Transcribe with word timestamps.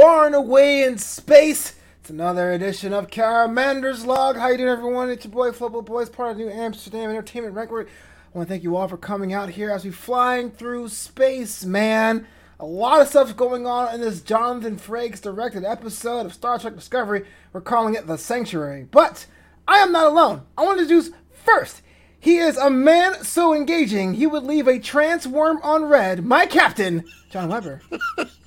far 0.00 0.24
and 0.24 0.34
away 0.34 0.82
in 0.82 0.96
space. 0.96 1.74
It's 2.00 2.08
another 2.08 2.52
edition 2.52 2.94
of 2.94 3.10
Caramander's 3.10 4.06
Log. 4.06 4.34
How 4.34 4.48
you 4.48 4.56
doing, 4.56 4.70
everyone? 4.70 5.10
It's 5.10 5.26
your 5.26 5.30
boy 5.32 5.50
Flubble 5.50 5.84
Boys, 5.84 6.08
part 6.08 6.30
of 6.30 6.38
New 6.38 6.48
Amsterdam 6.48 7.10
Entertainment 7.10 7.54
Record. 7.54 7.86
I 7.86 8.38
want 8.38 8.48
to 8.48 8.50
thank 8.50 8.62
you 8.62 8.76
all 8.76 8.88
for 8.88 8.96
coming 8.96 9.34
out 9.34 9.50
here 9.50 9.70
as 9.70 9.84
we 9.84 9.90
flying 9.90 10.52
through 10.52 10.88
space, 10.88 11.66
man. 11.66 12.26
A 12.58 12.64
lot 12.64 13.02
of 13.02 13.08
stuff's 13.08 13.34
going 13.34 13.66
on 13.66 13.94
in 13.94 14.00
this 14.00 14.22
Jonathan 14.22 14.78
Frakes 14.78 15.20
directed 15.20 15.66
episode 15.66 16.24
of 16.24 16.32
Star 16.32 16.58
Trek 16.58 16.76
Discovery. 16.76 17.26
We're 17.52 17.60
calling 17.60 17.94
it 17.94 18.06
The 18.06 18.16
Sanctuary. 18.16 18.88
But 18.90 19.26
I 19.68 19.80
am 19.80 19.92
not 19.92 20.06
alone. 20.06 20.46
I 20.56 20.62
want 20.64 20.78
to 20.78 20.84
introduce 20.84 21.10
first. 21.44 21.82
He 22.18 22.38
is 22.38 22.56
a 22.56 22.70
man 22.70 23.22
so 23.22 23.52
engaging 23.52 24.14
he 24.14 24.26
would 24.26 24.44
leave 24.44 24.66
a 24.66 24.78
trance 24.78 25.26
worm 25.26 25.58
on 25.62 25.84
red. 25.84 26.24
My 26.24 26.46
captain, 26.46 27.04
John 27.28 27.50
Weber. 27.50 27.82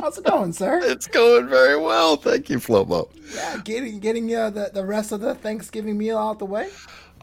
How's 0.00 0.18
it 0.18 0.24
going, 0.24 0.52
sir? 0.52 0.80
It's 0.82 1.06
going 1.06 1.48
very 1.48 1.76
well. 1.80 2.16
Thank 2.16 2.48
you, 2.50 2.58
Flobo. 2.58 3.08
Yeah, 3.34 3.58
getting 3.64 3.98
getting 4.00 4.32
uh, 4.34 4.50
the 4.50 4.70
the 4.72 4.84
rest 4.84 5.12
of 5.12 5.20
the 5.20 5.34
Thanksgiving 5.34 5.98
meal 5.98 6.18
out 6.18 6.38
the 6.38 6.46
way. 6.46 6.70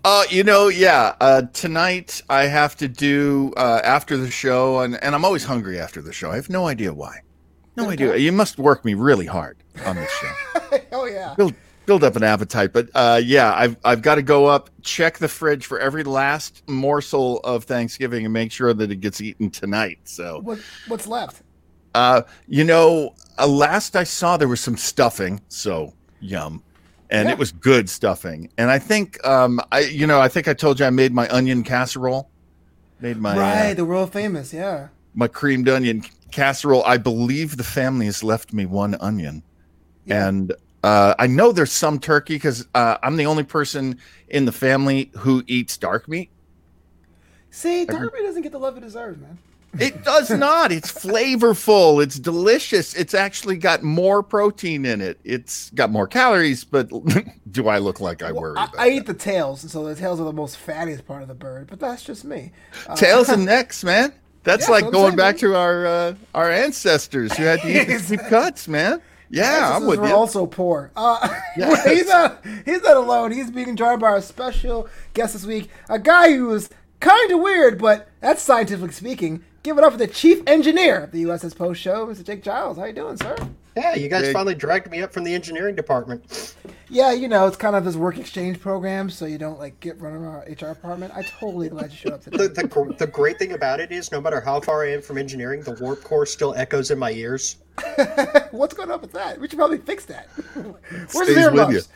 Uh, 0.06 0.24
you 0.30 0.44
know, 0.44 0.68
yeah. 0.68 1.16
Uh, 1.22 1.44
tonight 1.54 2.22
I 2.30 2.44
have 2.46 2.76
to 2.78 2.88
do 2.90 3.54
uh, 3.56 3.80
after 3.86 4.18
the 4.18 4.30
show, 4.30 4.82
and, 4.82 5.02
and 5.02 5.16
I'm 5.16 5.24
always 5.24 5.46
hungry 5.46 5.80
after 5.80 6.02
the 6.02 6.12
show. 6.12 6.30
I 6.32 6.36
have 6.36 6.50
no 6.50 6.68
idea 6.68 6.94
why. 6.94 7.20
No 7.78 7.86
Okay. 7.86 7.94
idea. 7.94 8.18
You 8.18 8.34
must 8.34 8.58
work 8.58 8.84
me 8.84 8.96
really 8.96 9.26
hard 9.26 9.58
on 9.86 9.96
this 9.96 10.12
show. 10.12 10.32
oh 10.92 11.06
yeah. 11.06 11.34
build 11.38 11.54
build 11.86 12.04
up 12.04 12.16
an 12.18 12.24
appetite. 12.24 12.74
But 12.74 12.90
uh, 12.94 13.22
yeah, 13.24 13.54
I've 13.56 13.78
I've 13.86 14.02
got 14.02 14.16
to 14.16 14.22
go 14.22 14.46
up, 14.46 14.70
check 14.82 15.20
the 15.20 15.30
fridge 15.30 15.66
for 15.66 15.80
every 15.80 16.04
last 16.04 16.64
morsel 16.68 17.40
of 17.46 17.64
Thanksgiving, 17.64 18.26
and 18.26 18.34
make 18.34 18.52
sure 18.52 18.74
that 18.74 18.92
it 18.92 18.98
gets 18.98 19.22
eaten 19.22 19.50
tonight. 19.50 20.00
So, 20.04 20.42
What 20.44 20.60
what's 20.90 21.08
left? 21.08 21.44
Uh, 21.94 22.22
you 22.48 22.64
know, 22.64 23.14
uh, 23.38 23.48
last 23.48 23.96
I 23.96 24.04
saw 24.04 24.38
there 24.38 24.48
was 24.48 24.62
some 24.62 24.78
stuffing. 24.78 25.42
So 25.48 25.94
yum. 26.20 26.64
And 27.10 27.28
Yeah. 27.28 27.34
it 27.34 27.38
was 27.38 27.52
good 27.52 27.90
stuffing, 27.92 28.50
and 28.58 28.72
I 28.72 28.80
think, 28.80 29.24
um, 29.28 29.60
I 29.72 29.82
you 29.82 30.08
know, 30.08 30.20
I 30.20 30.28
think 30.30 30.48
I 30.48 30.54
told 30.54 30.80
you 30.80 30.86
I 30.88 30.90
made 30.90 31.14
my 31.14 31.30
onion 31.30 31.62
casserole, 31.62 32.28
made 33.02 33.18
my 33.18 33.34
uh, 33.36 33.40
right, 33.40 33.74
the 33.76 33.86
world 33.86 34.12
famous. 34.12 34.52
Yeah. 34.52 34.88
my 35.14 35.28
creamed 35.28 35.70
onion 35.70 36.04
casserole. 36.32 36.84
I 36.86 36.98
believe 36.98 37.58
the 37.58 37.64
family 37.64 38.08
has 38.08 38.24
left 38.24 38.52
me 38.52 38.66
one 38.66 38.96
onion, 39.00 39.44
Yeah. 40.06 40.28
and 40.28 40.54
uh, 40.84 41.14
I 41.20 41.28
know 41.28 41.52
there's 41.52 41.72
some 41.72 42.00
turkey 42.00 42.36
because 42.36 42.66
uh, 42.74 42.98
I'm 43.04 43.16
the 43.18 43.28
only 43.28 43.44
person 43.44 44.00
in 44.30 44.46
the 44.46 44.52
family 44.52 45.12
who 45.18 45.44
eats 45.46 45.78
dark 45.78 46.08
meat. 46.08 46.32
See, 47.52 47.86
dark 47.86 48.12
meat 48.12 48.24
doesn't 48.24 48.42
get 48.42 48.52
the 48.52 48.60
love 48.60 48.76
it 48.78 48.82
deserves, 48.82 49.22
man. 49.22 49.38
It 49.80 50.04
does 50.04 50.30
not. 50.30 50.72
It's 50.72 50.92
flavorful. 50.92 52.04
It's 52.04 52.20
delicious. 52.20 52.94
It's 52.94 53.14
actually 53.14 53.58
got 53.58 53.82
more 53.84 54.22
protein 54.24 54.86
in 54.86 55.02
it. 55.02 55.20
It's 55.24 55.70
got 55.72 55.90
more 55.90 56.08
calories, 56.08 56.64
but 56.64 56.90
do 57.52 57.68
I 57.68 57.80
look 57.80 58.00
like 58.00 58.22
I 58.22 58.32
Well, 58.32 58.42
worry 58.42 58.58
I, 58.58 58.64
about 58.66 58.80
I 58.80 58.90
that? 58.90 58.96
eat 58.96 59.06
the 59.08 59.14
tails, 59.14 59.70
so 59.72 59.84
the 59.86 59.96
tails 59.96 60.20
are 60.20 60.26
the 60.26 60.34
most 60.34 60.58
fattiest 60.64 61.06
part 61.06 61.22
of 61.22 61.28
the 61.28 61.34
bird. 61.36 61.68
But 61.68 61.80
that's 61.80 62.04
just 62.04 62.24
me. 62.26 62.52
Uh, 62.88 62.96
tails 62.96 63.30
and 63.30 63.46
necks, 63.46 63.84
man? 63.84 64.14
That's 64.44 64.68
Yeah, 64.68 64.72
like 64.72 64.84
that's 64.86 64.94
going 64.94 65.06
saying, 65.12 65.18
back 65.18 65.36
man. 65.36 65.40
to 65.40 65.56
our 65.56 65.86
uh, 65.88 66.16
our 66.36 66.52
ancestors 66.52 67.36
who 67.38 67.44
had 67.44 67.62
to 67.62 67.70
eat 67.70 67.86
the 67.88 68.18
deep 68.18 68.28
cuts, 68.30 68.68
man. 68.68 69.02
Yeah, 69.30 69.76
I'm 69.76 69.88
with 69.88 70.00
were 70.00 70.10
you. 70.10 70.14
also 70.14 70.46
poor. 70.46 70.92
Uh, 70.96 71.28
Yes. 71.58 71.84
he's 71.90 72.08
not. 72.08 72.46
He's 72.66 72.84
not 72.84 72.98
alone. 72.98 73.32
He's 73.32 73.50
being 73.50 73.76
joined 73.76 74.02
by 74.02 74.08
our 74.10 74.22
special 74.22 74.88
guest 75.14 75.34
this 75.34 75.46
week, 75.46 75.70
a 75.90 75.98
guy 75.98 76.34
who 76.36 76.52
is 76.54 76.70
kind 77.00 77.32
of 77.32 77.40
weird, 77.40 77.80
but 77.80 78.10
that's 78.20 78.44
scientifically 78.44 78.92
speaking. 78.92 79.44
Give 79.64 79.78
it 79.78 79.84
up 79.86 79.94
for 79.94 79.98
the 79.98 80.08
chief 80.08 80.44
engineer 80.46 81.06
of 81.06 81.12
the 81.12 81.24
USS 81.24 81.56
Post 81.56 81.80
Show, 81.80 82.06
Mr. 82.06 82.22
Jake 82.26 82.44
Giles. 82.44 82.78
How 82.78 82.84
you 82.84 82.92
doing, 82.92 83.16
sir? 83.16 83.34
Yeah, 83.78 83.96
you 83.96 84.10
guys 84.10 84.24
Big. 84.24 84.34
finally 84.34 84.56
dragged 84.56 84.92
me 84.92 85.02
up 85.02 85.14
from 85.14 85.24
the 85.24 85.34
engineering 85.34 85.74
department. 85.74 86.54
Yeah, 86.90 87.14
you 87.14 87.30
know, 87.30 87.48
it's 87.48 87.56
kind 87.56 87.74
of 87.74 87.86
this 87.86 87.96
work 87.96 88.18
exchange 88.18 88.60
program, 88.60 89.10
so 89.10 89.26
you 89.26 89.38
don't 89.38 89.58
like 89.58 89.80
get 89.80 90.00
run 90.02 90.14
around 90.14 90.36
our 90.36 90.42
HR 90.42 90.74
department. 90.74 91.14
I 91.16 91.22
totally 91.40 91.70
glad 91.70 91.92
you 91.92 91.98
showed 91.98 92.12
up 92.14 92.22
The, 92.26 92.32
today. 92.32 92.48
the, 92.62 92.68
gr- 92.68 92.92
the 92.92 93.08
great 93.08 93.40
thing 93.40 93.54
about 93.54 93.80
it 93.80 93.92
is, 93.94 94.12
no 94.12 94.20
matter 94.20 94.42
how 94.42 94.60
far 94.60 94.84
I 94.84 94.92
am 94.92 95.02
from 95.02 95.18
engineering, 95.18 95.62
the 95.62 95.72
warp 95.80 96.04
core 96.04 96.26
still 96.26 96.54
echoes 96.56 96.92
in 96.92 97.00
my 97.00 97.12
ears. 97.12 97.56
What's 98.52 98.74
going 98.74 98.92
on 98.92 99.00
with 99.00 99.14
that? 99.14 99.40
We 99.40 99.48
should 99.48 99.58
probably 99.58 99.78
fix 99.80 100.04
that. 100.06 100.28
Where's 100.56 101.10
Stays 101.10 101.28
the 101.28 101.34
with 101.52 101.60
earmuffs? 101.60 101.88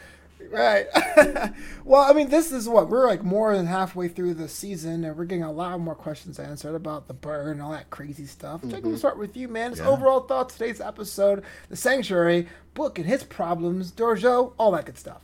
Right. 0.52 0.86
well, 1.86 2.02
I 2.02 2.14
mean, 2.14 2.30
this 2.30 2.52
is 2.52 2.68
what 2.70 2.90
we're 2.90 3.08
like 3.08 3.24
more 3.24 3.56
than 3.56 3.66
halfway 3.66 4.08
through 4.08 4.36
the 4.36 4.48
season, 4.48 5.04
and 5.04 5.16
we're 5.18 5.26
getting 5.26 5.44
a 5.44 5.52
lot 5.52 5.80
more 5.80 5.96
questions 5.96 6.40
answered 6.40 6.76
about 6.76 7.08
the 7.08 7.14
bird 7.14 7.52
and 7.52 7.62
all 7.62 7.72
that 7.72 7.90
crazy 7.90 8.26
stuff. 8.26 8.62
Jake, 8.68 8.84
we'll 8.86 8.98
start 8.98 9.18
with 9.18 9.36
you, 9.38 9.48
man. 9.48 9.72
Just 9.72 9.82
Mm-hmm. 9.82 9.90
Yeah. 9.90 9.98
overall 9.98 10.20
thoughts 10.22 10.56
today's 10.56 10.80
episode, 10.82 11.44
the 11.70 11.76
sanctuary, 11.76 12.48
book 12.74 12.98
and 13.00 13.08
his 13.08 13.24
problems, 13.24 13.92
Dorjo, 13.92 14.54
all 14.58 14.72
that 14.72 14.86
good 14.86 14.98
stuff. 14.98 15.22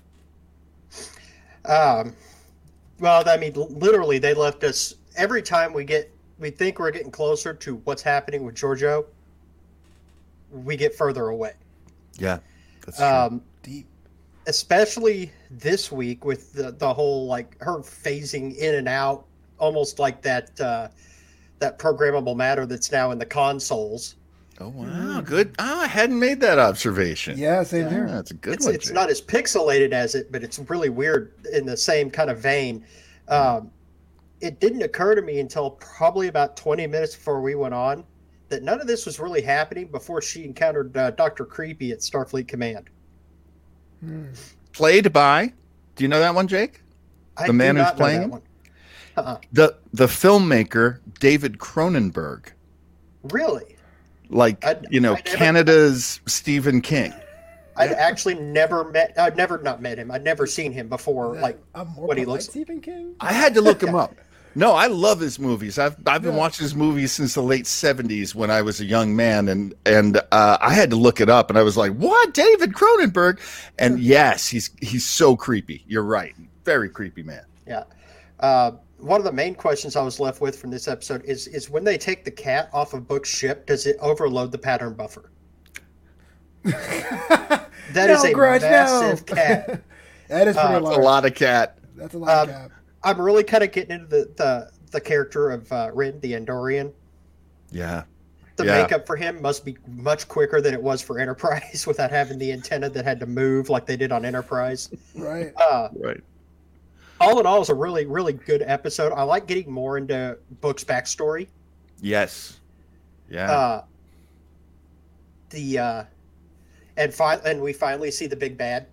Um, 1.65 2.15
well, 2.99 3.23
I 3.27 3.37
mean, 3.37 3.53
literally, 3.55 4.17
they 4.19 4.33
left 4.33 4.63
us 4.63 4.95
every 5.15 5.41
time 5.41 5.73
we 5.73 5.83
get, 5.85 6.11
we 6.39 6.49
think 6.49 6.79
we're 6.79 6.91
getting 6.91 7.11
closer 7.11 7.53
to 7.53 7.75
what's 7.85 8.01
happening 8.01 8.43
with 8.43 8.55
Georgiou, 8.55 9.05
we 10.51 10.75
get 10.75 10.93
further 10.93 11.27
away. 11.27 11.53
Yeah, 12.17 12.39
that's 12.85 12.97
true. 12.97 13.05
Um, 13.05 13.29
Deep. 13.39 13.43
Especially 14.47 15.31
this 15.49 15.91
week 15.91 16.25
with 16.25 16.53
the, 16.53 16.71
the 16.71 16.93
whole 16.93 17.27
like 17.27 17.57
her 17.61 17.79
phasing 17.79 18.55
in 18.57 18.75
and 18.75 18.87
out 18.87 19.25
almost 19.57 19.99
like 19.99 20.21
that 20.21 20.59
uh, 20.59 20.87
that 21.59 21.79
programmable 21.79 22.35
matter 22.35 22.65
that's 22.65 22.91
now 22.91 23.11
in 23.11 23.17
the 23.19 23.25
consoles 23.25 24.15
oh 24.59 24.69
wow, 24.69 25.21
good. 25.21 25.55
Ah, 25.59 25.81
I 25.81 25.87
hadn't 25.87 26.19
made 26.19 26.39
that 26.41 26.59
observation. 26.59 27.37
Yeah, 27.37 27.63
same 27.63 27.83
Yeah, 27.83 27.89
here. 27.89 28.07
that's 28.07 28.31
a 28.31 28.35
good 28.35 28.55
it's, 28.55 28.65
one. 28.65 28.75
it's 28.75 28.85
Jake. 28.87 28.93
not 28.93 29.09
as 29.09 29.21
pixelated 29.21 29.91
as 29.93 30.15
it 30.15 30.31
but 30.31 30.43
it's 30.43 30.59
really 30.59 30.89
weird 30.89 31.31
in 31.53 31.65
the 31.65 31.77
same 31.77 32.09
kind 32.09 32.29
of 32.29 32.39
vein 32.39 32.85
um, 33.29 33.71
it 34.41 34.59
didn't 34.59 34.81
occur 34.81 35.15
to 35.15 35.21
me 35.21 35.39
until 35.39 35.71
probably 35.71 36.27
about 36.27 36.57
20 36.57 36.85
minutes 36.87 37.15
before 37.15 37.41
we 37.41 37.55
went 37.55 37.73
on 37.73 38.03
that 38.49 38.61
none 38.61 38.81
of 38.81 38.87
this 38.87 39.05
was 39.05 39.19
really 39.19 39.41
happening 39.41 39.87
before 39.87 40.21
she 40.21 40.43
encountered 40.43 40.95
uh, 40.97 41.11
dr 41.11 41.45
creepy 41.45 41.91
at 41.93 41.99
starfleet 41.99 42.47
command 42.47 42.89
Hmm. 44.03 44.25
played 44.73 45.13
by. 45.13 45.53
Do 45.95 46.03
you 46.03 46.07
know 46.07 46.19
that 46.19 46.35
one, 46.35 46.47
Jake? 46.47 46.81
I 47.37 47.43
The 47.47 47.53
do 47.53 47.57
man 47.57 47.75
who's 47.75 47.83
not 47.85 47.93
know 47.93 47.97
playing 47.97 48.17
that 48.19 48.25
him? 48.25 48.31
one. 48.31 48.41
Uh-uh. 49.15 49.37
The 49.51 49.77
the 49.93 50.07
filmmaker 50.07 50.99
David 51.19 51.59
Cronenberg, 51.59 52.47
really 53.23 53.75
like 54.29 54.63
I- 54.65 54.77
you 54.89 54.99
know 54.99 55.13
I 55.13 55.21
never- 55.25 55.37
Canada's 55.37 56.19
Stephen 56.25 56.81
King. 56.81 57.13
I'd 57.77 57.91
actually 57.91 58.35
never 58.35 58.83
met. 58.91 59.13
I've 59.17 59.35
never 59.35 59.57
not 59.59 59.81
met 59.81 59.97
him. 59.97 60.11
I'd 60.11 60.23
never 60.23 60.45
seen 60.45 60.71
him 60.71 60.89
before. 60.89 61.35
Like 61.39 61.59
I'm 61.75 61.87
more 61.89 62.07
what 62.07 62.17
he 62.17 62.23
polite 62.23 62.33
looks- 62.41 62.49
Stephen 62.49 62.81
King. 62.81 63.15
I 63.19 63.33
had 63.33 63.53
to 63.55 63.61
look 63.61 63.81
him 63.83 63.95
up. 63.95 64.15
No, 64.55 64.73
I 64.73 64.87
love 64.87 65.19
his 65.19 65.39
movies. 65.39 65.79
I've 65.79 65.95
I've 66.05 66.21
been 66.21 66.33
Yeah. 66.33 66.37
watching 66.39 66.63
his 66.63 66.75
movies 66.75 67.11
since 67.11 67.33
the 67.33 67.41
late 67.41 67.65
seventies 67.65 68.35
when 68.35 68.51
I 68.51 68.61
was 68.61 68.79
a 68.79 68.85
young 68.85 69.15
man, 69.15 69.47
and 69.49 69.73
and 69.85 70.17
uh, 70.31 70.57
I 70.61 70.73
had 70.73 70.89
to 70.91 70.95
look 70.95 71.19
it 71.21 71.29
up, 71.29 71.49
and 71.49 71.57
I 71.57 71.63
was 71.63 71.75
like, 71.77 71.91
"What, 71.93 72.33
David 72.33 72.73
Cronenberg?" 72.73 73.39
And 73.79 73.99
yes, 73.99 74.47
he's 74.47 74.69
he's 74.81 75.05
so 75.05 75.35
creepy. 75.35 75.83
You're 75.87 76.03
right, 76.03 76.35
very 76.65 76.89
creepy 76.89 77.23
man. 77.23 77.45
yeah. 77.65 77.83
Uh, 78.41 78.71
one 78.99 79.19
of 79.19 79.25
the 79.25 79.31
main 79.31 79.55
questions 79.55 79.95
I 79.95 80.01
was 80.03 80.19
left 80.19 80.39
with 80.39 80.57
from 80.57 80.69
this 80.69 80.87
episode 80.87 81.23
is 81.25 81.47
is 81.47 81.69
when 81.69 81.83
they 81.83 81.97
take 81.97 82.23
the 82.23 82.31
cat 82.31 82.69
off 82.73 82.93
of 82.93 83.07
Book's 83.07 83.29
ship, 83.29 83.65
does 83.65 83.85
it 83.87 83.97
overload 84.01 84.51
the 84.51 84.57
pattern 84.59 84.93
buffer? 84.93 85.31
That 87.91 88.07
no, 88.07 88.13
is 88.13 88.23
a 88.23 88.31
Grudge, 88.33 88.61
massive 88.61 89.27
no. 89.29 89.35
cat. 89.35 89.81
that 90.29 90.47
is 90.47 90.55
pretty 90.55 90.73
Uh, 90.75 90.79
a 90.79 91.01
lot 91.01 91.25
of 91.25 91.35
cat. 91.35 91.77
That's 91.95 92.13
a 92.13 92.17
lot 92.17 92.49
Um, 92.49 92.49
of 92.49 92.55
cap. 92.55 92.71
I'm 93.03 93.19
really 93.19 93.43
kind 93.43 93.63
of 93.63 93.71
getting 93.71 93.91
into 93.95 94.07
the 94.07 94.31
the, 94.35 94.71
the 94.91 95.01
character 95.01 95.51
of 95.51 95.71
uh, 95.71 95.91
Ryn, 95.93 96.19
the 96.21 96.33
Andorian. 96.33 96.91
Yeah, 97.71 98.03
The 98.57 98.65
Yeah. 98.65 98.81
makeup 98.83 99.07
for 99.07 99.15
him 99.15 99.41
must 99.41 99.65
be 99.65 99.77
much 99.87 100.27
quicker 100.27 100.61
than 100.61 100.73
it 100.75 100.81
was 100.81 101.01
for 101.01 101.17
Enterprise, 101.19 101.85
without 101.87 102.11
having 102.11 102.37
the 102.37 102.51
antenna 102.51 102.89
that 102.91 103.03
had 103.03 103.19
to 103.21 103.25
move 103.25 103.69
like 103.69 103.85
they 103.87 103.97
did 103.97 104.11
on 104.11 104.23
Enterprise. 104.25 104.91
Right. 105.15 105.51
Uh, 105.57 105.89
right. 105.99 106.21
all 107.19 107.39
in 107.39 107.45
all, 107.47 107.59
it's 107.61 107.69
a 107.69 107.73
really, 107.75 108.05
really 108.05 108.33
good 108.33 108.61
episode. 108.63 109.11
I 109.13 109.23
like 109.23 109.47
getting 109.47 109.71
more 109.71 109.97
into 109.97 110.37
Book's 110.61 110.83
backstory. 110.83 111.47
Yes. 112.01 112.59
Yeah. 113.29 113.51
Uh, 113.51 113.83
the 115.49 115.79
uh, 115.79 116.03
and 116.97 117.13
fi- 117.13 117.37
and 117.45 117.61
we 117.61 117.73
finally 117.73 118.11
see 118.11 118.27
the 118.27 118.35
big 118.35 118.57
bad 118.57 118.87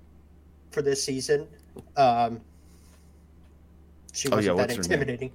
for 0.70 0.80
this 0.82 1.02
season. 1.02 1.46
Um, 1.96 2.40
she 4.12 4.28
Oh, 4.28 4.36
wasn't 4.36 4.56
yeah, 4.56 4.62
that 4.66 4.76
what's 4.76 4.76
her 4.76 4.82
name? 4.82 5.00
intimidating. 5.00 5.32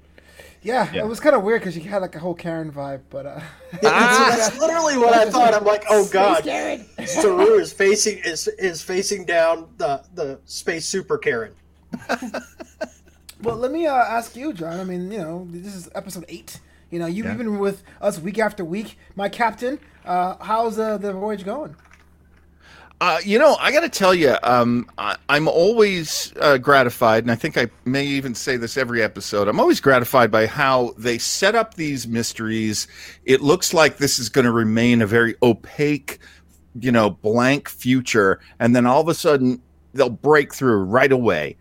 Yeah, 0.62 0.92
Yeah. 0.92 1.01
it 1.04 1.07
was 1.07 1.19
kind 1.19 1.36
of 1.36 1.44
weird 1.44 1.62
because 1.62 1.75
she 1.75 1.81
had 1.81 2.01
like 2.01 2.16
a 2.16 2.19
whole 2.19 2.33
Karen 2.33 2.72
vibe, 2.72 3.01
but 3.10 3.25
uh, 3.25 3.39
Yeah, 3.83 4.36
that's 4.36 4.57
literally 4.60 4.98
what 4.98 5.13
I 5.13 5.30
thought. 5.30 5.54
I'm 5.54 5.63
like, 5.63 5.83
oh 5.89 6.07
god, 6.12 6.44
Saru 7.06 7.56
is 7.60 7.72
facing 7.72 8.18
is 8.19 8.48
is 8.48 8.81
facing 8.81 9.25
down 9.25 9.68
the 9.77 10.04
the 10.16 10.39
space 10.45 10.86
super 10.86 11.18
Karen. 11.18 11.54
Well, 13.44 13.57
let 13.57 13.72
me 13.72 13.86
uh, 13.86 13.94
ask 13.94 14.36
you, 14.36 14.54
John. 14.54 14.80
I 14.80 14.83
mean, 14.83 15.12
you 15.12 15.19
know, 15.19 15.45
this 15.51 15.75
is 15.75 15.89
episode 15.94 16.25
eight. 16.30 16.60
You 16.89 17.00
know, 17.00 17.06
you've 17.06 17.25
Yeah. 17.25 17.33
been 17.36 17.60
with 17.60 17.83
us 18.01 18.19
week 18.19 18.39
after 18.39 18.63
week. 18.66 18.98
My 19.16 19.30
captain, 19.30 19.78
uh, 20.06 20.36
how's 20.42 20.80
uh, 20.80 20.98
the 20.98 21.13
voyage 21.13 21.44
going? 21.45 21.75
Uh, 23.01 23.19
you 23.25 23.38
know, 23.38 23.57
I 23.59 23.74
got 23.74 23.81
to 23.81 23.89
tell 23.89 24.13
you, 24.13 24.36
um, 24.44 24.89
I, 24.97 25.18
I'm 25.27 25.50
always 25.50 26.31
uh, 26.39 26.57
gratified, 26.57 27.24
and 27.24 27.31
I 27.31 27.36
think 27.36 27.57
I 27.57 27.68
may 27.83 28.06
even 28.06 28.33
say 28.33 28.56
this 28.56 28.77
every 28.77 29.03
episode. 29.03 29.50
I'm 29.50 29.59
always 29.59 29.81
gratified 29.81 30.31
by 30.31 30.47
how 30.47 30.94
they 30.97 31.18
set 31.18 31.56
up 31.56 31.74
these 31.74 32.07
mysteries. 32.07 32.88
It 33.25 33.42
looks 33.42 33.74
like 33.74 33.97
this 33.97 34.18
is 34.18 34.30
going 34.30 34.45
to 34.45 34.51
remain 34.51 35.01
a 35.01 35.07
very 35.07 35.36
opaque, 35.44 36.19
you 36.80 36.92
know, 36.92 37.09
blank 37.09 37.68
future, 37.68 38.39
and 38.59 38.74
then 38.74 38.86
all 38.86 39.01
of 39.01 39.09
a 39.09 39.13
sudden 39.13 39.62
they'll 39.94 40.09
break 40.09 40.53
through 40.53 40.83
right 40.83 41.12
away 41.12 41.57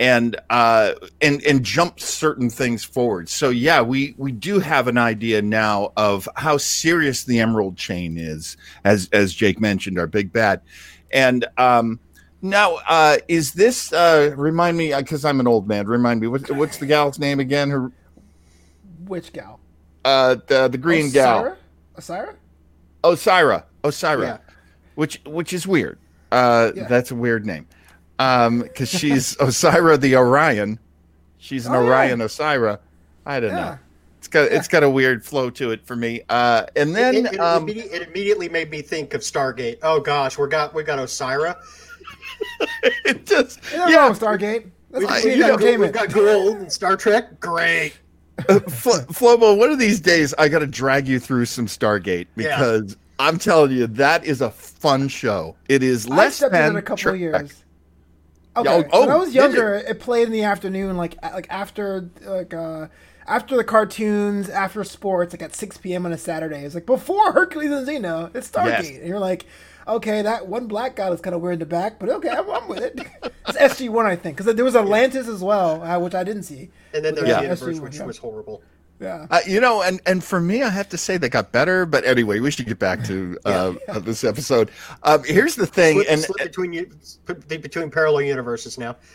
and 0.00 0.36
uh, 0.50 0.92
and 1.20 1.42
and 1.44 1.62
jump 1.64 2.00
certain 2.00 2.50
things 2.50 2.82
forward. 2.84 3.28
So 3.28 3.50
yeah, 3.50 3.80
we 3.82 4.14
we 4.18 4.32
do 4.32 4.58
have 4.58 4.88
an 4.88 4.98
idea 4.98 5.42
now 5.42 5.92
of 5.96 6.28
how 6.36 6.56
serious 6.56 7.24
the 7.24 7.38
Emerald 7.40 7.76
Chain 7.76 8.16
is, 8.18 8.56
as 8.84 9.08
as 9.12 9.32
Jake 9.34 9.60
mentioned, 9.60 9.98
our 9.98 10.06
big 10.06 10.32
bad. 10.32 10.60
And 11.12 11.44
um, 11.58 12.00
now, 12.40 12.78
uh, 12.88 13.18
is 13.28 13.52
this 13.52 13.92
uh, 13.92 14.34
remind 14.36 14.76
me 14.76 14.94
because 14.94 15.24
I'm 15.24 15.38
an 15.40 15.46
old 15.46 15.68
man? 15.68 15.86
Remind 15.86 16.20
me 16.20 16.26
what, 16.26 16.50
what's 16.50 16.78
the 16.78 16.86
gal's 16.86 17.18
name 17.18 17.38
again? 17.38 17.70
Her 17.70 17.92
Which 19.06 19.32
gal? 19.32 19.60
uh, 20.04 20.36
the 20.48 20.68
the 20.68 20.78
green 20.78 21.10
gal, 21.10 21.56
Osyraa? 21.96 22.34
Osyraa, 23.04 23.64
Osyraa, 23.84 24.22
Yeah. 24.22 24.38
which 24.96 25.20
which 25.26 25.52
is 25.52 25.66
weird. 25.66 25.98
Uh, 26.32 26.72
Yeah. 26.74 26.88
That's 26.88 27.10
a 27.10 27.14
weird 27.14 27.44
name. 27.46 27.66
Um, 28.22 28.60
because 28.62 28.88
she's 28.88 29.36
Osyraa 29.40 30.00
the 30.00 30.16
Orion. 30.16 30.78
She's 31.38 31.66
an 31.66 31.74
Oh, 31.74 31.82
yeah. 31.82 31.88
Orion 31.88 32.18
Osyraa. 32.20 32.78
I 33.26 33.40
don't 33.40 33.50
Yeah. 33.50 33.56
know. 33.56 33.78
It's 34.18 34.28
got 34.28 34.52
it's 34.52 34.68
got 34.68 34.84
a 34.84 34.88
weird 34.90 35.24
flow 35.24 35.50
to 35.50 35.72
it 35.72 35.84
for 35.84 35.96
me. 35.96 36.22
Uh, 36.28 36.66
and 36.76 36.94
then 36.94 37.14
it, 37.16 37.34
it, 37.34 37.40
um, 37.40 37.66
immedi- 37.66 37.92
it 37.92 38.06
immediately 38.08 38.48
made 38.48 38.70
me 38.70 38.80
think 38.80 39.14
of 39.14 39.22
Stargate. 39.22 39.78
Oh 39.82 39.98
gosh, 39.98 40.38
we 40.38 40.46
got 40.48 40.72
we 40.74 40.84
got 40.84 41.00
Osyraa. 41.00 41.56
it 43.04 43.26
just 43.26 43.58
Yeah, 43.72 43.88
yeah. 43.88 44.08
Stargate. 44.10 44.70
That's 44.92 45.24
We, 45.24 45.30
we 45.30 45.36
you 45.36 45.42
got, 45.42 45.48
know, 45.48 45.56
Goa'uld- 45.56 45.78
we 45.78 45.86
entertainment. 45.86 45.94
got 45.94 46.08
Goa'uld 46.10 46.56
and 46.60 46.72
Star 46.72 46.96
Trek. 46.96 47.40
Great. 47.40 47.94
uh, 48.48 48.60
Flo- 48.60 49.00
Flobo, 49.06 49.56
one 49.58 49.70
of 49.70 49.78
these 49.78 50.00
days 50.00 50.32
I 50.38 50.48
got 50.48 50.60
to 50.60 50.66
drag 50.66 51.08
you 51.08 51.18
through 51.18 51.46
some 51.46 51.66
Stargate 51.66 52.26
Yeah. 52.36 52.56
because 52.58 52.96
I'm 53.18 53.38
telling 53.38 53.72
you 53.72 53.86
that 53.88 54.24
is 54.24 54.40
a 54.40 54.50
fun 54.50 55.08
show. 55.08 55.56
It 55.68 55.82
is 55.82 56.08
less 56.08 56.38
than 56.38 56.76
a 56.76 56.82
couple 56.82 56.96
Trek. 56.98 57.14
of 57.14 57.20
years. 57.20 57.61
Okay, 58.56 58.80
Yeah, 58.80 58.88
oh, 58.92 59.00
when 59.00 59.10
I 59.10 59.14
oh, 59.14 59.18
was 59.20 59.28
did 59.32 59.36
younger, 59.36 59.74
it 59.74 59.98
played 60.00 60.26
in 60.26 60.32
the 60.32 60.42
afternoon, 60.44 60.96
like 60.96 61.16
like 61.22 61.46
after 61.50 62.10
like 62.22 62.52
uh 62.52 62.88
after 63.26 63.56
the 63.56 63.64
cartoons, 63.64 64.48
after 64.50 64.82
sports, 64.84 65.32
like 65.32 65.42
at 65.42 65.54
six 65.54 65.78
p.m. 65.78 66.04
on 66.04 66.12
a 66.12 66.18
Saturday. 66.18 66.64
It's 66.64 66.74
like 66.74 66.86
before 66.86 67.32
Hercules 67.32 67.70
and 67.70 67.86
Xena. 67.86 68.34
It's 68.34 68.50
Stargate, 68.50 68.82
Yes. 68.82 68.88
and 68.98 69.06
you're 69.08 69.18
like, 69.18 69.46
okay, 69.88 70.22
that 70.22 70.48
one 70.48 70.66
black 70.66 70.96
guy 70.96 71.08
was 71.08 71.20
kind 71.20 71.34
of 71.34 71.40
weird 71.40 71.54
in 71.54 71.58
the 71.60 71.66
back, 71.66 71.98
but 71.98 72.08
okay, 72.10 72.28
I'm, 72.28 72.50
I'm 72.50 72.68
with 72.68 72.80
it. 72.82 73.00
it's 73.48 73.58
SG 73.58 73.88
One, 73.88 74.06
I 74.06 74.16
think, 74.16 74.36
because 74.36 74.54
there 74.54 74.64
was 74.64 74.76
Atlantis 74.76 75.28
as 75.28 75.42
well, 75.42 75.82
uh, 75.82 75.98
which 75.98 76.14
I 76.14 76.24
didn't 76.24 76.42
see. 76.42 76.70
And 76.92 77.04
then 77.04 77.14
there's 77.14 77.28
Yeah. 77.28 77.36
the 77.36 77.42
universe, 77.44 77.80
which 77.80 77.96
yeah. 77.96 78.04
was 78.04 78.18
horrible. 78.18 78.62
Yeah. 79.02 79.26
Uh, 79.30 79.40
you 79.46 79.60
know, 79.60 79.82
and 79.82 80.00
and 80.06 80.22
for 80.22 80.40
me, 80.40 80.62
I 80.62 80.70
have 80.70 80.88
to 80.90 80.96
say 80.96 81.16
they 81.16 81.28
got 81.28 81.50
better. 81.50 81.84
But 81.84 82.04
anyway, 82.04 82.38
we 82.38 82.52
should 82.52 82.66
get 82.66 82.78
back 82.78 83.02
to 83.04 83.36
uh, 83.44 83.74
this 83.98 84.22
episode. 84.22 84.70
Um, 85.02 85.24
here's 85.24 85.56
the 85.56 85.66
thing, 85.66 85.96
Slip, 85.96 86.06
and 86.08 86.20
slip 86.20 86.38
between 86.38 86.72
you, 86.72 86.90
between 87.26 87.90
parallel 87.90 88.22
universes 88.22 88.78
now. 88.78 88.96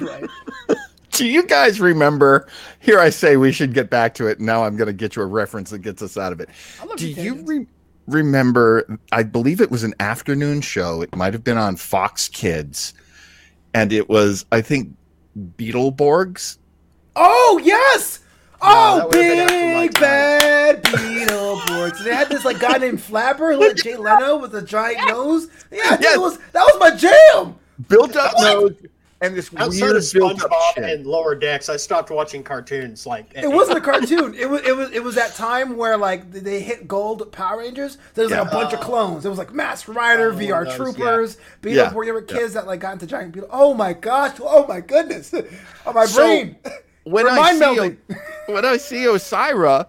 Right. 0.00 0.28
do 1.12 1.26
you 1.26 1.46
guys 1.46 1.80
remember? 1.80 2.48
Here 2.80 2.98
I 2.98 3.10
say 3.10 3.36
we 3.36 3.52
should 3.52 3.72
get 3.72 3.90
back 3.90 4.14
to 4.14 4.26
it. 4.26 4.40
Now 4.40 4.64
I'm 4.64 4.76
going 4.76 4.88
to 4.88 4.92
get 4.92 5.14
you 5.14 5.22
a 5.22 5.26
reference 5.26 5.70
that 5.70 5.78
gets 5.78 6.02
us 6.02 6.16
out 6.16 6.32
of 6.32 6.40
it. 6.40 6.48
I 6.80 6.84
love 6.84 6.98
Do 6.98 7.08
you 7.08 7.34
re- 7.44 7.66
remember? 8.08 8.98
I 9.12 9.22
believe 9.22 9.60
it 9.60 9.70
was 9.70 9.84
an 9.84 9.94
afternoon 10.00 10.62
show. 10.62 11.00
It 11.00 11.14
might 11.14 11.32
have 11.32 11.44
been 11.44 11.56
on 11.56 11.76
Fox 11.76 12.28
Kids, 12.28 12.92
and 13.72 13.92
it 13.92 14.08
was 14.08 14.44
I 14.50 14.60
think 14.60 14.94
Beetleborgs. 15.56 16.58
Oh 17.14 17.60
yes! 17.62 18.23
That 18.64 19.02
Oh, 19.02 19.06
would've 19.06 19.10
been 19.12 19.38
after 19.40 19.68
my 19.68 19.86
big 19.86 19.94
time. 19.94 20.02
bad 20.02 20.82
Beetleborgs. 20.84 22.04
They 22.04 22.14
had 22.14 22.28
this 22.28 22.44
like 22.44 22.58
guy 22.60 22.78
named 22.78 22.98
Flabber, 22.98 23.54
who 23.54 23.62
had 23.62 23.76
Jay 23.76 23.96
Leno 23.96 24.36
with 24.38 24.54
a 24.54 24.62
giant 24.62 25.08
nose. 25.08 25.48
Yeah, 25.70 25.96
Yes. 26.00 26.14
that 26.14 26.20
was 26.20 26.38
that 26.52 26.62
was 26.64 26.76
my 26.80 26.96
jam. 26.96 27.56
built 27.88 28.16
up 28.16 28.32
nose 28.38 28.74
and 29.24 29.34
this 29.34 29.50
Outside 29.56 29.80
weird 29.82 29.96
of 29.96 30.12
built 30.12 30.44
up 30.44 30.50
SpongeBob 30.50 30.92
and 30.94 31.06
Lower 31.06 31.34
Decks, 31.34 31.68
I 31.68 31.76
stopped 31.76 32.10
watching 32.10 32.42
cartoons. 32.42 33.06
Like 33.06 33.32
It 33.34 33.44
eh, 33.44 33.46
wasn't 33.46 33.78
a 33.78 33.80
eh. 33.80 33.84
cartoon. 33.92 34.34
It 34.34 34.48
was 34.48 34.62
it 34.62 34.76
was 34.76 34.90
it 34.90 35.02
was 35.02 35.14
that 35.14 35.34
time 35.34 35.76
where 35.76 35.96
like 35.96 36.30
they 36.30 36.60
hit 36.60 36.86
gold 36.86 37.30
Power 37.32 37.58
Rangers. 37.58 37.98
There 38.14 38.24
was 38.24 38.32
like 38.32 38.46
a 38.46 38.50
bunch 38.50 38.72
of 38.74 38.80
oh. 38.80 38.82
clones. 38.82 39.24
It 39.24 39.28
was 39.30 39.38
like 39.38 39.52
Masked 39.52 39.88
Rider, 39.88 40.32
Oh, 40.32 40.36
VR 40.36 40.64
those, 40.64 40.76
Troopers, 40.76 41.38
Yeah. 41.62 41.90
Beetleborgs. 41.90 42.04
There 42.04 42.14
were 42.14 42.22
kids 42.22 42.54
that 42.54 42.66
like 42.66 42.80
got 42.80 42.94
into 42.94 43.06
giant 43.06 43.32
Beetle. 43.32 43.48
Oh 43.52 43.72
my 43.74 43.92
gosh! 43.94 44.36
Oh 44.40 44.66
my 44.66 44.80
goodness! 44.80 45.32
Oh 45.86 45.92
my 45.92 46.06
So, 46.06 46.22
brain. 46.22 46.56
when 47.04 47.28
I 47.28 47.36
Mind 47.36 47.58
see 47.58 47.64
melding. 47.64 47.96
O- 48.10 48.14
when 48.46 48.64
I 48.64 48.76
see 48.76 49.04
Osyraa, 49.04 49.88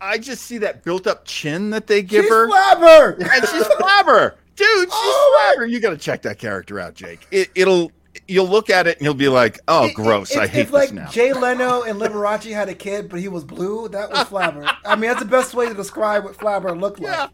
I 0.00 0.18
just 0.18 0.42
see 0.44 0.58
that 0.58 0.82
built 0.84 1.06
up 1.06 1.24
chin 1.24 1.70
that 1.70 1.86
they 1.86 2.02
give 2.02 2.24
She's 2.24 2.30
her, 2.32 2.48
Flabber. 2.48 3.18
and 3.18 3.48
she's 3.48 3.62
Flabber, 3.64 4.34
dude. 4.56 4.66
She's 4.80 4.88
Oh, 4.92 5.54
Flabber. 5.58 5.68
You 5.70 5.80
got 5.80 5.90
to 5.90 5.96
check 5.96 6.22
that 6.22 6.38
character 6.38 6.78
out, 6.80 6.94
Jake. 6.94 7.26
It, 7.30 7.50
it'll 7.54 7.90
you'll 8.28 8.46
look 8.48 8.70
at 8.70 8.86
it 8.86 8.96
and 8.98 9.04
you'll 9.04 9.14
be 9.14 9.28
like, 9.28 9.58
oh, 9.68 9.86
It- 9.86 9.94
gross. 9.94 10.30
it- 10.32 10.38
I 10.38 10.46
hate 10.46 10.62
it's 10.62 10.72
like 10.72 10.90
this 10.90 10.96
now. 10.96 11.08
Jay 11.10 11.32
Leno 11.32 11.82
and 11.82 11.98
Liberace 12.00 12.52
had 12.52 12.68
a 12.68 12.74
kid, 12.74 13.08
but 13.08 13.18
he 13.20 13.28
was 13.28 13.44
blue. 13.44 13.88
That 13.88 14.10
was 14.10 14.26
Flabber. 14.28 14.70
I 14.84 14.94
mean, 14.96 15.10
that's 15.10 15.22
the 15.22 15.28
best 15.28 15.54
way 15.54 15.68
to 15.68 15.74
describe 15.74 16.24
what 16.24 16.36
Flabber 16.36 16.78
looked 16.78 17.00
like. 17.00 17.30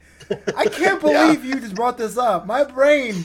I 0.56 0.66
can't 0.66 1.00
believe 1.02 1.44
you 1.44 1.58
just 1.60 1.74
brought 1.74 1.98
this 1.98 2.16
up. 2.16 2.46
My 2.46 2.64
brain. 2.64 3.24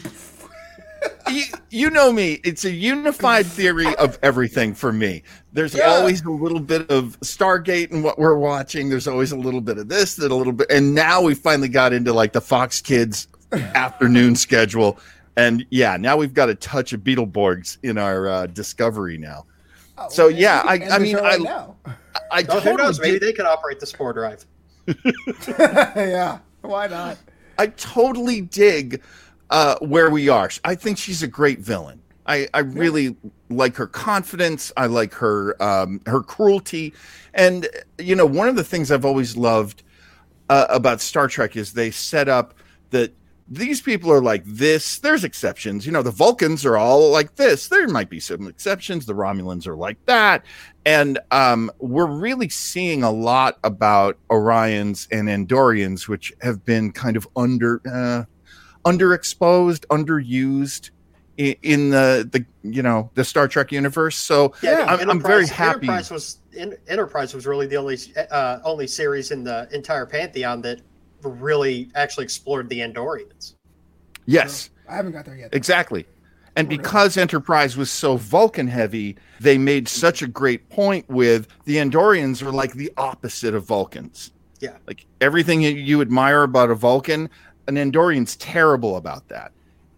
You, 1.31 1.43
you 1.69 1.89
know 1.89 2.11
me. 2.11 2.39
It's 2.43 2.65
a 2.65 2.71
unified 2.71 3.45
theory 3.45 3.95
of 3.95 4.17
everything 4.23 4.73
for 4.73 4.91
me. 4.93 5.23
There's 5.53 5.73
Yeah. 5.75 5.85
always 5.85 6.21
a 6.23 6.29
little 6.31 6.59
bit 6.59 6.89
of 6.91 7.19
Stargate 7.21 7.91
in 7.91 8.03
what 8.03 8.17
we're 8.19 8.37
watching. 8.37 8.89
There's 8.89 9.07
always 9.07 9.31
a 9.31 9.35
little 9.37 9.61
bit 9.61 9.77
of 9.77 9.87
this, 9.89 10.15
that 10.15 10.31
a 10.31 10.35
little 10.35 10.53
bit, 10.53 10.67
and 10.71 10.93
now 10.93 11.21
we 11.21 11.33
finally 11.33 11.69
got 11.69 11.93
into 11.93 12.13
like 12.13 12.33
the 12.33 12.41
Fox 12.41 12.81
Kids 12.81 13.27
afternoon 13.51 14.35
schedule, 14.35 14.99
and 15.37 15.65
yeah, 15.69 15.97
now 15.97 16.17
we've 16.17 16.33
got 16.33 16.49
a 16.49 16.55
touch 16.55 16.93
of 16.93 17.01
Beetleborgs 17.01 17.77
in 17.83 17.97
our 17.97 18.27
uh, 18.27 18.45
Discovery 18.47 19.17
now. 19.17 19.45
Oh, 19.97 20.09
So, 20.09 20.29
man, 20.29 20.37
yeah, 20.39 20.61
I- 20.65 20.87
I 20.91 20.99
mean, 20.99 21.15
show 21.15 21.23
I- 21.23 21.29
right 21.37 21.41
now. 21.41 21.75
I 22.31 22.41
Oh, 22.49 22.55
who 22.55 22.59
totally 22.61 22.75
knows? 22.77 22.99
Maybe 22.99 23.19
they 23.19 23.33
could 23.33 23.45
operate 23.45 23.79
the 23.79 23.85
spore 23.85 24.13
drive. 24.13 24.45
yeah, 25.47 26.39
why 26.61 26.87
not? 26.87 27.17
I 27.57 27.67
totally 27.67 28.41
dig 28.41 29.01
uh, 29.49 29.77
where 29.79 30.09
we 30.09 30.29
are. 30.29 30.49
I 30.63 30.75
think 30.75 30.97
she's 30.97 31.23
a 31.23 31.27
great 31.27 31.59
villain. 31.59 32.01
I, 32.27 32.47
I 32.53 32.59
really 32.59 33.15
like 33.49 33.75
her 33.75 33.87
confidence. 33.87 34.71
I 34.75 34.87
like 34.87 35.13
her 35.13 35.61
um, 35.61 36.01
her 36.07 36.21
cruelty, 36.21 36.93
and 37.33 37.67
you 37.99 38.15
know 38.15 38.25
one 38.25 38.47
of 38.47 38.55
the 38.55 38.63
things 38.63 38.91
I've 38.91 39.05
always 39.05 39.37
loved 39.37 39.83
uh, 40.49 40.65
about 40.69 41.01
Star 41.01 41.27
Trek 41.27 41.55
is 41.55 41.73
they 41.73 41.91
set 41.91 42.27
up 42.27 42.55
that 42.89 43.13
these 43.47 43.79
people 43.79 44.11
are 44.11 44.21
like 44.21 44.43
this. 44.45 44.97
There's 44.97 45.23
exceptions. 45.23 45.85
You 45.85 45.91
know 45.91 46.01
the 46.01 46.09
Vulcans 46.09 46.65
are 46.65 46.77
all 46.77 47.11
like 47.11 47.35
this. 47.35 47.67
There 47.67 47.87
might 47.87 48.09
be 48.09 48.19
some 48.19 48.47
exceptions. 48.47 49.05
The 49.05 49.13
Romulans 49.13 49.67
are 49.67 49.75
like 49.75 50.03
that, 50.07 50.43
and 50.83 51.19
um, 51.29 51.69
we're 51.77 52.07
really 52.07 52.49
seeing 52.49 53.03
a 53.03 53.11
lot 53.11 53.59
about 53.63 54.17
Orions 54.31 55.07
and 55.11 55.27
Andorians, 55.27 56.07
which 56.07 56.33
have 56.41 56.65
been 56.65 56.91
kind 56.91 57.17
of 57.17 57.27
under 57.35 57.81
uh, 57.87 58.23
underexposed, 58.85 59.85
underused 59.87 60.91
in, 61.37 61.55
in 61.63 61.89
the 61.89 62.27
the 62.31 62.45
you 62.63 62.81
know 62.81 63.09
the 63.15 63.23
Star 63.23 63.47
Trek 63.47 63.71
universe. 63.71 64.15
So 64.15 64.53
Yeah, 64.61 64.85
I'm, 64.87 65.09
I'm 65.09 65.21
very 65.21 65.47
happy. 65.47 65.87
Enterprise 65.87 66.11
was 66.11 66.39
En- 66.57 66.77
Enterprise 66.87 67.33
was 67.33 67.45
really 67.45 67.67
the 67.67 67.75
only 67.75 67.97
uh, 68.31 68.59
only 68.63 68.87
series 68.87 69.31
in 69.31 69.43
the 69.43 69.67
entire 69.73 70.05
pantheon 70.05 70.61
that 70.61 70.81
really 71.21 71.89
actually 71.95 72.23
explored 72.23 72.69
the 72.69 72.79
Andorians. 72.79 73.55
Yes, 74.25 74.69
I 74.89 74.95
haven't 74.95 75.11
got 75.11 75.25
there 75.25 75.35
yet. 75.35 75.53
exactly. 75.53 76.05
And 76.57 76.67
Oh, 76.67 76.69
because 76.69 77.17
Enterprise 77.17 77.75
was 77.75 77.91
so 77.91 78.15
Vulcan 78.15 78.67
heavy, 78.67 79.17
they 79.41 79.57
made 79.57 79.89
such 79.89 80.21
a 80.21 80.27
great 80.27 80.69
point 80.69 81.07
with 81.09 81.49
the 81.65 81.75
Andorians 81.75 82.41
are 82.41 82.51
like 82.51 82.73
the 82.73 82.91
opposite 82.95 83.53
of 83.53 83.65
Vulcans. 83.65 84.31
Yeah. 84.61 84.77
Like 84.87 85.05
everything 85.19 85.61
you- 85.61 85.71
you 85.71 85.99
admire 85.99 86.43
about 86.43 86.69
a 86.71 86.75
Vulcan, 86.75 87.29
an 87.67 87.75
Andorian's 87.75 88.35
terrible 88.37 88.97
about 88.97 89.27
that. 89.29 89.51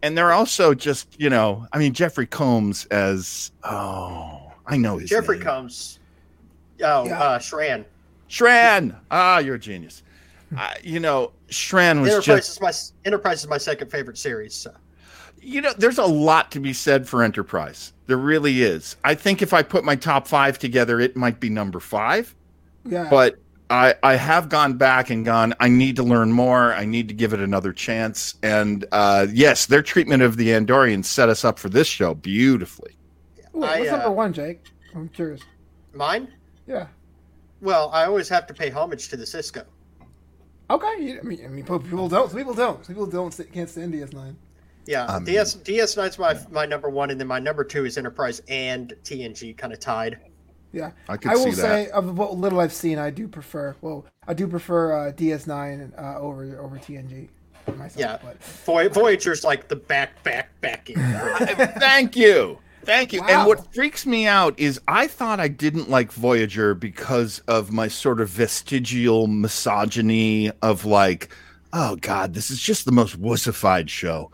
And 0.03 0.17
they're 0.17 0.31
also 0.31 0.73
just, 0.73 1.19
you 1.19 1.29
know, 1.29 1.65
I 1.73 1.79
mean, 1.79 1.93
Jeffrey 1.93 2.27
Combs 2.27 2.85
as, 2.85 3.51
oh, 3.63 4.51
I 4.65 4.77
know 4.77 4.97
his 4.97 5.09
Jeffrey 5.09 5.37
name. 5.37 5.45
Combs. 5.47 5.99
Oh, 6.83 7.05
Yeah. 7.05 7.19
uh, 7.19 7.39
Shran. 7.39 7.85
Shran. 8.29 8.95
Ah, 9.09 9.39
you're 9.39 9.55
a 9.55 9.59
genius. 9.59 10.03
Uh, 10.57 10.69
you 10.83 10.99
know, 10.99 11.31
Shran 11.49 11.99
was 12.01 12.09
Enterprise 12.11 12.23
just, 12.25 12.49
is 12.51 12.61
my 12.61 12.71
Enterprise 13.05 13.39
is 13.41 13.47
my 13.49 13.57
second 13.57 13.89
favorite 13.91 14.17
series. 14.17 14.53
So. 14.53 14.71
you 15.41 15.61
know, 15.61 15.73
there's 15.77 15.97
a 15.97 16.05
lot 16.05 16.51
to 16.51 16.59
be 16.59 16.73
said 16.73 17.07
for 17.07 17.23
Enterprise. 17.23 17.91
There 18.05 18.17
really 18.17 18.61
is. 18.61 18.95
I 19.03 19.15
think 19.15 19.41
if 19.41 19.53
I 19.53 19.61
put 19.63 19.83
my 19.83 19.95
top 19.95 20.27
five 20.27 20.57
together, 20.59 20.99
it 20.99 21.15
might 21.17 21.39
be 21.39 21.49
number 21.49 21.79
five. 21.79 22.33
Yeah, 22.85 23.07
But 23.09 23.35
I, 23.69 23.95
I 24.01 24.15
have 24.15 24.49
gone 24.49 24.77
back 24.77 25.09
and 25.09 25.25
gone, 25.25 25.53
I 25.59 25.67
need 25.67 25.97
to 25.97 26.03
learn 26.03 26.31
more. 26.31 26.73
I 26.73 26.85
need 26.85 27.07
to 27.09 27.13
give 27.13 27.33
it 27.33 27.39
another 27.41 27.73
chance. 27.73 28.35
And 28.41 28.85
uh, 28.91 29.27
yes, 29.31 29.65
their 29.65 29.81
treatment 29.81 30.23
of 30.23 30.37
the 30.37 30.49
Andorians 30.49 31.05
set 31.05 31.27
us 31.29 31.43
up 31.43 31.59
for 31.59 31.69
this 31.69 31.87
show 31.87 32.13
beautifully. 32.13 32.95
Ooh, 33.55 33.63
I, 33.63 33.79
what's 33.79 33.91
uh, 33.91 33.97
number 33.97 34.11
one, 34.11 34.33
Jake? 34.33 34.63
I'm 34.95 35.09
curious. 35.09 35.41
Mine? 35.93 36.29
Yeah. 36.65 36.87
Well, 37.61 37.89
I 37.91 38.05
always 38.05 38.29
have 38.29 38.47
to 38.47 38.53
pay 38.53 38.69
homage 38.69 39.09
to 39.09 39.17
the 39.17 39.25
Sisko. 39.25 39.65
Okay. 40.69 41.17
I 41.19 41.23
mean, 41.23 41.43
I 41.43 41.47
mean, 41.47 41.65
people 41.65 42.07
don't. 42.09 42.33
People 42.33 42.53
don't. 42.53 42.85
People 42.87 43.05
don't. 43.05 43.33
st- 43.33 43.51
Can't 43.51 43.69
stand 43.69 43.93
DS9. 43.93 44.35
Yeah, 44.85 45.05
Um, 45.05 45.25
DS 45.25 45.55
DS9's 45.57 46.17
my 46.17 46.37
my 46.49 46.65
number 46.65 46.89
one, 46.89 47.09
and 47.09 47.19
then 47.19 47.27
my 47.27 47.39
number 47.39 47.63
two 47.65 47.85
is 47.85 47.97
Enterprise 47.97 48.41
and 48.47 48.93
TNG, 49.03 49.57
kind 49.57 49.73
of 49.73 49.79
tied. 49.79 50.17
Yeah. 50.71 50.91
I 51.09 51.17
could 51.17 51.31
I 51.31 51.35
will 51.35 51.45
see 51.45 51.51
say, 51.53 51.85
that. 51.85 51.91
of 51.91 52.17
what 52.17 52.37
little 52.37 52.59
I've 52.59 52.73
seen, 52.73 52.99
I 52.99 53.09
do 53.09 53.27
prefer. 53.27 53.75
Well, 53.81 54.05
I 54.27 54.33
do 54.33 54.47
prefer 54.47 55.09
uh, 55.09 55.11
DS9 55.11 55.97
uh, 55.97 56.19
over 56.19 56.59
over 56.59 56.77
TNG 56.77 57.29
myself. 57.75 57.99
Yeah. 57.99 58.17
But 58.23 58.41
Voy- 58.43 58.89
Voyager's 58.89 59.43
like 59.43 59.67
the 59.67 59.75
back, 59.75 60.21
back, 60.23 60.49
back. 60.61 60.87
Thank 61.79 62.15
you. 62.15 62.59
Thank 62.83 63.11
you. 63.11 63.19
Wow. 63.21 63.27
And 63.27 63.47
what 63.47 63.73
freaks 63.73 64.05
me 64.05 64.27
out 64.27 64.57
is 64.57 64.79
I 64.87 65.07
thought 65.07 65.41
I 65.41 65.49
didn't 65.49 65.89
like 65.89 66.11
Voyager 66.13 66.73
because 66.73 67.39
of 67.39 67.71
my 67.71 67.89
sort 67.89 68.21
of 68.21 68.29
vestigial 68.29 69.27
misogyny 69.27 70.51
of 70.61 70.85
like, 70.85 71.29
oh 71.73 71.97
God, 71.97 72.33
this 72.33 72.49
is 72.49 72.61
just 72.61 72.85
the 72.85 72.93
most 72.93 73.21
wussified 73.21 73.89
show. 73.89 74.31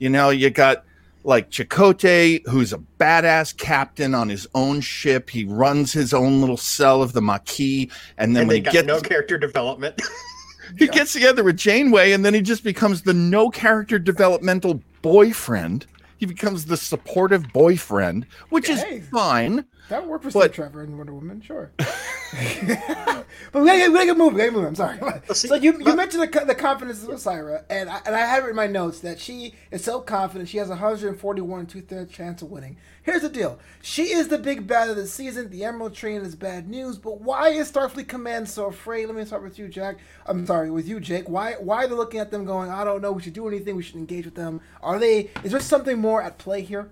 You 0.00 0.10
know, 0.10 0.30
you 0.30 0.50
got 0.50 0.84
like 1.24 1.50
Chakotay, 1.50 2.46
who's 2.48 2.72
a 2.72 2.78
badass 2.98 3.56
captain 3.56 4.14
on 4.14 4.28
his 4.28 4.46
own 4.54 4.80
ship. 4.80 5.30
He 5.30 5.44
runs 5.44 5.92
his 5.92 6.12
own 6.12 6.40
little 6.40 6.56
cell 6.56 7.02
of 7.02 7.12
the 7.12 7.22
Maquis. 7.22 7.90
And 8.18 8.34
then 8.34 8.42
and 8.42 8.48
when 8.48 8.54
they 8.54 8.54
he 8.56 8.60
got 8.60 8.72
gets 8.72 8.86
no 8.86 9.00
character 9.00 9.38
development. 9.38 10.00
he 10.78 10.88
gets 10.88 11.12
together 11.12 11.44
with 11.44 11.56
Janeway, 11.56 12.12
and 12.12 12.24
then 12.24 12.34
he 12.34 12.40
just 12.40 12.64
becomes 12.64 13.02
the 13.02 13.14
no 13.14 13.50
character 13.50 13.98
developmental 13.98 14.80
boyfriend. 15.02 15.86
He 16.18 16.26
becomes 16.26 16.66
the 16.66 16.76
supportive 16.76 17.52
boyfriend, 17.52 18.26
which 18.50 18.68
Hey. 18.68 18.98
is 18.98 19.08
fine. 19.08 19.64
That 19.88 20.06
worked 20.06 20.24
for 20.24 20.30
But- 20.30 20.44
Steve 20.44 20.54
Trevor 20.54 20.82
and 20.82 20.96
Wonder 20.96 21.12
Woman, 21.14 21.40
sure. 21.40 21.72
but 21.78 23.60
we 23.60 23.66
gotta, 23.66 23.78
get- 23.78 23.88
we 23.90 23.94
gotta 23.94 24.06
get 24.06 24.16
moving. 24.16 24.34
We 24.34 24.40
gotta 24.40 24.52
move. 24.52 24.64
I'm 24.64 24.74
sorry. 24.74 24.98
see, 25.34 25.48
so 25.48 25.54
you, 25.56 25.72
you 25.72 25.84
but- 25.84 25.96
mentioned 25.96 26.22
the, 26.32 26.44
the 26.46 26.54
confidence 26.54 27.02
of 27.02 27.10
Osyraa, 27.10 27.64
and 27.68 27.90
I, 27.90 28.00
and 28.06 28.14
I 28.14 28.20
have 28.20 28.44
it 28.44 28.50
in 28.50 28.56
my 28.56 28.66
notes 28.66 29.00
that 29.00 29.18
she 29.20 29.54
is 29.70 29.84
so 29.84 30.00
confident. 30.00 30.48
She 30.48 30.58
has 30.58 30.68
a 30.68 30.72
141 30.72 31.66
two 31.66 31.80
thirds 31.82 32.12
chance 32.12 32.40
of 32.42 32.50
winning. 32.50 32.78
Here's 33.02 33.22
the 33.22 33.28
deal: 33.28 33.58
she 33.82 34.12
is 34.14 34.28
the 34.28 34.38
big 34.38 34.66
bad 34.66 34.88
of 34.88 34.96
the 34.96 35.06
season. 35.06 35.50
The 35.50 35.64
Emerald 35.64 35.94
Train 35.94 36.22
is 36.22 36.34
bad 36.36 36.68
news, 36.68 36.96
but 36.96 37.20
why 37.20 37.48
is 37.50 37.70
Starfleet 37.70 38.08
Command 38.08 38.48
so 38.48 38.66
afraid? 38.66 39.06
Let 39.06 39.16
me 39.16 39.24
start 39.24 39.42
with 39.42 39.58
you, 39.58 39.68
Jack. 39.68 39.96
I'm 40.26 40.46
sorry, 40.46 40.70
with 40.70 40.88
you, 40.88 41.00
Jake. 41.00 41.28
Why 41.28 41.54
why 41.58 41.84
are 41.84 41.88
they 41.88 41.94
looking 41.94 42.20
at 42.20 42.30
them 42.30 42.44
going? 42.44 42.70
I 42.70 42.84
don't 42.84 43.02
know. 43.02 43.12
We 43.12 43.22
should 43.22 43.32
do 43.34 43.48
anything. 43.48 43.76
We 43.76 43.82
should 43.82 43.96
engage 43.96 44.24
with 44.24 44.36
them. 44.36 44.60
Are 44.82 44.98
they? 44.98 45.30
Is 45.42 45.50
there 45.52 45.60
something 45.60 45.98
more 45.98 46.22
at 46.22 46.38
play 46.38 46.62
here? 46.62 46.90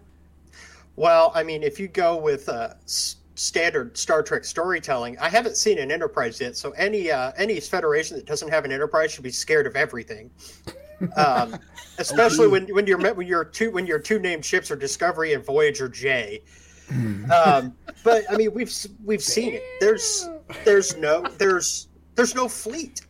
Well, 0.96 1.32
I 1.34 1.42
mean, 1.42 1.62
if 1.62 1.78
you 1.80 1.88
go 1.88 2.16
with 2.16 2.48
uh, 2.48 2.74
standard 2.86 3.96
Star 3.96 4.22
Trek 4.22 4.44
storytelling, 4.44 5.18
I 5.18 5.28
haven't 5.28 5.56
seen 5.56 5.78
an 5.78 5.90
Enterprise 5.90 6.40
yet, 6.40 6.56
so 6.56 6.70
any 6.72 7.10
uh, 7.10 7.32
any 7.36 7.58
Federation 7.60 8.16
that 8.16 8.26
doesn't 8.26 8.48
have 8.50 8.64
an 8.64 8.72
Enterprise 8.72 9.12
should 9.12 9.24
be 9.24 9.30
scared 9.30 9.66
of 9.66 9.76
everything. 9.76 10.30
Um, 11.16 11.56
especially 11.96 12.46
when 12.46 12.66
when 12.74 12.86
you're 12.86 12.98
met 12.98 13.16
when 13.16 13.26
your 13.26 13.42
two 13.42 13.70
when 13.70 13.86
your 13.86 13.98
two 13.98 14.18
named 14.18 14.44
ships 14.44 14.70
are 14.70 14.76
Discovery 14.76 15.32
and 15.32 15.42
Voyager 15.42 15.88
J. 15.88 16.42
Um, 17.34 17.74
but 18.04 18.24
I 18.30 18.36
mean, 18.36 18.52
we've 18.52 18.70
we've 19.02 19.22
seen 19.22 19.54
it. 19.54 19.62
There's 19.80 20.28
there's 20.66 20.98
no 20.98 21.22
there's 21.38 21.88
there's 22.16 22.34
no 22.34 22.48
fleet. 22.48 23.00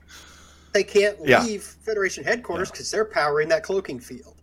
They 0.73 0.85
can't 0.85 1.17
Yeah. 1.25 1.43
leave 1.43 1.65
Federation 1.65 2.23
headquarters 2.23 2.71
because 2.71 2.93
they're 2.93 3.05
powering 3.05 3.49
that 3.49 3.65
cloaking 3.65 3.99
field. 3.99 4.41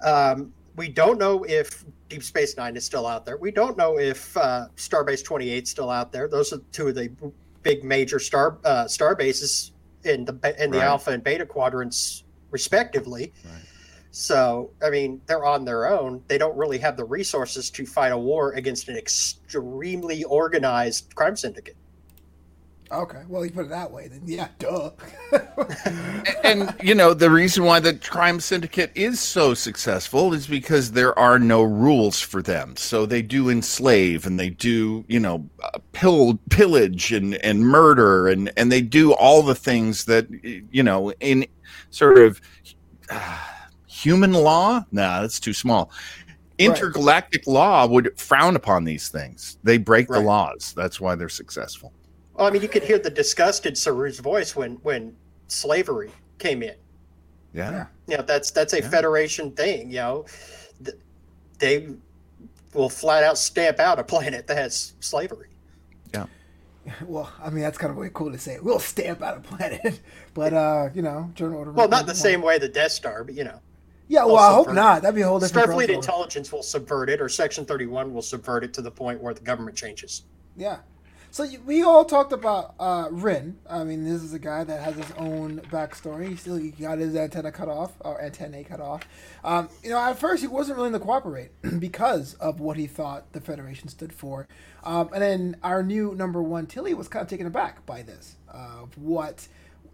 Um, 0.00 0.52
we 0.76 0.88
don't 0.88 1.18
know 1.18 1.42
if 1.48 1.84
Deep 2.08 2.22
Space 2.22 2.56
Nine 2.56 2.76
is 2.76 2.84
still 2.84 3.06
out 3.06 3.26
there. 3.26 3.36
We 3.36 3.50
don't 3.50 3.76
know 3.76 3.98
if 3.98 4.36
uh, 4.36 4.66
Starbase 4.76 5.24
Twenty 5.24 5.50
Eight 5.50 5.64
is 5.64 5.70
still 5.70 5.90
out 5.90 6.12
there. 6.12 6.28
Those 6.28 6.52
are 6.52 6.60
two 6.72 6.88
of 6.88 6.94
the 6.94 7.10
big 7.62 7.84
major 7.84 8.18
star 8.18 8.58
uh, 8.64 8.86
star 8.88 9.14
bases 9.14 9.72
in 10.04 10.24
the 10.24 10.32
in 10.62 10.70
the 10.70 10.78
Right. 10.78 10.86
Alpha 10.86 11.10
and 11.10 11.22
Beta 11.22 11.44
quadrants, 11.44 12.24
respectively. 12.50 13.32
Right. 13.44 13.62
So, 14.10 14.70
I 14.82 14.88
mean, 14.90 15.20
they're 15.26 15.44
on 15.44 15.64
their 15.64 15.86
own. 15.86 16.22
They 16.28 16.38
don't 16.38 16.56
really 16.56 16.78
have 16.78 16.96
the 16.96 17.04
resources 17.04 17.70
to 17.70 17.84
fight 17.84 18.10
a 18.10 18.18
war 18.18 18.52
against 18.52 18.88
an 18.88 18.96
extremely 18.96 20.24
organized 20.24 21.14
crime 21.14 21.36
syndicate. 21.36 21.76
Okay, 22.90 23.22
well, 23.28 23.44
you 23.44 23.50
put 23.50 23.66
it 23.66 23.68
that 23.68 23.90
way, 23.90 24.08
then 24.08 24.22
yeah, 24.24 24.48
duh. 24.58 24.90
And 26.42 26.74
you 26.82 26.94
know, 26.94 27.12
the 27.12 27.30
reason 27.30 27.64
why 27.64 27.80
the 27.80 27.94
crime 27.94 28.40
syndicate 28.40 28.90
is 28.94 29.20
so 29.20 29.52
successful 29.52 30.32
is 30.32 30.46
because 30.46 30.92
there 30.92 31.18
are 31.18 31.38
no 31.38 31.62
rules 31.62 32.18
for 32.18 32.40
them. 32.40 32.74
So 32.76 33.04
they 33.04 33.20
do 33.20 33.50
enslave 33.50 34.26
and 34.26 34.40
they 34.40 34.48
do, 34.48 35.04
you 35.08 35.20
know, 35.20 35.46
uh, 35.62 35.78
pill, 35.92 36.38
pillage 36.48 37.12
and 37.12 37.34
and 37.36 37.60
murder 37.60 38.28
and 38.28 38.50
and 38.56 38.72
they 38.72 38.80
do 38.80 39.12
all 39.12 39.42
the 39.42 39.54
things 39.54 40.06
that 40.06 40.26
you 40.70 40.82
know 40.82 41.12
in 41.20 41.46
sort 41.90 42.18
of 42.18 42.40
uh, 43.10 43.38
human 43.86 44.32
law. 44.32 44.82
Nah, 44.90 45.20
that's 45.20 45.40
too 45.40 45.52
small. 45.52 45.90
Intergalactic 46.58 47.46
law 47.46 47.86
would 47.86 48.18
frown 48.18 48.56
upon 48.56 48.84
these 48.84 49.08
things. 49.10 49.58
They 49.62 49.76
break 49.76 50.08
the 50.08 50.20
laws. 50.20 50.72
That's 50.74 51.00
why 51.00 51.14
they're 51.14 51.28
successful. 51.28 51.92
Well, 52.38 52.46
I 52.46 52.50
mean, 52.50 52.62
you 52.62 52.68
could 52.68 52.84
hear 52.84 52.98
the 52.98 53.10
disgusted 53.10 53.74
Saru's 53.74 54.20
voice 54.20 54.54
when 54.54 54.74
when 54.76 55.16
slavery 55.48 56.12
came 56.38 56.62
in. 56.62 56.76
Yeah. 57.52 57.86
You 58.06 58.18
know, 58.18 58.22
that's 58.22 58.52
that's 58.52 58.72
a 58.74 58.80
Yeah. 58.80 58.88
Federation 58.88 59.50
thing. 59.52 59.90
You 59.90 59.96
know, 59.96 60.26
they 61.58 61.88
will 62.74 62.88
flat 62.88 63.24
out 63.24 63.38
stamp 63.38 63.80
out 63.80 63.98
a 63.98 64.04
planet 64.04 64.46
that 64.46 64.56
has 64.56 64.94
slavery. 65.00 65.48
Yeah. 66.14 66.26
Well, 67.06 67.30
I 67.42 67.50
mean, 67.50 67.62
that's 67.62 67.76
kind 67.76 67.90
of 67.90 67.96
way 67.98 68.10
cool 68.14 68.30
to 68.32 68.38
say. 68.38 68.58
We'll 68.62 68.78
stamp 68.78 69.20
out 69.20 69.36
a 69.36 69.40
planet, 69.40 70.00
but 70.34 70.52
uh, 70.54 70.88
you 70.94 71.02
know, 71.02 71.30
Journal 71.34 71.58
Order. 71.58 71.72
Well, 71.72 71.88
not 71.88 72.06
the 72.06 72.14
same 72.14 72.40
way 72.40 72.58
the 72.58 72.68
Death 72.68 72.92
Star, 72.92 73.24
but 73.24 73.34
you 73.34 73.44
know, 73.44 73.60
Yeah, 74.06 74.24
well, 74.24 74.36
I 74.36 74.54
hope 74.54 74.66
subvert 74.66 74.74
not. 74.76 75.02
That'd 75.02 75.16
be 75.16 75.22
a 75.22 75.28
whole 75.28 75.40
different. 75.40 75.68
Starfleet 75.68 75.88
crossover. 75.88 75.94
intelligence 75.94 76.52
will 76.52 76.62
subvert 76.62 77.10
it, 77.10 77.20
or 77.20 77.28
Section 77.28 77.64
Thirty 77.66 77.86
One 77.86 78.14
will 78.14 78.22
subvert 78.22 78.64
it 78.64 78.72
to 78.74 78.82
the 78.82 78.90
point 78.90 79.20
where 79.20 79.34
the 79.34 79.40
government 79.40 79.76
changes. 79.76 80.22
Yeah. 80.56 80.78
So 81.30 81.46
we 81.66 81.82
all 81.82 82.04
talked 82.04 82.32
about 82.32 82.74
uh, 82.80 83.08
Ryn. 83.10 83.58
I 83.68 83.84
mean, 83.84 84.04
this 84.04 84.22
is 84.22 84.32
a 84.32 84.38
guy 84.38 84.64
that 84.64 84.82
has 84.82 84.96
his 84.96 85.12
own 85.18 85.60
backstory. 85.70 86.30
He 86.30 86.36
still 86.36 86.58
got 86.80 86.98
his 86.98 87.14
antenna 87.14 87.52
cut 87.52 87.68
off, 87.68 87.92
or 88.00 88.20
antennae 88.20 88.64
cut 88.64 88.80
off. 88.80 89.02
Um, 89.44 89.68
you 89.82 89.90
know, 89.90 89.98
at 89.98 90.18
first 90.18 90.40
he 90.42 90.48
wasn't 90.48 90.78
willing 90.78 90.94
to 90.94 90.98
cooperate 90.98 91.50
because 91.78 92.34
of 92.34 92.60
what 92.60 92.76
he 92.76 92.86
thought 92.86 93.32
the 93.34 93.40
Federation 93.40 93.88
stood 93.88 94.12
for. 94.12 94.48
Um, 94.82 95.10
and 95.12 95.22
then 95.22 95.56
our 95.62 95.82
new 95.82 96.14
number 96.14 96.42
one, 96.42 96.66
Tilly, 96.66 96.94
was 96.94 97.08
kind 97.08 97.22
of 97.22 97.28
taken 97.28 97.46
aback 97.46 97.84
by 97.84 98.02
this. 98.02 98.36
Uh, 98.52 98.82
of 98.82 98.96
what 98.96 99.46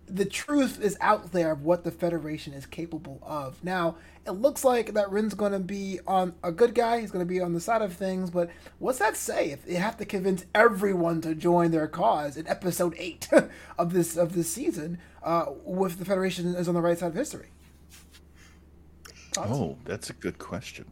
the 0.06 0.25
truth 0.25 0.80
is 0.80 0.96
out 1.00 1.32
there 1.32 1.52
of 1.52 1.62
what 1.62 1.84
the 1.84 1.90
Federation 1.90 2.52
is 2.52 2.66
capable 2.66 3.20
of. 3.23 3.62
Now, 3.64 3.96
it 4.26 4.32
looks 4.32 4.64
like 4.64 4.94
that 4.94 5.11
Ryn's 5.11 5.34
going 5.34 5.52
to 5.52 5.58
be 5.58 6.00
on 6.06 6.34
a 6.42 6.52
good 6.52 6.75
guy. 6.75 7.00
He's 7.00 7.11
going 7.11 7.25
to 7.25 7.28
be 7.28 7.40
on 7.40 7.52
the 7.52 7.61
side 7.61 7.82
of 7.82 7.92
things. 7.92 8.30
But 8.30 8.50
what's 8.78 8.99
that 8.99 9.16
say 9.16 9.50
if 9.50 9.64
they 9.64 9.75
have 9.75 9.96
to 9.99 10.04
convince 10.04 10.44
everyone 10.54 11.20
to 11.23 11.34
join 11.34 11.70
their 11.70 11.88
cause 11.88 12.37
in 12.37 12.46
episode 12.46 12.94
eight 12.99 13.28
of 13.78 13.92
this 13.92 14.16
of 14.16 14.34
this 14.34 14.50
season, 14.50 14.99
uh, 15.23 15.46
with 15.64 15.99
the 15.99 16.04
Federation 16.04 16.54
is 16.54 16.68
on 16.68 16.75
the 16.75 16.80
right 16.80 16.99
side 16.99 17.08
of 17.08 17.14
history? 17.14 17.49
Thoughts? 19.32 19.50
Oh, 19.52 19.76
that's 19.84 20.11
a 20.11 20.14
good 20.14 20.38
question. 20.38 20.87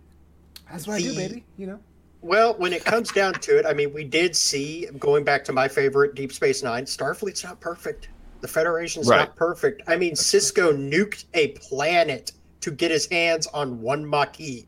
That's 0.71 0.87
what 0.87 0.95
I 0.95 1.01
do, 1.01 1.15
baby. 1.15 1.45
You 1.57 1.67
know. 1.67 1.81
Well, 2.23 2.55
when 2.55 2.73
it 2.73 2.85
comes 2.85 3.11
down 3.11 3.35
to 3.35 3.59
it, 3.59 3.67
I 3.67 3.73
mean, 3.73 3.93
we 3.93 4.05
did 4.05 4.37
see 4.37 4.87
going 4.99 5.25
back 5.25 5.43
to 5.45 5.53
my 5.53 5.67
favorite 5.67 6.15
Deep 6.15 6.33
Space 6.33 6.63
Nine. 6.63 6.85
Starfleet's 6.85 7.43
not 7.43 7.61
perfect. 7.61 8.09
The 8.43 8.49
Federation's 8.49 9.09
Right. 9.09 9.19
not 9.19 9.37
perfect. 9.37 9.83
I 9.87 9.97
mean, 9.97 10.15
Sisko 10.15 10.73
nuked 10.77 11.25
a 11.33 11.49
planet 11.53 12.33
to 12.61 12.71
get 12.73 12.91
his 12.91 13.07
hands 13.07 13.47
on 13.49 13.81
one 13.81 14.05
Maquis. 14.05 14.67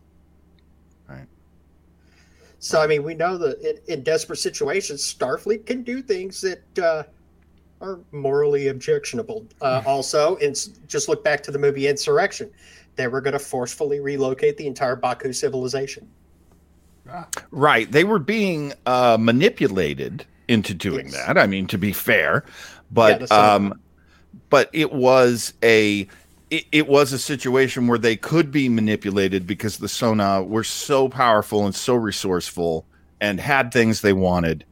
Right. 1.09 1.27
So, 2.61 2.81
I 2.81 2.87
mean, 2.87 3.03
we 3.03 3.15
know 3.15 3.37
that 3.37 3.61
in, 3.61 3.99
in 3.99 4.03
desperate 4.05 4.39
situations, 4.39 5.03
Starfleet 5.03 5.67
can 5.67 5.83
do 5.83 6.01
things 6.03 6.41
that 6.41 6.79
uh, 6.79 7.03
are 7.81 7.99
morally 8.13 8.69
objectionable. 8.69 9.45
Uh, 9.61 9.83
also, 9.85 10.37
and 10.37 10.55
just 10.87 11.09
look 11.09 11.23
back 11.25 11.43
to 11.43 11.51
the 11.51 11.59
movie 11.59 11.89
Insurrection. 11.89 12.51
They 12.97 13.09
were 13.09 13.21
going 13.21 13.33
to 13.33 13.41
forcefully 13.41 13.99
relocate 13.99 14.57
the 14.57 14.69
entire 14.69 14.97
Ba'ku 14.97 15.35
civilization. 15.35 16.09
Ah, 17.11 17.27
Right. 17.51 17.91
They 17.91 18.05
were 18.05 18.21
being 18.21 18.73
uh, 18.87 19.17
manipulated 19.21 20.25
into 20.47 20.75
doing 20.75 21.07
Yes. 21.07 21.17
that. 21.27 21.39
I 21.39 21.47
mean, 21.47 21.67
to 21.69 21.79
be 21.79 21.93
fair, 21.93 22.45
but 22.91 23.29
Sonoma. 23.29 23.55
um, 23.75 23.81
but 24.51 24.71
it 24.73 24.93
was 24.93 25.55
a 25.63 26.07
it, 26.51 26.65
it 26.71 26.89
was 26.89 27.13
a 27.13 27.19
situation 27.19 27.87
where 27.87 27.99
they 27.99 28.17
could 28.17 28.51
be 28.51 28.69
manipulated 28.69 29.47
because 29.47 29.79
the 29.79 29.89
Son'a 29.89 30.47
were 30.47 30.65
so 30.65 31.09
powerful 31.09 31.65
and 31.65 31.75
so 31.75 31.95
resourceful 31.95 32.87
and 33.21 33.41
had 33.41 33.73
things 33.73 34.01
they 34.01 34.13
wanted. 34.13 34.65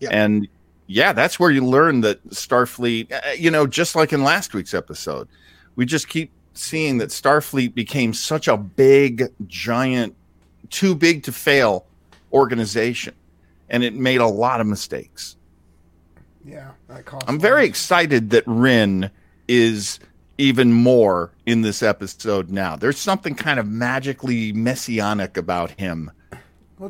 Yeah. 0.00 0.10
And 0.10 0.48
yeah, 0.88 1.12
that's 1.12 1.38
where 1.38 1.50
you 1.50 1.64
learn 1.64 2.00
that 2.02 2.22
Starfleet, 2.30 3.12
uh, 3.12 3.30
you 3.38 3.50
know, 3.50 3.66
just 3.66 3.94
like 3.94 4.12
in 4.12 4.24
last 4.24 4.52
week's 4.52 4.74
episode, 4.74 5.28
we 5.76 5.86
just 5.86 6.08
keep 6.08 6.32
seeing 6.54 6.98
that 6.98 7.10
Starfleet 7.10 7.74
became 7.74 8.12
such 8.12 8.48
a 8.48 8.56
big, 8.56 9.28
giant, 9.46 10.14
too 10.70 10.94
big 10.94 11.22
to 11.22 11.32
fail 11.32 11.86
organization. 12.32 13.14
And 13.70 13.82
it 13.82 13.94
made 13.94 14.20
a 14.20 14.26
lot 14.26 14.60
of 14.60 14.66
mistakes. 14.66 15.36
Yeah, 16.44 16.70
that 16.88 17.04
cost 17.04 17.24
I'm 17.28 17.38
very 17.38 17.64
excited 17.66 18.30
that 18.30 18.44
Ryn 18.46 19.10
is 19.48 20.00
even 20.38 20.72
more 20.72 21.30
in 21.46 21.62
this 21.62 21.82
episode 21.82 22.50
now. 22.50 22.74
There's 22.76 22.98
something 22.98 23.34
kind 23.34 23.60
of 23.60 23.68
magically 23.68 24.52
messianic 24.52 25.36
about 25.36 25.70
him. 25.72 26.10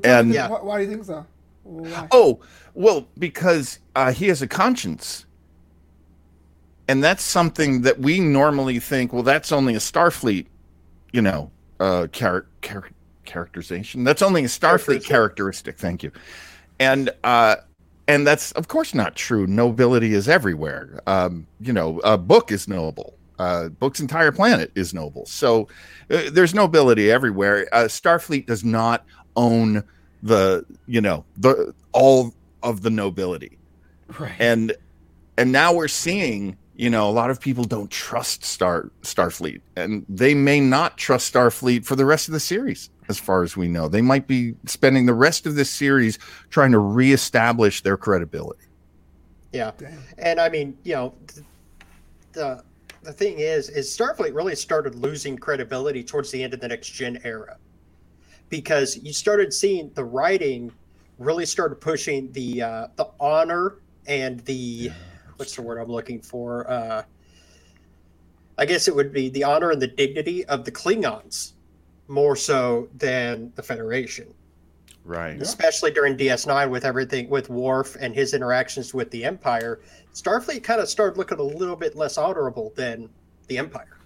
And- 0.05 0.33
Yeah. 0.33 0.49
why, 0.49 0.79
do 0.79 0.85
you 0.85 0.91
think 0.91 1.05
so? 1.05 1.27
Why? 1.65 2.09
Oh, 2.11 2.41
well, 2.75 3.07
because 3.19 3.79
uh, 3.95 4.13
he 4.13 4.29
has 4.29 4.41
a 4.43 4.47
conscience. 4.47 5.27
And 6.89 7.03
that's 7.05 7.23
something 7.23 7.83
that 7.83 7.99
we 8.01 8.21
normally 8.21 8.79
think, 8.79 9.13
well, 9.13 9.23
that's 9.23 9.53
only 9.53 9.75
a 9.75 9.79
Starfleet, 9.79 10.47
you 11.13 11.23
know, 11.23 11.51
uh, 11.79 12.07
char- 12.09 12.47
char- 12.63 12.91
characterization. 13.25 14.03
That's 14.05 14.23
only 14.23 14.45
a 14.45 14.49
Starfleet 14.49 15.05
Characteristic. 15.05 15.09
characteristic. 15.09 15.79
Thank 15.79 16.03
you. 16.03 16.13
And, 16.81 17.11
uh, 17.23 17.57
and 18.13 18.27
that's 18.27 18.53
of 18.53 18.69
course 18.69 18.95
not 18.95 19.17
true. 19.17 19.47
Nobility 19.47 20.13
is 20.13 20.29
everywhere. 20.29 21.01
Um, 21.07 21.47
you 21.61 21.73
know, 21.73 21.99
a 22.05 22.19
book 22.19 22.53
is 22.53 22.69
noble. 22.69 23.15
Uh, 23.39 23.69
book's 23.69 24.01
entire 24.01 24.31
planet 24.31 24.71
is 24.75 24.93
noble. 24.93 25.27
So 25.27 25.69
uh, 26.11 26.31
there's 26.31 26.55
nobility 26.55 27.11
everywhere. 27.11 27.67
Uh, 27.73 27.85
Starfleet 27.85 28.47
does 28.47 28.65
not 28.65 29.05
own 29.35 29.83
the 30.23 30.65
you 30.87 31.01
know 31.01 31.25
the 31.37 31.75
all 31.93 32.33
of 32.63 32.83
the 32.83 32.91
nobility 32.91 33.59
right. 34.21 34.37
and 34.39 34.73
and 35.37 35.51
now 35.51 35.73
we're 35.73 35.89
seeing 35.89 36.57
you 36.77 36.89
know 36.89 37.09
a 37.09 37.11
lot 37.11 37.31
of 37.31 37.41
people 37.41 37.65
don't 37.65 37.91
trust 37.91 38.45
star 38.45 38.91
starfleet 39.03 39.61
and 39.75 40.07
they 40.09 40.33
may 40.33 40.61
not 40.61 40.97
trust 40.97 41.33
starfleet 41.33 41.85
for 41.85 41.97
the 41.97 42.05
rest 42.05 42.29
of 42.29 42.33
the 42.33 42.41
series 42.41 42.89
as 43.09 43.19
far 43.19 43.43
as 43.43 43.57
we 43.57 43.69
know 43.69 43.89
they 43.89 44.03
might 44.03 44.27
be 44.27 44.55
spending 44.67 45.07
the 45.07 45.15
rest 45.15 45.47
of 45.47 45.55
this 45.55 45.71
series 45.71 46.19
trying 46.51 46.73
to 46.73 46.79
reestablish 46.79 47.83
their 47.83 47.97
credibility 47.97 48.67
Yeah. 49.53 49.73
Damn. 49.77 50.03
And 50.19 50.41
I 50.41 50.49
mean, 50.49 50.77
you 50.83 50.95
know, 50.95 51.15
the 52.33 52.65
the 53.03 53.13
thing 53.13 53.41
is, 53.41 53.69
is 53.69 53.89
Starfleet 53.89 54.35
really 54.35 54.55
started 54.55 54.95
losing 54.95 55.37
credibility 55.37 56.05
towards 56.05 56.31
the 56.31 56.43
end 56.43 56.55
of 56.55 56.61
the 56.61 56.69
next 56.69 56.89
gen 56.91 57.21
era, 57.25 57.57
because 58.49 58.97
you 58.97 59.13
started 59.13 59.53
seeing 59.53 59.91
the 59.95 60.05
writing 60.05 60.73
really 61.19 61.45
started 61.45 61.77
pushing 61.77 62.31
the 62.33 62.63
uh, 62.63 62.87
the 62.97 63.09
honor 63.21 63.79
and 64.07 64.41
the 64.41 64.91
what's 65.37 65.55
the 65.57 65.63
word 65.63 65.79
I'm 65.79 65.91
looking 65.91 66.21
for? 66.21 66.71
Uh, 66.71 67.03
I 68.57 68.67
guess 68.67 68.87
it 68.87 68.95
would 68.95 69.13
be 69.13 69.29
the 69.29 69.45
honor 69.45 69.71
and 69.71 69.83
the 69.83 69.89
dignity 69.89 70.45
of 70.47 70.65
the 70.65 70.71
Klingons 70.73 71.53
more 72.09 72.37
so 72.37 72.89
than 72.97 73.53
the 73.55 73.63
Federation 73.63 74.33
right 75.05 75.41
especially 75.43 75.91
during 75.91 76.17
DS9 76.17 76.71
with 76.71 76.85
everything 76.85 77.29
with 77.29 77.49
Worf 77.49 77.97
and 78.01 78.15
his 78.15 78.35
interactions 78.35 78.95
with 78.95 79.11
the 79.11 79.25
Empire, 79.25 79.81
Starfleet 80.15 80.63
kind 80.63 80.81
of 80.81 80.89
started 80.89 81.17
looking 81.19 81.39
a 81.41 81.43
little 81.43 81.75
bit 81.75 81.97
less 81.97 82.17
honorable 82.19 82.73
than 82.77 83.09
the 83.49 83.59
Empire. 83.59 83.99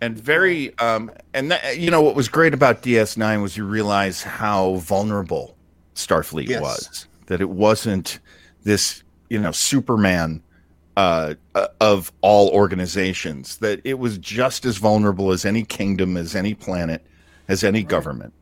and 0.00 0.16
very 0.16 0.76
um 0.78 1.10
and 1.34 1.50
that, 1.50 1.78
you 1.78 1.90
know 1.90 2.00
what 2.00 2.14
was 2.14 2.28
great 2.28 2.54
about 2.54 2.82
ds9 2.82 3.42
was 3.42 3.56
you 3.56 3.64
realize 3.64 4.22
how 4.22 4.74
vulnerable 4.76 5.56
starfleet 5.96 6.48
Yes. 6.48 6.60
was 6.62 7.08
that 7.26 7.40
it 7.40 7.50
wasn't 7.50 8.20
this 8.62 9.02
you 9.30 9.38
know 9.40 9.50
superman 9.50 10.40
uh, 10.98 11.36
uh, 11.56 11.68
of 11.80 12.12
all 12.22 12.50
organizations 12.50 13.58
that 13.58 13.80
it 13.84 14.00
was 14.00 14.18
just 14.18 14.66
as 14.66 14.78
vulnerable 14.78 15.32
as 15.32 15.46
any 15.46 15.64
kingdom 15.64 16.18
as 16.18 16.36
any 16.36 16.54
planet 16.54 17.06
as 17.48 17.64
any 17.64 17.84
government 17.84 18.34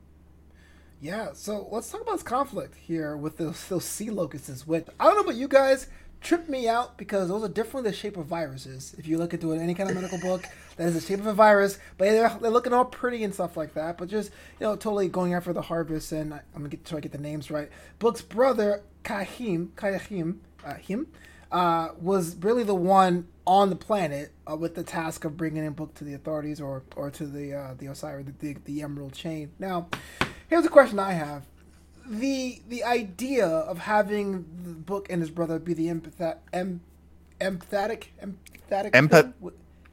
Yeah, 1.01 1.31
so 1.35 1.69
let's 1.71 1.91
talk 1.91 2.03
about 2.03 2.15
this 2.15 2.23
conflict 2.25 2.77
here 2.77 3.17
with 3.17 3.39
those, 3.39 3.69
those 3.69 3.85
sea 3.85 4.11
locusts. 4.11 4.67
Which 4.67 4.87
I 5.01 5.05
don't 5.05 5.17
know 5.17 5.23
about 5.23 5.37
you 5.37 5.49
guys, 5.49 5.89
trip 6.23 6.49
me 6.49 6.69
out 6.69 6.99
because 6.99 7.29
those 7.29 7.45
are 7.45 7.49
definitely 7.49 7.91
the 7.91 7.97
shape 7.97 8.17
of 8.17 8.27
viruses. 8.27 8.95
If 8.99 9.07
you 9.09 9.19
look 9.19 9.35
into 9.35 9.53
any 9.53 9.75
kind 9.75 9.91
of 9.91 9.97
medical 9.97 10.19
book, 10.19 10.45
that 10.77 10.89
is 10.89 10.95
the 10.95 11.01
shape 11.01 11.21
of 11.21 11.27
a 11.29 11.35
virus. 11.35 11.79
But 11.99 12.07
they're, 12.11 12.39
they're 12.43 12.51
looking 12.51 12.73
all 12.73 12.87
pretty 12.87 13.25
and 13.25 13.35
stuff 13.35 13.57
like 13.57 13.75
that. 13.75 13.99
But 13.99 14.09
just 14.09 14.33
you 14.61 14.67
know, 14.67 14.77
totally 14.77 15.09
going 15.09 15.35
after 15.35 15.53
the 15.53 15.63
harvest. 15.63 16.13
And 16.13 16.35
I, 16.35 16.39
I'm 16.55 16.63
gonna 16.63 16.71
get 16.71 16.85
try 16.87 16.99
to 16.99 17.03
get 17.03 17.13
the 17.13 17.19
names 17.19 17.51
right. 17.51 17.71
Book's 18.01 18.23
brother 18.23 18.83
Kyheem, 19.05 19.69
Kyheem, 19.77 20.39
uh, 20.65 20.75
him, 20.75 21.09
uh, 21.53 21.89
was 22.01 22.37
really 22.37 22.63
the 22.65 22.75
one 22.75 23.29
on 23.47 23.71
the 23.71 23.77
planet 23.77 24.33
uh, 24.51 24.57
with 24.57 24.75
the 24.75 24.83
task 24.83 25.25
of 25.25 25.37
bringing 25.37 25.65
in 25.65 25.73
Book 25.73 25.95
to 25.95 26.05
the 26.05 26.15
authorities 26.15 26.61
or 26.61 26.83
or 26.97 27.11
to 27.11 27.27
the 27.27 27.55
uh, 27.55 27.75
the 27.79 27.87
Osiris, 27.87 28.27
the, 28.27 28.55
the, 28.55 28.61
the 28.65 28.83
Emerald 28.83 29.13
Chain. 29.13 29.53
Now, 29.59 29.89
here's 30.49 30.67
a 30.67 30.71
question 30.71 30.99
I 30.99 31.13
have: 31.13 31.47
the 32.07 32.61
the 32.69 32.85
idea 32.85 33.47
of 33.47 33.79
having 33.79 34.45
the 34.65 34.73
Book 34.73 35.07
and 35.11 35.21
his 35.21 35.31
brother 35.31 35.59
be 35.59 35.75
the 35.75 35.87
empathet, 35.89 36.39
em, 36.53 36.81
empathetic, 37.41 38.07
empathetic, 38.23 38.93
Empath- 38.93 39.33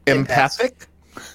empathic 0.07 0.87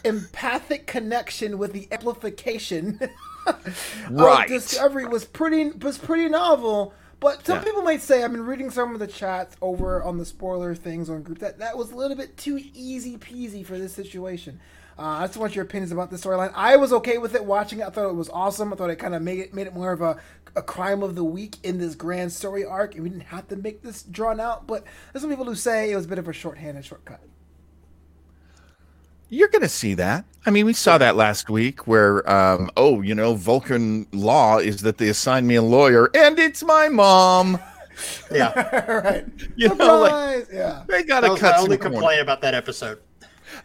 empathic 0.05 0.87
connection 0.87 1.57
with 1.59 1.73
the 1.73 1.87
amplification 1.93 2.99
Right. 4.11 4.45
of 4.45 4.49
discovery 4.49 5.07
was 5.07 5.25
pretty 5.25 5.71
was 5.71 5.99
pretty 5.99 6.29
novel. 6.29 6.93
But 7.21 7.45
some 7.45 7.59
Yeah. 7.59 7.65
people 7.65 7.83
might 7.83 8.01
say 8.01 8.23
I've 8.23 8.31
been 8.33 8.47
reading 8.47 8.71
some 8.71 8.95
of 8.95 9.01
the 9.01 9.07
chats 9.07 9.57
over 9.61 10.03
on 10.03 10.19
the 10.19 10.25
spoiler 10.25 10.75
things 10.75 11.11
on 11.11 11.23
group 11.23 11.41
that 11.41 11.59
that 11.59 11.77
was 11.77 11.91
a 11.91 11.97
little 11.97 12.17
bit 12.17 12.37
too 12.37 12.61
easy 12.75 13.17
peasy 13.19 13.65
for 13.67 13.77
this 13.79 13.93
situation. 13.93 14.61
Uh, 14.99 15.03
I 15.03 15.27
just 15.27 15.37
want 15.39 15.55
your 15.55 15.65
opinions 15.65 15.93
about 15.93 16.11
the 16.11 16.17
storyline. 16.17 16.53
I 16.55 16.77
was 16.77 16.93
okay 16.93 17.19
with 17.19 17.35
it 17.35 17.45
watching 17.45 17.81
it. 17.81 17.87
I 17.87 17.91
thought 17.91 18.09
it 18.09 18.15
was 18.15 18.29
awesome. 18.31 18.73
I 18.73 18.77
thought 18.77 18.91
it 18.91 18.97
kind 18.97 19.15
of 19.15 19.23
made 19.23 19.39
it 19.39 19.55
made 19.55 19.67
it 19.69 19.75
more 19.75 19.93
of 19.93 20.01
a, 20.03 20.17
a 20.57 20.63
crime 20.63 21.03
of 21.03 21.15
the 21.15 21.23
week 21.25 21.57
in 21.63 21.79
this 21.79 21.95
grand 21.95 22.33
story 22.33 22.65
arc, 22.65 22.95
and 22.95 23.05
we 23.05 23.11
didn't 23.11 23.25
have 23.25 23.47
to 23.49 23.57
make 23.57 23.83
this 23.83 24.03
drawn 24.03 24.41
out. 24.41 24.67
But 24.67 24.85
there's 25.13 25.21
some 25.23 25.31
people 25.31 25.45
who 25.45 25.55
say 25.55 25.91
it 25.93 25.97
was 25.97 26.05
a 26.07 26.09
bit 26.09 26.19
of 26.19 26.29
a 26.29 26.33
shorthanded 26.33 26.85
shortcut. 26.85 27.21
You're 29.31 29.49
going 29.49 29.63
to 29.63 29.69
see 29.69 29.95
that. 29.95 30.25
I 30.47 30.51
mean, 30.51 30.65
we 30.65 30.73
saw 30.73 30.97
that 30.99 31.17
last 31.17 31.51
week 31.51 31.87
where, 31.87 32.29
um, 32.31 32.71
oh, 32.77 33.03
you 33.03 33.15
know, 33.15 33.35
Vulcan 33.35 34.07
law 34.13 34.59
is 34.59 34.81
that 34.83 34.97
they 34.97 35.09
assign 35.09 35.47
me 35.47 35.57
a 35.57 35.63
lawyer 35.63 36.11
and 36.15 36.39
it's 36.39 36.63
my 36.63 36.89
mom. 36.89 37.59
Yeah, 38.31 38.53
right? 39.03 39.27
You 39.57 39.75
know, 39.75 39.99
like, 39.99 40.47
yeah. 40.53 40.85
they 40.87 41.03
got 41.03 41.23
to 41.23 41.31
was 41.31 41.43
my 41.43 41.51
cut 41.51 41.61
only 41.61 41.77
complaint 41.77 42.21
about 42.21 42.41
that 42.43 42.55
episode. 42.55 43.01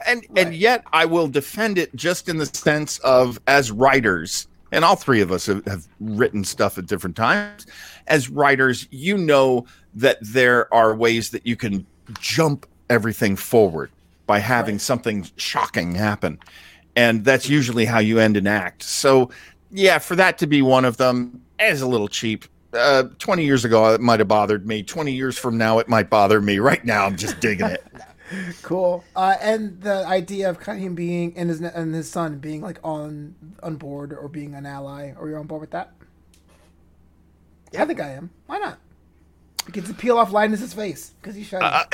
And, 0.08 0.26
and 0.36 0.56
yet 0.56 0.84
I 0.92 1.06
will 1.06 1.28
defend 1.28 1.78
it 1.78 1.96
just 1.96 2.28
in 2.28 2.40
the 2.40 2.48
sense 2.48 2.98
of 3.00 3.40
as 3.46 3.72
writers, 3.72 4.48
and 4.72 4.84
all 4.84 4.96
three 4.96 5.22
of 5.22 5.32
us 5.32 5.46
have, 5.46 5.64
have 5.66 5.88
written 6.00 6.44
stuff 6.44 6.80
at 6.80 6.88
different 6.88 7.16
times. 7.16 7.68
As 8.08 8.28
writers, 8.28 8.88
you 8.90 9.20
know 9.20 9.68
that 9.94 10.18
there 10.20 10.74
are 10.74 10.96
ways 10.96 11.30
that 11.30 11.46
you 11.46 11.56
can 11.56 11.86
jump 12.20 12.66
everything 12.90 13.36
forward 13.36 13.92
by 14.26 14.40
having 14.40 14.80
something 14.80 15.28
shocking 15.38 15.96
happen. 15.96 16.40
And 16.96 17.26
that's 17.26 17.50
usually 17.50 17.86
how 17.86 18.00
you 18.00 18.20
end 18.20 18.38
an 18.38 18.48
act. 18.48 18.84
So, 18.84 19.30
yeah, 19.72 19.98
for 19.98 20.16
that 20.16 20.38
to 20.40 20.48
be 20.48 20.62
one 20.62 20.86
of 20.86 20.98
them 20.98 21.42
is 21.60 21.82
a 21.82 21.88
little 21.88 22.08
cheap. 22.08 22.46
Uh, 22.74 23.04
20 23.20 23.44
years 23.44 23.66
ago, 23.66 23.94
it 23.94 24.02
might 24.02 24.20
have 24.20 24.28
bothered 24.28 24.68
me. 24.68 24.84
20 24.84 25.12
years 25.12 25.38
from 25.38 25.58
now, 25.58 25.80
it 25.80 25.88
might 25.88 26.10
bother 26.10 26.42
me. 26.42 26.60
Right 26.60 26.84
now, 26.86 27.06
I'm 27.06 27.18
just 27.18 27.40
digging 27.40 27.68
it. 27.68 27.84
Cool. 28.64 29.04
Uh, 29.16 29.36
and 29.42 29.80
the 29.82 30.06
idea 30.08 30.50
of 30.50 30.60
kind 30.60 30.80
of 30.80 30.84
him 30.84 30.96
being 30.96 31.34
and 31.38 31.50
his 31.50 31.62
and 31.62 31.94
his 31.94 32.10
son 32.10 32.40
being 32.40 32.62
like 32.62 32.80
on 32.84 33.36
on 33.62 33.76
board 33.76 34.14
or 34.14 34.28
being 34.28 34.56
an 34.56 34.66
ally. 34.66 35.14
Are 35.20 35.30
you 35.30 35.36
on 35.36 35.46
board 35.46 35.62
with 35.62 35.72
that? 35.72 35.92
Yeah, 37.72 37.84
I 37.84 37.86
think 37.86 38.00
I 38.00 38.10
am. 38.12 38.32
Why 38.48 38.58
not? 38.58 38.80
Get 39.72 39.86
to 39.86 39.94
peel 39.94 40.18
off 40.18 40.32
Linus's 40.32 40.74
face 40.74 41.12
because 41.22 41.36
he's 41.36 41.48
shiny. 41.48 41.64
Uh, 41.64 41.84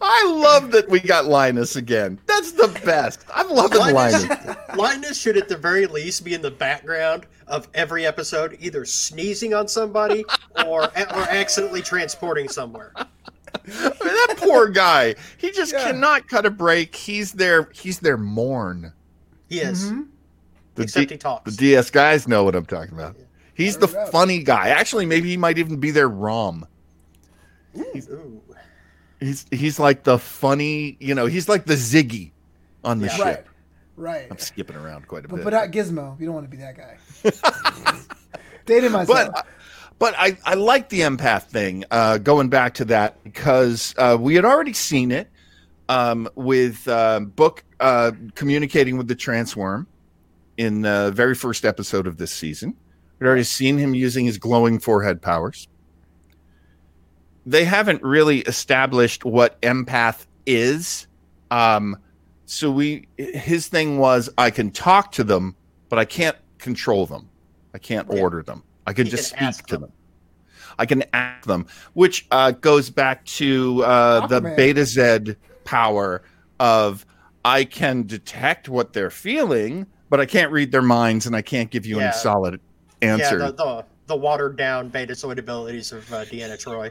I 0.00 0.24
love 0.26 0.70
that 0.72 0.88
we 0.88 1.00
got 1.00 1.26
Linus 1.26 1.76
again. 1.76 2.18
That's 2.26 2.52
the 2.52 2.68
best. 2.84 3.24
I'm 3.32 3.48
loving 3.50 3.78
Linus, 3.80 4.28
Linus. 4.28 4.56
Linus 4.76 5.20
should 5.20 5.36
at 5.36 5.48
the 5.48 5.56
very 5.56 5.86
least 5.86 6.24
be 6.24 6.34
in 6.34 6.42
the 6.42 6.50
background 6.50 7.26
of 7.46 7.68
every 7.74 8.06
episode, 8.06 8.56
either 8.60 8.84
sneezing 8.84 9.52
on 9.54 9.68
somebody 9.68 10.24
or 10.66 10.82
or 10.84 11.22
accidentally 11.30 11.82
transporting 11.82 12.48
somewhere. 12.48 12.92
I 12.96 13.02
mean, 13.68 13.92
that 14.00 14.34
poor 14.38 14.68
guy. 14.68 15.14
He 15.38 15.50
just 15.50 15.72
Yeah. 15.72 15.84
cannot 15.84 16.28
cut 16.28 16.44
a 16.46 16.50
break. 16.50 16.94
He's 16.94 17.32
their 17.32 17.68
he's 17.72 17.98
their 18.00 18.16
Morn. 18.16 18.92
He 19.48 19.60
is, 19.60 19.84
Mhm. 19.90 20.06
The, 20.74 20.82
except 20.82 21.08
D- 21.08 21.14
he 21.14 21.18
talks. 21.18 21.50
the 21.50 21.56
DS 21.56 21.90
guys 21.90 22.26
know 22.26 22.44
what 22.44 22.54
I'm 22.56 22.66
talking 22.66 22.94
about. 22.94 23.16
He's 23.54 23.76
the 23.76 23.86
funny 23.88 24.42
guy. 24.42 24.70
Actually, 24.70 25.06
maybe 25.06 25.28
he 25.28 25.36
might 25.36 25.58
even 25.58 25.76
be 25.78 25.90
their 25.92 26.08
Rom. 26.08 26.66
Ooh. 27.76 28.40
He's 29.20 29.46
he's 29.50 29.78
like 29.78 30.02
the 30.04 30.18
funny, 30.18 30.96
you 31.00 31.14
know, 31.14 31.26
he's 31.26 31.48
like 31.48 31.64
the 31.66 31.74
Ziggy 31.74 32.32
on 32.82 32.98
the 33.00 33.06
Yeah. 33.06 33.12
ship. 33.16 33.24
Right. 33.26 33.44
Right. 33.96 34.26
I'm 34.30 34.38
skipping 34.38 34.76
around 34.76 35.06
quite 35.06 35.24
a 35.24 35.28
But 35.28 35.36
bit. 35.36 35.44
but 35.44 35.52
not 35.52 35.70
Gizmo. 35.70 36.18
You 36.18 36.26
don't 36.26 36.34
want 36.34 36.50
to 36.50 36.56
be 36.56 36.62
that 36.62 36.76
guy. 36.76 36.96
Dated 38.66 38.92
myself. 38.92 39.30
but 39.32 39.46
but 39.98 40.14
I, 40.18 40.36
I 40.44 40.54
like 40.54 40.88
the 40.88 41.00
empath 41.02 41.44
thing, 41.44 41.84
uh, 41.90 42.18
going 42.18 42.48
back 42.48 42.74
to 42.74 42.84
that, 42.86 43.22
because 43.22 43.94
uh, 43.96 44.16
we 44.18 44.34
had 44.34 44.44
already 44.44 44.72
seen 44.72 45.12
it 45.12 45.30
um, 45.88 46.28
with 46.34 46.86
uh, 46.88 47.20
Book 47.20 47.62
uh, 47.78 48.10
communicating 48.34 48.96
with 48.98 49.06
the 49.06 49.14
Transworm 49.14 49.86
in 50.56 50.80
the 50.82 51.12
very 51.14 51.34
first 51.36 51.64
episode 51.64 52.08
of 52.08 52.16
this 52.16 52.32
season. 52.32 52.74
We'd 53.20 53.28
already 53.28 53.44
seen 53.44 53.78
him 53.78 53.94
using 53.94 54.24
his 54.26 54.36
glowing 54.38 54.80
forehead 54.80 55.22
powers. 55.22 55.68
They 57.46 57.64
haven't 57.64 58.02
really 58.02 58.40
established 58.40 59.24
what 59.24 59.60
empath 59.62 60.26
is. 60.46 61.06
Um, 61.50 61.96
so 62.46 62.70
we 62.70 63.06
his 63.16 63.68
thing 63.68 63.98
was 63.98 64.28
I 64.38 64.50
can 64.50 64.70
talk 64.70 65.12
to 65.12 65.24
them, 65.24 65.54
but 65.88 65.98
I 65.98 66.04
can't 66.04 66.36
control 66.58 67.06
them. 67.06 67.28
I 67.74 67.78
can't 67.78 68.08
Yeah. 68.10 68.20
order 68.20 68.42
them. 68.42 68.62
I 68.86 68.92
can 68.92 69.06
You 69.06 69.12
just 69.12 69.34
can 69.36 69.52
speak 69.52 69.66
to 69.66 69.74
them. 69.76 69.80
them. 69.82 69.92
I 70.78 70.86
can 70.86 71.04
ask 71.12 71.46
them, 71.46 71.66
which 71.92 72.26
uh, 72.30 72.50
goes 72.52 72.90
back 72.90 73.24
to 73.26 73.84
uh, 73.84 74.26
the 74.26 74.40
Betazed 74.40 75.36
power 75.64 76.22
of 76.58 77.06
I 77.44 77.64
can 77.64 78.06
detect 78.06 78.68
what 78.68 78.92
they're 78.92 79.10
feeling, 79.10 79.86
but 80.10 80.20
I 80.20 80.26
can't 80.26 80.50
read 80.50 80.72
their 80.72 80.82
minds 80.82 81.26
and 81.26 81.36
I 81.36 81.42
can't 81.42 81.70
give 81.70 81.86
you 81.86 81.98
Yeah. 81.98 82.04
any 82.04 82.12
solid 82.14 82.60
answer. 83.02 83.38
Yeah, 83.38 83.46
the, 83.46 83.52
the 83.52 83.84
the 84.06 84.16
watered 84.16 84.56
down 84.56 84.90
Betazoid 84.90 85.38
abilities 85.38 85.92
of 85.92 86.12
uh, 86.12 86.24
Deanna 86.26 86.60
Troi. 86.62 86.90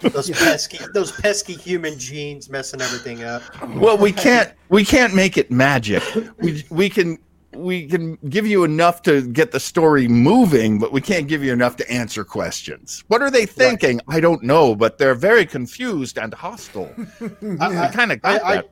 Those 0.00 0.30
pesky 0.30 0.78
those 0.94 1.12
pesky 1.12 1.54
human 1.54 1.98
genes 1.98 2.48
messing 2.48 2.80
everything 2.80 3.22
up. 3.24 3.42
well, 3.76 3.96
we 3.98 4.12
can't 4.12 4.52
we 4.68 4.84
can't 4.84 5.14
make 5.14 5.36
it 5.38 5.50
magic. 5.50 6.02
We 6.38 6.64
we 6.70 6.88
can 6.88 7.18
we 7.54 7.86
can 7.86 8.16
give 8.30 8.46
you 8.46 8.64
enough 8.64 9.02
to 9.02 9.22
get 9.28 9.50
the 9.52 9.60
story 9.60 10.08
moving, 10.08 10.78
but 10.78 10.90
we 10.92 11.00
can't 11.00 11.28
give 11.28 11.44
you 11.44 11.52
enough 11.52 11.76
to 11.76 11.90
answer 11.90 12.24
questions. 12.24 13.04
What 13.08 13.20
are 13.20 13.30
they 13.30 13.44
thinking? 13.44 14.00
I 14.08 14.20
don't 14.20 14.42
know, 14.42 14.74
but 14.74 14.96
they're 14.98 15.14
very 15.14 15.44
confused 15.44 16.16
and 16.18 16.32
hostile. 16.32 16.90
I, 17.60 17.88
kind 17.92 18.12
of 18.12 18.22
got 18.22 18.42
I- 18.44 18.54
I- 18.58 18.62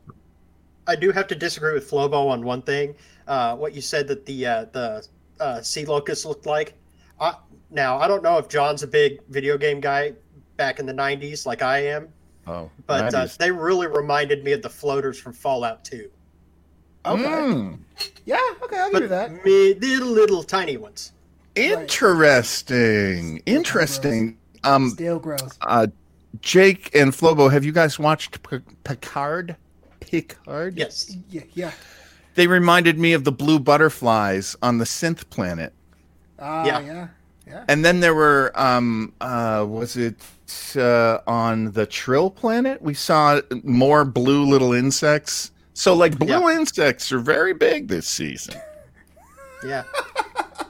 I 0.86 0.96
do 0.96 1.12
have 1.12 1.26
to 1.28 1.36
disagree 1.36 1.72
with 1.74 1.88
Flobo 1.88 2.28
on 2.30 2.42
one 2.42 2.62
thing. 2.62 2.96
Uh, 3.28 3.54
what 3.54 3.74
you 3.74 3.80
said 3.80 4.08
that 4.08 4.26
the 4.26 4.46
uh, 4.46 4.64
the 4.72 5.06
uh, 5.38 5.60
sea 5.60 5.84
locust 5.84 6.24
looked 6.26 6.46
like. 6.46 6.74
I, 7.20 7.34
now 7.70 7.98
I 7.98 8.08
don't 8.08 8.22
know 8.24 8.38
if 8.38 8.48
John's 8.48 8.82
a 8.82 8.88
big 8.88 9.20
video 9.28 9.56
game 9.58 9.80
guy 9.80 10.14
back 10.60 10.78
in 10.78 10.84
the 10.84 10.92
'90s 10.92 11.46
like 11.46 11.62
I 11.62 11.78
am, 11.86 12.08
oh, 12.46 12.68
but 12.86 13.14
uh, 13.14 13.26
they 13.38 13.50
really 13.50 13.86
reminded 13.86 14.44
me 14.44 14.52
of 14.52 14.60
the 14.60 14.68
floaters 14.68 15.18
from 15.18 15.32
Fallout 15.32 15.82
2. 15.86 16.10
Okay. 17.06 17.22
Mm, 17.24 17.78
Yeah. 18.26 18.36
Okay. 18.62 18.78
I'll 18.78 18.90
give 18.92 19.00
you 19.02 19.08
that. 19.08 19.42
me, 19.42 19.72
little 19.74 20.08
little 20.10 20.42
tiny 20.42 20.76
ones. 20.76 21.12
interesting. 21.56 23.42
Interesting. 23.46 24.36
Um, 24.64 24.90
Still 24.90 25.18
gross. 25.18 25.56
uh, 25.62 25.86
Jake 26.42 26.94
and 26.94 27.10
Flobo, 27.12 27.50
have 27.50 27.64
you 27.64 27.72
guys 27.72 27.98
watched 27.98 28.42
P- 28.48 28.58
Picard? 28.84 29.56
Picard. 30.00 30.76
Yes. 30.76 31.16
Yeah. 31.30 31.42
Yeah. 31.54 31.72
They 32.34 32.46
reminded 32.46 32.98
me 32.98 33.14
of 33.14 33.24
the 33.24 33.32
blue 33.32 33.58
butterflies 33.58 34.54
on 34.62 34.76
the 34.76 34.84
synth 34.84 35.28
planet. 35.30 35.72
Ah. 36.38 36.66
Yeah. 36.66 36.80
yeah. 36.80 37.08
Yeah. 37.50 37.64
And 37.68 37.84
then 37.84 38.00
there 38.00 38.14
were 38.14 38.52
um 38.54 39.12
uh 39.20 39.66
was 39.68 39.96
it 39.96 40.16
uh 40.76 41.18
on 41.26 41.72
the 41.72 41.84
Trill 41.86 42.30
planet? 42.30 42.80
We 42.80 42.94
saw 42.94 43.40
more 43.64 44.04
blue 44.04 44.44
little 44.44 44.72
insects. 44.72 45.50
So 45.74 45.94
like 45.94 46.18
blue 46.18 46.48
insects 46.50 47.10
are 47.12 47.18
very 47.20 47.54
big 47.54 47.88
this 47.88 48.06
season. 48.06 48.54
Yeah. 49.64 49.82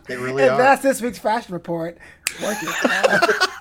They 0.07 0.17
really 0.17 0.43
And 0.43 0.53
are. 0.53 0.59
that's 0.59 0.83
this 0.83 1.01
week's 1.01 1.21
fashion 1.21 1.55
report. 1.55 1.97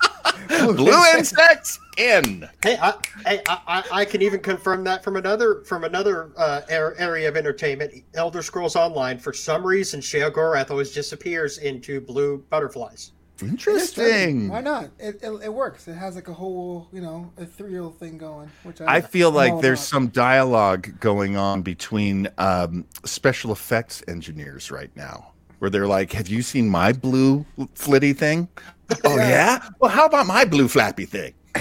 Work 0.50 0.70
it. 0.70 0.76
blue 0.76 1.04
insects 1.16 1.78
in. 1.96 2.48
Hey, 2.62 2.76
I, 2.80 2.94
hey, 3.26 3.42
I, 3.46 3.60
I, 3.66 3.84
I 4.00 4.04
can 4.04 4.22
even 4.22 4.40
confirm 4.40 4.84
that 4.84 5.04
from 5.04 5.16
another 5.16 5.62
from 5.64 5.84
another 5.84 6.32
uh, 6.36 6.62
area 6.68 7.28
of 7.28 7.36
entertainment. 7.36 7.92
Elder 8.14 8.42
Scrolls 8.42 8.76
Online, 8.76 9.18
for 9.18 9.32
some 9.32 9.66
reason, 9.66 10.00
Sheogorath 10.00 10.70
always 10.70 10.92
disappears 10.92 11.58
into 11.58 12.00
blue 12.00 12.44
butterflies. 12.50 13.12
Interesting. 13.42 14.48
Why 14.48 14.60
not? 14.60 14.90
It, 14.98 15.20
it, 15.22 15.30
it 15.44 15.52
works. 15.52 15.88
It 15.88 15.94
has 15.94 16.14
like 16.14 16.28
a 16.28 16.32
whole, 16.32 16.88
you 16.92 17.00
know, 17.00 17.32
ethereal 17.38 17.90
thing 17.90 18.18
going. 18.18 18.50
Which 18.64 18.80
I, 18.80 18.96
I 18.96 19.00
feel 19.00 19.30
like 19.30 19.60
there's 19.62 19.80
about. 19.80 19.88
some 19.88 20.08
dialogue 20.08 21.00
going 21.00 21.36
on 21.36 21.62
between 21.62 22.28
um, 22.38 22.84
special 23.04 23.52
effects 23.52 24.02
engineers 24.08 24.70
right 24.70 24.94
now, 24.94 25.32
where 25.58 25.70
they're 25.70 25.86
like, 25.86 26.12
"Have 26.12 26.28
you 26.28 26.42
seen 26.42 26.68
my 26.68 26.92
blue 26.92 27.46
flitty 27.74 28.12
thing? 28.12 28.48
Oh 29.04 29.16
Yeah. 29.16 29.28
yeah. 29.28 29.68
Well, 29.78 29.90
how 29.90 30.06
about 30.06 30.26
my 30.26 30.44
blue 30.44 30.68
flappy 30.68 31.06
thing? 31.06 31.34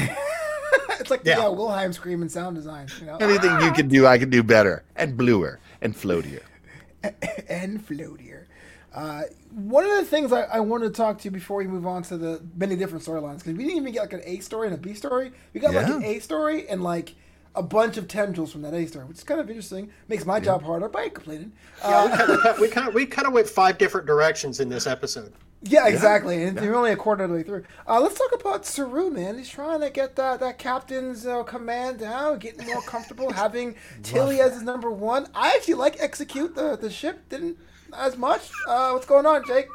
it's 1.00 1.10
like 1.10 1.22
Yeah. 1.24 1.40
yeah, 1.40 1.48
Wilhelm 1.48 1.94
scream 1.94 2.22
and 2.22 2.32
sound 2.32 2.56
design. 2.56 2.88
You 3.00 3.08
know, 3.08 3.18
Anything 3.18 3.60
you 3.62 3.72
can 3.72 3.88
do, 3.88 4.06
I 4.08 4.18
can 4.18 4.30
do 4.30 4.44
better 4.44 4.84
and 4.96 5.16
bluer 5.18 5.60
and 5.82 5.96
floatier." 5.96 6.42
and 7.50 7.86
floatier. 7.88 8.46
Uh, 8.94 9.22
one 9.52 9.86
of 9.86 9.92
the 9.98 10.06
things 10.06 10.34
I, 10.34 10.42
I 10.44 10.60
wanted 10.60 10.86
to 10.88 10.94
talk 10.94 11.20
to 11.20 11.26
you 11.26 11.32
before 11.32 11.58
we 11.58 11.68
move 11.68 11.86
on 11.86 12.02
to 12.04 12.18
the 12.18 12.42
many 12.56 12.76
different 12.76 13.04
storylines 13.06 13.38
because 13.38 13.54
we 13.54 13.64
didn't 13.64 13.78
even 13.78 13.94
get 13.94 14.02
like 14.02 14.14
an 14.14 14.22
A 14.26 14.40
story 14.40 14.68
and 14.68 14.76
a 14.76 14.80
B 14.80 14.94
story. 14.94 15.32
We 15.54 15.60
got 15.60 15.74
like 15.74 15.88
an 15.88 16.04
A 16.04 16.20
story 16.20 16.68
and 16.68 16.84
like 16.84 17.16
a 17.56 17.64
bunch 17.64 17.98
of 17.98 18.08
tendrils 18.08 18.52
from 18.52 18.64
that 18.64 18.74
A 18.74 18.86
story, 18.88 19.06
which 19.06 19.18
is 19.18 19.24
kind 19.24 19.40
of 19.40 19.48
interesting. 19.50 19.92
Makes 20.08 20.26
my 20.26 20.40
job 20.40 20.64
harder, 20.64 20.90
but 20.90 21.00
I 21.00 21.04
ain't 21.06 21.14
complaining. 21.14 21.52
Yeah, 21.84 21.88
Uh, 21.88 22.06
we 22.08 22.18
kind 22.18 22.32
of 22.32 22.60
we 22.60 22.68
kind 22.68 22.88
of 22.88 22.94
we 22.96 23.06
kind 23.06 23.28
of 23.28 23.34
went 23.34 23.48
five 23.48 23.78
different 23.78 24.08
directions 24.08 24.60
in 24.60 24.70
this 24.70 24.88
episode. 24.88 25.34
Yeah, 25.62 25.88
exactly. 25.88 26.44
And 26.44 26.60
we're 26.60 26.76
only 26.76 26.92
a 26.92 26.96
quarter 26.96 27.26
of 27.26 27.32
the 27.32 27.36
way 27.36 27.44
through. 27.44 27.64
Uh, 27.88 28.00
let's 28.00 28.18
talk 28.18 28.40
about 28.40 28.66
Saru, 28.66 29.10
man. 29.10 29.38
He's 29.38 29.50
trying 29.50 29.82
to 29.82 29.90
get 29.90 30.16
that 30.16 30.40
that 30.40 30.58
captain's 30.58 31.26
uh, 31.26 31.44
command 31.44 32.00
down, 32.00 32.40
getting 32.40 32.66
more 32.66 32.82
comfortable, 32.82 33.32
having 33.32 33.76
Tilly 34.04 34.40
as 34.40 34.54
his 34.54 34.64
number 34.64 34.90
one. 34.90 35.28
I 35.36 35.54
actually 35.56 35.74
like 35.76 35.98
execute 36.00 36.56
the 36.56 36.78
the 36.78 36.90
ship. 36.90 37.28
Didn't 37.28 37.58
as 37.98 38.18
much. 38.18 38.50
Uh, 38.68 38.92
what's 38.92 39.06
going 39.06 39.26
on, 39.26 39.46
Jake? 39.46 39.68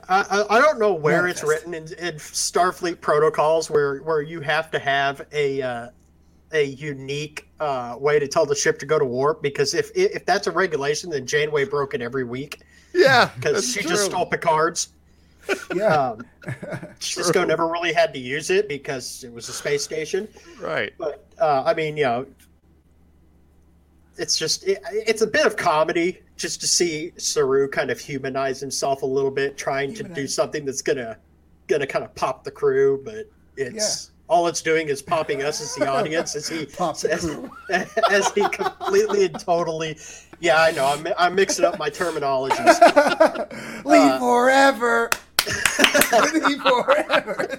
I, 0.08 0.44
I, 0.48 0.60
don't 0.60 0.78
know 0.78 0.94
where 0.94 1.26
it's 1.26 1.42
written 1.42 1.74
in, 1.74 1.82
in 1.94 2.14
Starfleet 2.14 3.00
protocols 3.00 3.70
where 3.70 3.98
where 3.98 4.22
you 4.22 4.40
have 4.40 4.70
to 4.70 4.78
have 4.78 5.26
a 5.32 5.62
uh, 5.62 5.88
a 6.52 6.64
unique 6.64 7.48
uh, 7.60 7.96
way 7.98 8.18
to 8.18 8.28
tell 8.28 8.46
the 8.46 8.54
ship 8.54 8.78
to 8.80 8.86
go 8.86 8.98
to 8.98 9.04
warp 9.04 9.42
because 9.42 9.74
if 9.74 9.90
if 9.94 10.24
that's 10.26 10.46
a 10.46 10.50
regulation, 10.50 11.10
then 11.10 11.26
Janeway 11.26 11.64
broke 11.64 11.94
it 11.94 12.02
every 12.02 12.24
week 12.24 12.62
Yeah, 12.94 13.30
because 13.36 13.72
she 13.72 13.80
true. 13.80 13.90
just 13.90 14.06
stole 14.06 14.26
Picard's. 14.26 14.88
Yeah. 15.74 16.10
Um, 16.10 16.26
Sisko 17.00 17.44
never 17.44 17.66
really 17.66 17.92
had 17.92 18.12
to 18.12 18.20
use 18.20 18.50
it 18.50 18.68
because 18.68 19.24
it 19.24 19.32
was 19.32 19.48
a 19.48 19.52
space 19.52 19.82
station. 19.82 20.28
right. 20.60 20.92
But 20.96 21.26
uh, 21.40 21.64
I 21.66 21.74
mean, 21.74 21.96
you 21.96 22.04
know, 22.04 22.26
it's 24.16 24.38
just 24.38 24.62
it, 24.64 24.78
it's 24.92 25.22
a 25.22 25.26
bit 25.26 25.46
of 25.46 25.56
comedy 25.56 26.20
just 26.36 26.60
to 26.60 26.68
see 26.68 27.12
Saru 27.16 27.68
kind 27.68 27.90
of 27.90 27.98
humanize 27.98 28.60
himself 28.60 29.02
a 29.02 29.06
little 29.06 29.30
bit, 29.30 29.56
trying 29.56 29.92
to 29.94 30.04
do 30.04 30.28
something 30.28 30.64
that's 30.64 30.82
gonna 30.82 31.16
gonna 31.66 31.86
kind 31.86 32.04
of 32.04 32.14
pop 32.14 32.44
the 32.44 32.50
crew, 32.50 33.00
but 33.04 33.26
it's 33.56 34.10
all 34.28 34.46
it's 34.46 34.62
doing 34.62 34.88
is 34.88 35.02
popping 35.02 35.42
us 35.42 35.60
as 35.60 35.74
the 35.74 35.88
audience 35.88 36.36
as 36.36 36.48
he 36.48 36.64
Pop 36.64 36.96
the 36.98 37.12
as, 37.12 37.90
as 38.10 38.30
he 38.32 38.48
completely 38.50 39.24
and 39.26 39.40
totally. 39.40 39.98
Yeah, 40.40 40.60
I 40.60 40.70
know. 40.72 40.86
I'm, 40.86 41.06
I'm 41.18 41.34
mixing 41.34 41.64
up 41.64 41.78
my 41.78 41.90
terminologies. 41.90 43.84
Leave 43.84 44.00
Uh, 44.00 44.18
forever. 44.18 45.10
Leave 46.34 46.60
forever. 46.62 47.58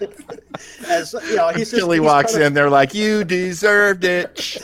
As 0.88 1.14
you 1.28 1.36
know, 1.36 1.50
he's 1.50 1.70
just 1.70 1.76
Tilly 1.76 1.98
he's 1.98 2.06
walks 2.06 2.32
kind 2.34 2.44
of- 2.44 2.48
in, 2.48 2.54
they're 2.54 2.70
like, 2.70 2.94
"You 2.94 3.24
deserved 3.24 4.04
it." 4.04 4.58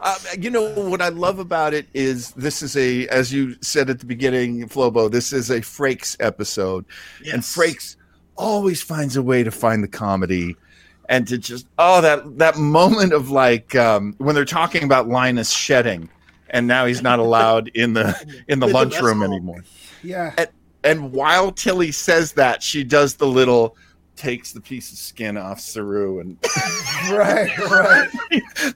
Uh, 0.00 0.18
you 0.38 0.50
know 0.50 0.68
what 0.88 1.00
I 1.02 1.08
love 1.10 1.38
about 1.38 1.74
it 1.74 1.86
is 1.94 2.32
this 2.32 2.62
is 2.62 2.76
a, 2.76 3.06
as 3.08 3.32
you 3.32 3.56
said 3.62 3.88
at 3.90 4.00
the 4.00 4.06
beginning, 4.06 4.68
Flobo. 4.68 5.10
This 5.10 5.32
is 5.32 5.50
a 5.50 5.60
Frakes 5.60 6.16
episode, 6.20 6.84
and 7.30 7.42
Frakes 7.42 7.96
always 8.36 8.82
finds 8.82 9.16
a 9.16 9.22
way 9.22 9.42
to 9.44 9.50
find 9.50 9.82
the 9.84 9.88
comedy, 9.88 10.56
and 11.08 11.26
to 11.28 11.38
just 11.38 11.66
oh 11.78 12.00
that 12.00 12.38
that 12.38 12.56
moment 12.56 13.12
of 13.12 13.30
like 13.30 13.74
um, 13.74 14.14
when 14.18 14.34
they're 14.34 14.44
talking 14.44 14.84
about 14.84 15.08
Linus 15.08 15.50
shedding, 15.50 16.08
and 16.50 16.66
now 16.66 16.86
he's 16.86 17.02
not 17.02 17.18
allowed 17.18 17.68
in 17.74 17.92
the 17.94 18.16
in 18.22 18.28
the 18.28 18.44
In 18.48 18.60
the 18.60 18.66
lunchroom 18.68 19.22
anymore. 19.22 19.64
Yeah. 20.02 20.34
And, 20.38 20.48
and 20.84 21.12
while 21.12 21.52
Tilly 21.52 21.92
says 21.92 22.32
that, 22.32 22.62
she 22.62 22.82
does 22.84 23.14
the 23.14 23.26
little 23.26 23.76
takes 24.16 24.52
the 24.52 24.60
piece 24.60 24.92
of 24.92 24.98
skin 24.98 25.36
off 25.36 25.58
Saru, 25.60 26.18
and 26.20 26.36
Right. 27.10 27.56
Right. 27.58 28.08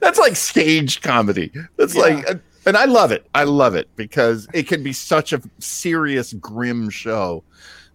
that's 0.01 0.17
like 0.19 0.35
stage 0.35 1.01
comedy. 1.01 1.51
That's 1.77 1.95
Yeah. 1.95 2.01
like, 2.01 2.41
and 2.65 2.75
I 2.75 2.85
love 2.85 3.11
it. 3.11 3.27
I 3.35 3.43
love 3.43 3.75
it 3.75 3.87
because 3.95 4.47
it 4.53 4.67
can 4.67 4.83
be 4.83 4.93
such 4.93 5.31
a 5.33 5.41
serious, 5.59 6.33
grim 6.33 6.89
show 6.89 7.43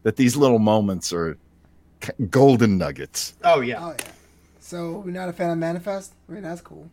that 0.02 0.16
these 0.16 0.36
little 0.36 0.58
moments 0.58 1.12
are 1.12 1.36
golden 2.30 2.78
nuggets. 2.78 3.34
Oh 3.44 3.60
yeah. 3.60 3.84
Oh 3.84 3.94
yeah. 3.98 4.04
So 4.72 5.02
we're 5.04 5.10
not 5.10 5.28
a 5.28 5.34
fan 5.34 5.50
of 5.50 5.58
Manifest. 5.58 6.14
I 6.30 6.32
mean 6.32 6.42
that's 6.44 6.62
cool. 6.62 6.88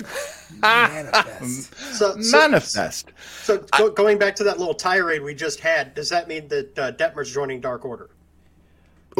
Manifest. 0.62 1.74
So, 1.74 2.18
so, 2.22 2.38
Manifest. 2.38 3.12
So 3.42 3.58
go, 3.76 3.90
going 3.90 4.16
back 4.18 4.34
to 4.36 4.44
that 4.44 4.58
little 4.58 4.72
tirade 4.72 5.22
we 5.22 5.34
just 5.34 5.60
had, 5.60 5.94
does 5.94 6.08
that 6.08 6.26
mean 6.26 6.48
that 6.48 6.78
uh, 6.78 6.92
Detmer's 6.92 7.30
joining 7.30 7.60
Dark 7.60 7.84
Order? 7.84 8.08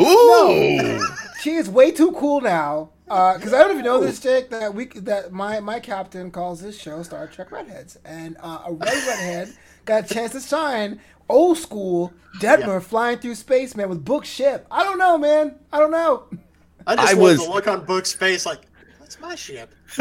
Ooh. 0.00 1.06
she 1.42 1.56
is 1.56 1.68
way 1.68 1.90
too 1.90 2.12
cool 2.12 2.40
now. 2.40 2.88
Because 3.04 3.52
I 3.52 3.58
don't 3.58 3.74
know 3.74 3.78
if 3.78 3.84
know 3.84 4.00
this, 4.00 4.20
Jake, 4.20 4.48
that 4.48 4.74
we 4.74 4.86
that 4.86 5.30
my 5.30 5.60
my 5.60 5.78
captain 5.78 6.30
calls 6.30 6.62
this 6.62 6.80
show 6.80 7.02
Star 7.02 7.26
Trek 7.26 7.52
Redheads, 7.52 7.98
and 8.06 8.38
uh, 8.40 8.62
a 8.68 8.72
red 8.72 9.06
redhead 9.06 9.52
got 9.84 10.10
a 10.10 10.14
chance 10.14 10.32
to 10.32 10.40
shine. 10.40 10.98
Old 11.28 11.58
school 11.58 12.14
Detmer 12.40 12.66
Yeah. 12.66 12.78
flying 12.78 13.18
through 13.18 13.34
space, 13.34 13.76
man, 13.76 13.90
with 13.90 14.02
book 14.02 14.24
ship. 14.24 14.66
I 14.70 14.82
don't 14.82 14.96
know, 14.98 15.18
man. 15.18 15.56
I 15.70 15.78
don't 15.78 15.90
know. 15.90 16.24
I 16.86 16.96
just 16.96 17.08
I 17.08 17.12
love 17.12 17.22
was- 17.22 17.44
the 17.46 17.50
look 17.52 17.66
on 17.68 17.84
Book's 17.84 18.12
face, 18.12 18.46
like 18.46 18.60
that's 19.00 19.20
my 19.20 19.34
ship. 19.34 19.74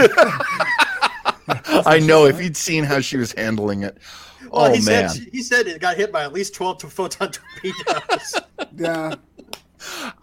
I 1.50 2.00
know 2.04 2.26
if 2.26 2.42
you'd 2.42 2.58
seen 2.58 2.84
how 2.84 3.00
she 3.00 3.18
was 3.18 3.32
handling 3.34 3.84
it. 3.84 3.98
Well, 4.52 4.66
oh 4.66 4.74
he 4.74 4.84
man. 4.86 5.10
said 5.10 5.28
he 5.32 5.42
said 5.44 5.68
it 5.68 5.82
got 5.82 5.98
hit 5.98 6.12
by 6.12 6.24
at 6.24 6.34
least 6.34 6.54
twelve 6.54 6.78
to 6.80 6.88
photon 6.88 7.32
torpedoes. 7.32 8.36
Yeah, 8.76 9.16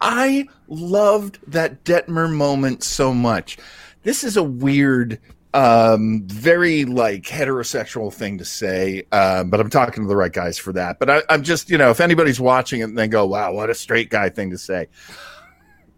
I 0.01 0.47
loved 0.67 1.39
that 1.47 1.83
Detmer 1.83 2.31
moment 2.31 2.83
so 2.83 3.13
much. 3.13 3.57
This 4.03 4.23
is 4.23 4.37
a 4.37 4.43
weird, 4.43 5.19
um, 5.53 6.23
very 6.27 6.85
like 6.85 7.23
heterosexual 7.23 8.13
thing 8.13 8.37
to 8.37 8.45
say, 8.45 9.03
uh, 9.11 9.43
but 9.43 9.59
I'm 9.59 9.69
talking 9.69 10.03
to 10.03 10.07
the 10.07 10.15
right 10.15 10.31
guys 10.31 10.57
for 10.57 10.71
that. 10.73 10.99
But 10.99 11.09
I, 11.09 11.21
I'm 11.29 11.43
just, 11.43 11.69
you 11.69 11.77
know, 11.77 11.89
if 11.89 11.99
anybody's 11.99 12.39
watching 12.39 12.79
it 12.81 12.83
and 12.85 12.97
they 12.97 13.07
go, 13.07 13.25
wow, 13.25 13.51
what 13.53 13.69
a 13.69 13.75
straight 13.75 14.09
guy 14.09 14.29
thing 14.29 14.51
to 14.51 14.57
say. 14.57 14.87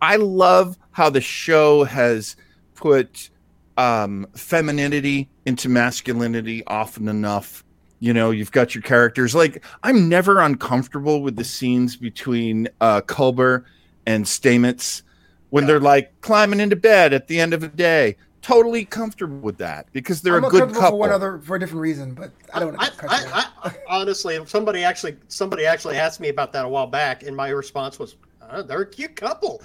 I 0.02 0.18
love 0.18 0.78
how 0.92 1.10
the 1.10 1.22
show 1.22 1.84
has 1.84 2.36
put 2.76 3.30
um, 3.78 4.28
femininity 4.36 5.30
into 5.46 5.70
masculinity 5.70 6.64
often 6.68 7.08
enough. 7.08 7.64
You 8.00 8.14
know, 8.14 8.32
you've 8.32 8.52
got 8.52 8.76
your 8.76 8.82
characters. 8.84 9.34
Like, 9.34 9.64
I'm 9.84 10.08
never 10.08 10.40
uncomfortable 10.40 11.22
with 11.22 11.36
the 11.36 11.44
scenes 11.44 11.96
between 11.96 12.68
uh, 12.80 13.02
Culber 13.02 13.64
and 14.06 14.26
Stamets 14.26 15.02
when 15.50 15.66
they're 15.66 15.80
like 15.80 16.20
climbing 16.22 16.60
into 16.60 16.76
bed 16.76 17.14
at 17.14 17.28
the 17.28 17.40
end 17.40 17.54
of 17.54 17.62
the 17.62 17.68
day. 17.68 18.18
Totally 18.42 18.86
comfortable 18.86 19.40
with 19.40 19.58
that 19.58 19.88
because 19.92 20.22
they're 20.22 20.38
I'm 20.38 20.46
a 20.46 20.50
good 20.50 20.74
couple. 20.74 20.92
for 20.92 20.96
one 20.96 21.10
other 21.10 21.40
for 21.40 21.58
a 21.58 21.60
different 21.60 21.82
reason, 21.82 22.14
but 22.14 22.32
I 22.54 22.60
don't 22.60 22.76
I, 22.76 22.84
want 22.84 22.94
to 22.94 22.98
cut 22.98 23.22
you. 23.22 23.28
I, 23.34 23.40
I, 23.40 23.70
I, 23.70 23.76
honestly, 23.90 24.40
somebody 24.46 24.84
actually 24.84 25.18
somebody 25.28 25.66
actually 25.66 25.98
asked 25.98 26.22
me 26.22 26.30
about 26.30 26.54
that 26.54 26.64
a 26.64 26.70
while 26.70 26.88
back, 26.88 27.24
and 27.24 27.36
my 27.36 27.50
response 27.50 28.00
was, 28.00 28.16
uh, 28.42 28.62
"They're 28.62 28.82
a 28.82 28.90
cute 28.90 29.18
couple." 29.18 29.62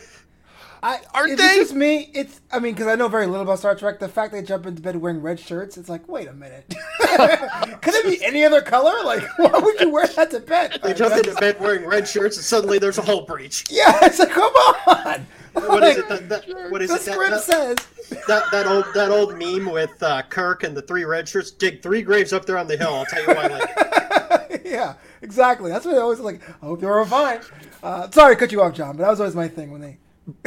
I, 0.82 1.00
Aren't 1.14 1.32
if 1.32 1.38
they? 1.38 1.44
It's 1.44 1.56
just 1.56 1.74
me. 1.74 2.10
It's. 2.12 2.40
I 2.50 2.58
mean, 2.58 2.74
because 2.74 2.88
I 2.88 2.96
know 2.96 3.06
very 3.08 3.26
little 3.26 3.42
about 3.42 3.60
Star 3.60 3.74
Trek. 3.76 4.00
The 4.00 4.08
fact 4.08 4.32
they 4.32 4.42
jump 4.42 4.66
into 4.66 4.82
bed 4.82 4.96
wearing 4.96 5.22
red 5.22 5.38
shirts, 5.38 5.76
it's 5.76 5.88
like, 5.88 6.08
wait 6.08 6.26
a 6.26 6.32
minute. 6.32 6.74
Could 6.98 7.94
it 7.94 8.04
be 8.04 8.24
any 8.24 8.44
other 8.44 8.60
color? 8.60 9.04
Like, 9.04 9.22
why 9.38 9.58
would 9.58 9.80
you 9.80 9.90
wear 9.90 10.08
that 10.08 10.30
to 10.32 10.40
bed? 10.40 10.80
They 10.82 10.92
jump 10.92 11.14
into 11.14 11.34
bed 11.36 11.60
wearing 11.60 11.86
red 11.86 12.08
shirts, 12.08 12.36
and 12.36 12.44
suddenly 12.44 12.78
there's 12.78 12.98
a 12.98 13.02
whole 13.02 13.22
breach. 13.22 13.64
Yeah, 13.70 13.96
it's 14.02 14.18
like, 14.18 14.30
come 14.30 14.52
on. 14.52 15.26
What 15.52 15.84
is 15.84 15.98
it? 15.98 16.08
That, 16.08 16.28
that, 16.28 16.70
what 16.70 16.82
is 16.82 16.90
the 16.90 16.96
it? 16.96 17.04
That, 17.04 17.12
script 17.12 17.30
that, 17.30 17.42
says. 17.42 18.22
that, 18.26 18.50
that 18.50 18.66
old 18.66 18.86
that 18.94 19.10
old 19.10 19.38
meme 19.38 19.70
with 19.70 20.02
uh, 20.02 20.22
Kirk 20.22 20.62
and 20.64 20.76
the 20.76 20.82
three 20.82 21.04
red 21.04 21.28
shirts. 21.28 21.50
Dig 21.50 21.82
three 21.82 22.02
graves 22.02 22.32
up 22.32 22.46
there 22.46 22.58
on 22.58 22.66
the 22.66 22.76
hill. 22.76 22.94
I'll 22.94 23.04
tell 23.04 23.22
you 23.22 23.34
why 23.34 23.46
later. 23.48 24.62
yeah, 24.68 24.94
exactly. 25.20 25.70
That's 25.70 25.84
what 25.84 25.94
I 25.94 25.98
always 25.98 26.20
like. 26.20 26.40
I 26.62 26.66
hope 26.66 26.80
they're 26.80 26.98
all 26.98 27.04
fine. 27.04 27.40
Uh, 27.82 28.10
sorry 28.10 28.34
to 28.34 28.40
cut 28.40 28.50
you 28.50 28.62
off, 28.62 28.74
John, 28.74 28.96
but 28.96 29.02
that 29.02 29.10
was 29.10 29.20
always 29.20 29.36
my 29.36 29.48
thing 29.48 29.70
when 29.70 29.80
they. 29.80 29.98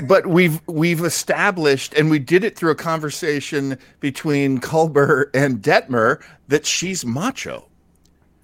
But 0.08 0.28
we've 0.28 0.62
we've 0.68 1.04
established 1.04 1.94
and 1.96 2.10
we 2.10 2.20
did 2.20 2.44
it 2.44 2.56
through 2.56 2.72
a 2.72 2.76
conversation 2.76 3.78
between 4.00 4.60
Culber 4.60 5.30
and 5.34 5.62
Detmer 5.62 6.24
that 6.48 6.66
she's 6.66 7.06
macho. 7.06 7.68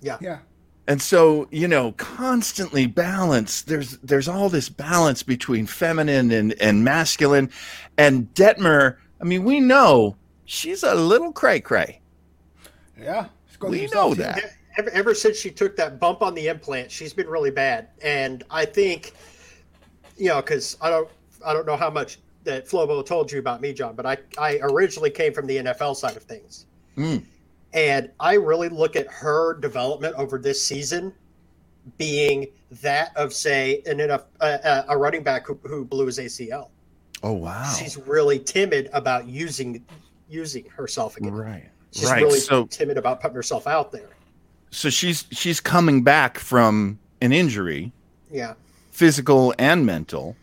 Yeah. 0.01 0.17
Yeah. 0.19 0.39
And 0.87 1.01
so, 1.01 1.47
you 1.51 1.67
know, 1.67 1.93
constantly 1.93 2.85
balance. 2.87 3.61
There's 3.61 3.97
there's 3.99 4.27
all 4.27 4.49
this 4.49 4.67
balance 4.67 5.23
between 5.23 5.67
feminine 5.67 6.31
and, 6.31 6.53
and 6.59 6.83
masculine. 6.83 7.49
And 7.97 8.33
Detmer, 8.33 8.97
I 9.21 9.23
mean, 9.23 9.43
we 9.45 9.59
know 9.59 10.17
she's 10.45 10.83
a 10.83 10.95
little 10.95 11.31
cray 11.31 11.61
cray. 11.61 12.01
Yeah. 12.99 13.27
She's 13.47 13.57
going 13.57 13.71
We 13.71 13.87
through 13.87 13.95
know 13.95 14.13
stuff, 14.13 14.35
that. 14.35 14.53
Ever, 14.77 14.89
ever 14.89 15.13
since 15.13 15.37
she 15.37 15.51
took 15.51 15.75
that 15.77 15.99
bump 15.99 16.21
on 16.21 16.33
the 16.33 16.47
implant, 16.47 16.91
she's 16.91 17.13
been 17.13 17.27
really 17.27 17.51
bad. 17.51 17.89
And 18.01 18.43
I 18.49 18.65
think, 18.65 19.13
you 20.17 20.29
know, 20.29 20.41
because 20.41 20.77
I 20.81 20.89
don't, 20.89 21.09
I 21.45 21.53
don't 21.53 21.65
know 21.65 21.77
how 21.77 21.89
much 21.89 22.19
that 22.43 22.67
Flobo 22.67 23.05
told 23.05 23.31
you 23.31 23.39
about 23.39 23.61
me, 23.61 23.71
John, 23.73 23.95
but 23.95 24.05
I, 24.05 24.17
I 24.37 24.59
originally 24.61 25.09
came 25.11 25.33
from 25.33 25.45
the 25.47 25.57
NFL 25.57 25.95
side 25.95 26.17
of 26.17 26.23
things, 26.23 26.65
Mm. 26.97 27.23
and 27.73 28.09
I 28.19 28.33
really 28.33 28.67
look 28.69 28.95
at 28.95 29.07
her 29.07 29.53
development 29.59 30.15
over 30.17 30.37
this 30.37 30.61
season 30.61 31.13
being 31.97 32.47
that 32.81 33.15
of 33.15 33.33
say 33.33 33.81
an 33.85 33.99
a, 34.01 34.21
a, 34.41 34.85
a 34.89 34.97
running 34.97 35.23
back 35.23 35.47
who, 35.47 35.57
who 35.63 35.85
blew 35.85 36.05
his 36.07 36.19
ACL. 36.19 36.69
Oh 37.23 37.33
wow. 37.33 37.63
She's 37.77 37.97
really 37.97 38.39
timid 38.39 38.89
about 38.93 39.27
using 39.27 39.83
using 40.29 40.65
herself 40.65 41.17
again. 41.17 41.33
right. 41.33 41.69
She's 41.91 42.09
right. 42.09 42.21
really 42.23 42.39
so 42.39 42.65
timid 42.65 42.97
about 42.97 43.19
putting 43.21 43.35
herself 43.35 43.67
out 43.67 43.91
there. 43.91 44.09
so 44.71 44.89
she's 44.89 45.25
she's 45.31 45.59
coming 45.59 46.03
back 46.03 46.37
from 46.39 46.97
an 47.21 47.31
injury, 47.31 47.91
Yeah. 48.31 48.53
physical 48.91 49.53
and 49.59 49.85
mental. 49.85 50.35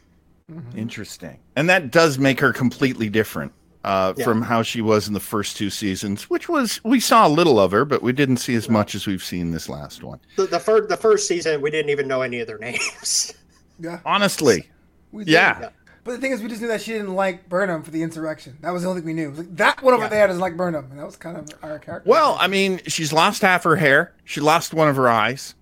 Mhm. 0.51 0.77
Interesting. 0.77 1.39
And 1.57 1.69
that 1.69 1.91
does 1.91 2.19
make 2.19 2.41
her 2.41 2.53
completely 2.53 3.09
different 3.09 3.53
uh, 3.85 4.13
Yeah. 4.17 4.25
from 4.25 4.43
how 4.43 4.63
she 4.63 4.81
was 4.81 5.07
in 5.07 5.15
the 5.15 5.21
first 5.21 5.57
two 5.57 5.71
seasons, 5.71 6.25
which 6.29 6.49
was 6.49 6.81
we 6.85 7.01
saw 7.01 7.27
a 7.27 7.31
little 7.31 7.61
of 7.61 7.71
her, 7.73 7.85
but 7.85 8.03
we 8.03 8.13
didn't 8.13 8.39
see 8.39 8.55
as 8.55 8.69
much 8.69 8.95
as 8.95 9.07
we've 9.07 9.23
seen 9.23 9.51
this 9.53 9.69
last 9.69 10.03
one. 10.03 10.19
The, 10.37 10.47
the 10.47 10.59
first 10.59 10.89
the 10.89 10.97
first 10.97 11.29
season 11.29 11.61
we 11.63 11.71
didn't 11.71 11.91
even 11.91 12.09
know 12.09 12.23
any 12.23 12.41
of 12.41 12.47
their 12.47 12.59
names. 12.69 13.33
Yeah. 13.79 14.01
Honestly, 14.05 14.69
We 15.13 15.25
yeah. 15.25 15.59
Yeah. 15.61 15.69
But 16.05 16.13
the 16.13 16.19
thing 16.19 16.33
is, 16.33 16.41
we 16.43 16.49
just 16.49 16.63
knew 16.63 16.69
that 16.69 16.81
she 16.81 16.93
didn't 16.93 17.15
like 17.15 17.49
Burnham 17.51 17.83
for 17.83 17.91
the 17.91 18.03
insurrection. 18.03 18.57
That 18.63 18.71
was 18.71 18.83
the 18.83 18.89
only 18.89 19.03
thing 19.03 19.07
we 19.09 19.13
knew. 19.15 19.31
Like, 19.31 19.55
that 19.57 19.83
one 19.83 19.93
over 19.93 20.05
Yeah. 20.05 20.09
there 20.09 20.27
doesn't 20.27 20.41
like 20.41 20.57
Burnham. 20.57 20.87
And 20.91 20.99
that 20.99 21.05
was 21.05 21.17
kind 21.17 21.37
of 21.37 21.47
our 21.63 21.79
character. 21.79 22.09
Well, 22.09 22.37
I 22.41 22.47
mean, 22.49 22.81
she's 22.87 23.13
lost 23.13 23.43
half 23.43 23.63
her 23.65 23.77
hair. 23.77 24.15
She 24.25 24.41
lost 24.41 24.73
one 24.73 24.89
of 24.89 24.97
her 24.97 25.09
eyes. 25.09 25.55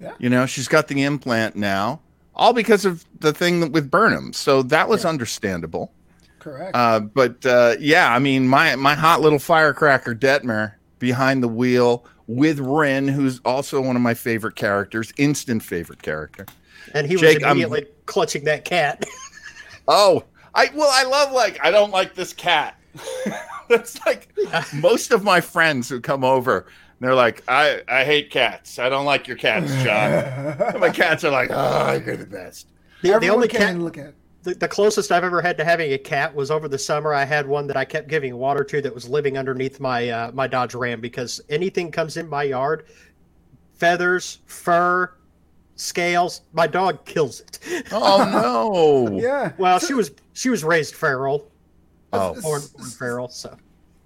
Yeah. 0.00 0.12
You 0.18 0.28
know, 0.28 0.44
she's 0.46 0.66
got 0.66 0.88
the 0.88 1.02
implant 1.04 1.54
now, 1.54 2.00
all 2.34 2.52
because 2.52 2.84
of 2.84 3.04
the 3.20 3.32
thing 3.32 3.72
with 3.72 3.90
Burnham. 3.90 4.32
So 4.32 4.62
that 4.64 4.88
was 4.88 5.04
Yeah. 5.04 5.10
understandable. 5.10 5.92
Correct. 6.38 6.74
Uh, 6.74 7.00
but 7.00 7.44
uh, 7.46 7.76
yeah, 7.78 8.12
I 8.12 8.18
mean, 8.18 8.48
my 8.48 8.74
my 8.76 8.94
hot 8.94 9.20
little 9.20 9.38
firecracker 9.38 10.14
Detmer 10.14 10.72
behind 10.98 11.42
the 11.42 11.48
wheel 11.48 12.04
with 12.26 12.58
Ryn, 12.60 13.08
who's 13.08 13.40
also 13.44 13.80
one 13.80 13.96
of 13.96 14.02
my 14.02 14.14
favorite 14.14 14.56
characters, 14.56 15.12
instant 15.18 15.62
favorite 15.62 16.02
character. 16.02 16.46
And 16.94 17.06
he 17.06 17.14
was 17.14 17.20
Jake, 17.22 17.42
I'm- 17.42 17.52
immediately 17.52 17.86
clutching 18.06 18.44
that 18.44 18.64
cat. 18.64 19.04
Oh, 19.88 20.22
I 20.54 20.70
well, 20.74 20.88
I 20.92 21.02
love 21.02 21.32
like 21.32 21.58
I 21.60 21.72
don't 21.72 21.90
like 21.90 22.14
this 22.14 22.32
cat. 22.32 22.78
That's 23.68 23.98
like 24.06 24.32
most 24.74 25.10
of 25.10 25.24
my 25.24 25.40
friends 25.40 25.88
who 25.88 26.00
come 26.00 26.22
over. 26.22 26.66
They're 27.02 27.14
like, 27.16 27.42
I 27.48 27.82
I 27.88 28.04
hate 28.04 28.30
cats. 28.30 28.78
I 28.78 28.88
don't 28.88 29.04
like 29.04 29.26
your 29.26 29.36
cats, 29.36 29.70
John. 29.82 30.78
My 30.80 30.88
cats 30.90 31.24
are 31.24 31.30
like, 31.32 31.50
oh, 31.52 31.94
you're 32.04 32.16
the 32.16 32.24
best. 32.26 32.68
The, 33.02 33.08
the 33.08 33.14
Everyone 33.14 33.34
only 33.34 33.48
can 33.48 33.60
cat, 33.60 33.76
look 33.78 33.98
at. 33.98 34.14
the, 34.44 34.54
the 34.54 34.68
closest 34.68 35.10
I've 35.10 35.24
ever 35.24 35.42
had 35.42 35.58
to 35.58 35.64
having 35.64 35.92
a 35.92 35.98
cat 35.98 36.32
was 36.32 36.50
over 36.52 36.68
the 36.68 36.78
summer. 36.78 37.12
I 37.12 37.24
had 37.24 37.46
one 37.46 37.66
that 37.66 37.76
I 37.76 37.84
kept 37.84 38.06
giving 38.08 38.36
water 38.36 38.62
to 38.62 38.80
that 38.82 38.94
was 38.94 39.08
living 39.08 39.36
underneath 39.36 39.80
my 39.80 40.08
uh, 40.10 40.30
my 40.32 40.46
Dodge 40.46 40.74
Ram 40.76 41.00
because 41.00 41.40
anything 41.48 41.90
comes 41.90 42.16
in 42.16 42.28
my 42.28 42.44
yard, 42.44 42.86
feathers, 43.74 44.38
fur, 44.46 45.12
scales, 45.74 46.42
my 46.52 46.66
dog 46.68 47.04
kills 47.04 47.40
it. 47.40 47.58
Oh 47.90 49.08
no. 49.10 49.18
Yeah. 49.20 49.52
Well, 49.58 49.80
she 49.80 49.94
was 49.94 50.12
she 50.34 50.50
was 50.50 50.62
raised 50.62 50.94
feral, 50.94 51.50
Oh. 52.12 52.30
It's- 52.30 52.42
born 52.44 52.60
feral, 52.90 53.28
so 53.28 53.56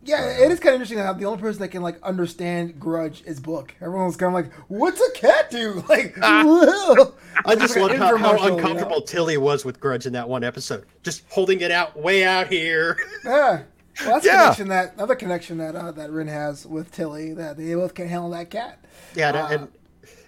Yeah, 0.06 0.24
it 0.44 0.50
is 0.52 0.60
kind 0.60 0.74
of 0.74 0.80
interesting 0.80 0.98
how 0.98 1.12
the 1.12 1.24
only 1.24 1.40
person 1.40 1.60
that 1.62 1.68
can 1.68 1.82
like 1.82 2.00
understand 2.02 2.78
grudge 2.78 3.22
is 3.26 3.40
Book. 3.40 3.74
Everyone's 3.80 4.16
kind 4.16 4.28
of 4.28 4.34
like, 4.34 4.52
"What's 4.68 5.00
a 5.00 5.10
cat 5.12 5.50
do?" 5.50 5.82
Like, 5.88 6.16
I 6.22 7.54
just 7.56 7.76
like 7.76 7.82
love 7.82 7.90
an 7.90 7.96
how, 7.98 8.16
how 8.16 8.32
infomercial, 8.36 8.42
you 8.44 8.48
know? 8.50 8.56
uncomfortable 8.56 9.00
Tilly 9.02 9.36
was 9.36 9.64
with 9.64 9.80
Grudge 9.80 10.06
in 10.06 10.12
that 10.14 10.28
one 10.28 10.44
episode, 10.44 10.86
just 11.02 11.24
holding 11.28 11.60
it 11.60 11.70
out 11.70 11.96
way 12.00 12.24
out 12.24 12.48
here. 12.48 12.96
Yeah. 13.24 13.62
Well, 14.04 14.12
that's 14.20 14.26
a 14.26 14.28
Yeah. 14.28 14.42
connection 14.42 14.68
that 14.68 14.94
another 14.94 15.14
connection 15.16 15.58
that 15.58 15.74
uh, 15.74 15.90
that 15.92 16.10
Ryn 16.10 16.28
has 16.28 16.66
with 16.66 16.92
Tilly 16.92 17.32
that 17.34 17.56
they 17.56 17.74
both 17.74 17.94
can 17.94 18.08
handle 18.08 18.30
that 18.30 18.50
cat. 18.50 18.84
Yeah, 19.14 19.28
and- 19.28 19.36
Uh, 19.36 19.46
and 19.50 19.68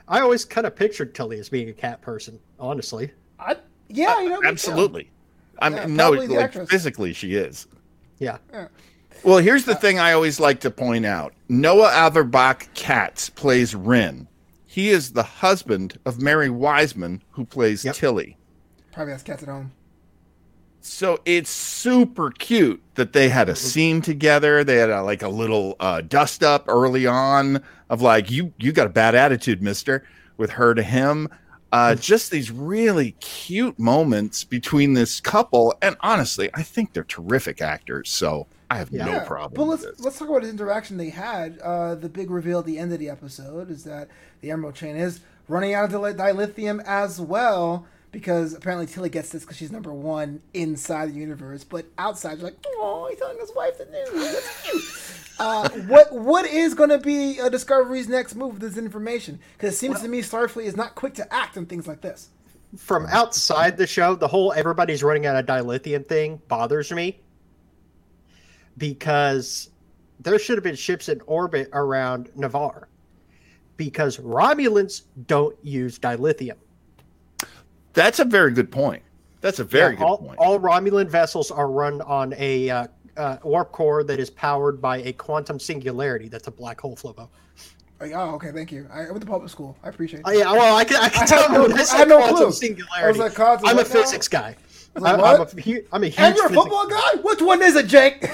I 0.08 0.20
always 0.20 0.44
kind 0.44 0.66
of 0.66 0.74
pictured 0.74 1.14
Tilly 1.14 1.38
as 1.38 1.48
being 1.50 1.68
a 1.68 1.72
cat 1.74 2.00
person, 2.00 2.38
honestly. 2.58 3.10
I, 3.38 3.56
yeah, 3.88 4.20
you 4.22 4.30
know, 4.30 4.36
me 4.36 4.42
too. 4.42 4.48
Absolutely. 4.48 5.10
I 5.60 5.68
mean, 5.68 5.78
Yeah, 5.78 5.86
no, 5.86 6.10
like 6.12 6.30
actress. 6.30 6.70
physically 6.70 7.12
she 7.12 7.34
is. 7.34 7.66
Yeah. 8.18 8.38
Well, 9.24 9.38
here's 9.38 9.64
the 9.64 9.74
thing 9.74 9.98
I 9.98 10.12
always 10.12 10.40
like 10.40 10.60
to 10.60 10.70
point 10.70 11.04
out. 11.04 11.34
Noah 11.48 11.90
Averbach 11.90 12.72
Katz 12.74 13.28
plays 13.28 13.74
Ryn. 13.74 14.28
He 14.66 14.90
is 14.90 15.12
the 15.12 15.22
husband 15.22 15.98
of 16.06 16.20
Mary 16.20 16.48
Wiseman, 16.50 17.22
who 17.30 17.44
plays 17.44 17.84
Yep. 17.84 17.96
Tilly. 17.96 18.36
Probably 18.92 19.12
has 19.12 19.22
cats 19.22 19.42
at 19.42 19.48
home. 19.48 19.72
So 20.80 21.18
it's 21.24 21.50
super 21.50 22.30
cute 22.30 22.82
that 22.94 23.12
they 23.12 23.28
had 23.28 23.48
a 23.48 23.56
scene 23.56 24.00
together. 24.00 24.64
They 24.64 24.76
had 24.76 24.90
a, 24.90 25.02
like 25.02 25.22
a 25.22 25.28
little 25.28 25.76
uh, 25.80 26.00
dust 26.02 26.42
up 26.42 26.64
early 26.68 27.06
on 27.06 27.62
of 27.90 28.00
like 28.00 28.30
you 28.30 28.52
you 28.58 28.72
got 28.72 28.86
a 28.86 28.90
bad 28.90 29.14
attitude, 29.14 29.60
Mister, 29.60 30.04
with 30.36 30.50
her 30.50 30.74
to 30.74 30.82
him. 30.82 31.28
Uh, 31.72 31.94
just 31.94 32.30
these 32.30 32.50
really 32.50 33.12
cute 33.20 33.78
moments 33.78 34.44
between 34.44 34.94
this 34.94 35.20
couple, 35.20 35.74
and 35.82 35.96
honestly, 36.00 36.48
I 36.54 36.62
think 36.62 36.92
they're 36.92 37.04
terrific 37.04 37.60
actors. 37.60 38.08
So 38.08 38.46
I 38.70 38.76
have 38.78 38.92
no 38.92 39.20
problem. 39.20 39.54
But 39.54 39.64
let's 39.64 40.00
let's 40.00 40.18
talk 40.18 40.28
about 40.28 40.42
his 40.42 40.50
interaction 40.50 40.98
they 40.98 41.10
had. 41.10 41.58
Uh, 41.60 41.94
the 41.94 42.08
big 42.08 42.30
reveal 42.30 42.58
at 42.58 42.66
the 42.66 42.78
end 42.78 42.92
of 42.92 42.98
the 42.98 43.08
episode 43.08 43.70
is 43.70 43.84
that 43.84 44.08
the 44.40 44.50
Emerald 44.50 44.74
Chain 44.74 44.96
is 44.96 45.20
running 45.48 45.72
out 45.72 45.92
of 45.92 46.00
dilithium 46.16 46.82
as 46.84 47.20
well 47.20 47.86
because 48.12 48.54
apparently 48.54 48.86
Tilly 48.86 49.08
gets 49.08 49.30
this 49.30 49.42
because 49.42 49.56
she's 49.56 49.72
number 49.72 49.92
one 49.92 50.42
inside 50.54 51.10
the 51.10 51.14
universe, 51.14 51.64
but 51.64 51.86
outside, 51.98 52.38
you're 52.38 52.48
like, 52.48 52.56
oh, 52.66 53.06
he's 53.08 53.18
telling 53.18 53.38
his 53.38 53.52
wife 53.54 53.78
the 53.78 53.84
news. 53.86 54.32
That's 54.32 54.62
cute. 54.62 54.84
Uh, 55.40 55.68
what 55.86 56.12
what 56.12 56.44
is 56.46 56.74
going 56.74 56.90
to 56.90 56.98
be 56.98 57.40
uh, 57.40 57.48
Discovery's 57.48 58.08
next 58.08 58.34
move 58.34 58.54
with 58.54 58.60
this 58.60 58.76
information? 58.76 59.38
Because 59.52 59.72
it 59.72 59.76
seems 59.76 60.00
to 60.00 60.08
me 60.08 60.20
Starfleet 60.20 60.64
is 60.64 60.76
not 60.76 60.96
quick 60.96 61.14
to 61.14 61.32
act 61.32 61.56
on 61.56 61.64
things 61.64 61.86
like 61.86 62.00
this. 62.00 62.30
From 62.76 63.06
outside 63.06 63.76
the 63.76 63.86
show, 63.86 64.16
the 64.16 64.26
whole 64.26 64.52
everybody's 64.52 65.04
running 65.04 65.26
out 65.26 65.36
of 65.36 65.46
dilithium 65.46 66.04
thing 66.08 66.42
bothers 66.48 66.90
me 66.90 67.20
because 68.78 69.70
there 70.20 70.38
should 70.38 70.56
have 70.56 70.64
been 70.64 70.74
ships 70.76 71.08
in 71.08 71.20
orbit 71.26 71.68
around 71.72 72.30
Ni'Var 72.34 72.88
because 73.76 74.16
Romulans 74.18 75.02
don't 75.26 75.56
use 75.62 75.98
dilithium. 75.98 76.56
That's 77.92 78.18
a 78.18 78.24
very 78.24 78.52
good 78.52 78.70
point. 78.70 79.02
That's 79.40 79.58
a 79.60 79.64
very 79.64 79.92
Yeah, 79.94 79.98
good 80.00 80.04
all, 80.04 80.18
point. 80.18 80.38
all 80.38 80.58
Romulan 80.58 81.08
vessels 81.08 81.50
are 81.50 81.70
run 81.70 82.00
on 82.02 82.34
a 82.36 82.68
uh, 82.70 82.86
uh, 83.16 83.36
warp 83.44 83.70
core 83.72 84.02
that 84.04 84.18
is 84.18 84.30
powered 84.30 84.80
by 84.80 84.98
a 84.98 85.12
quantum 85.12 85.58
singularity. 85.60 86.28
That's 86.28 86.48
a 86.48 86.50
black 86.50 86.80
hole, 86.80 86.96
Flobo. 86.96 87.28
Oh, 88.00 88.34
okay, 88.34 88.52
thank 88.52 88.70
you. 88.70 88.86
I 88.92 89.08
went 89.10 89.20
to 89.20 89.26
public 89.26 89.50
school. 89.50 89.76
I 89.82 89.88
appreciate 89.88 90.20
it. 90.20 90.24
Oh, 90.26 90.30
yeah, 90.32 90.52
well, 90.52 90.76
I 90.76 90.84
can, 90.84 90.96
I 90.98 91.08
can 91.08 91.22
I 91.24 91.26
tell 91.26 91.42
had 91.42 91.52
no- 91.52 91.62
when 91.62 91.72
I 91.72 91.76
I 91.76 91.82
say 91.84 91.96
had 91.98 92.08
no 92.08 92.18
quantum 92.18 92.36
clue. 92.36 92.44
I 92.44 92.46
was 92.46 92.58
singularity. 92.58 93.18
like, 93.18 93.34
quantum, 93.34 93.66
I'm 93.66 93.74
a 93.74 93.78
what 93.78 93.88
now? 93.88 94.00
physics 94.02 94.28
guy. 94.28 94.56
Was 95.00 95.02
like, 95.04 95.14
I, 95.14 95.38
what? 95.38 95.52
I'm, 95.52 95.58
a, 95.58 95.60
hu- 95.62 95.84
I'm 95.92 96.02
a 96.04 96.06
huge 96.08 96.18
and 96.20 96.36
you're 96.36 96.46
a 96.46 96.48
physics 96.48 96.62
football 96.64 96.88
guy? 96.88 97.10
Which 97.22 97.42
one 97.42 97.62
is 97.62 97.76
it, 97.76 97.86
Jake? 97.86 98.18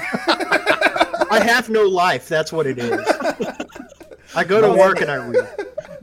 I 1.31 1.41
have 1.43 1.69
no 1.69 1.83
life. 1.83 2.27
That's 2.27 2.51
what 2.53 2.67
it 2.67 2.77
is. 2.77 2.99
I 4.35 4.43
go 4.43 4.61
to 4.61 4.77
work 4.77 5.01
and 5.01 5.09
I 5.09 5.15
read. 5.27 5.47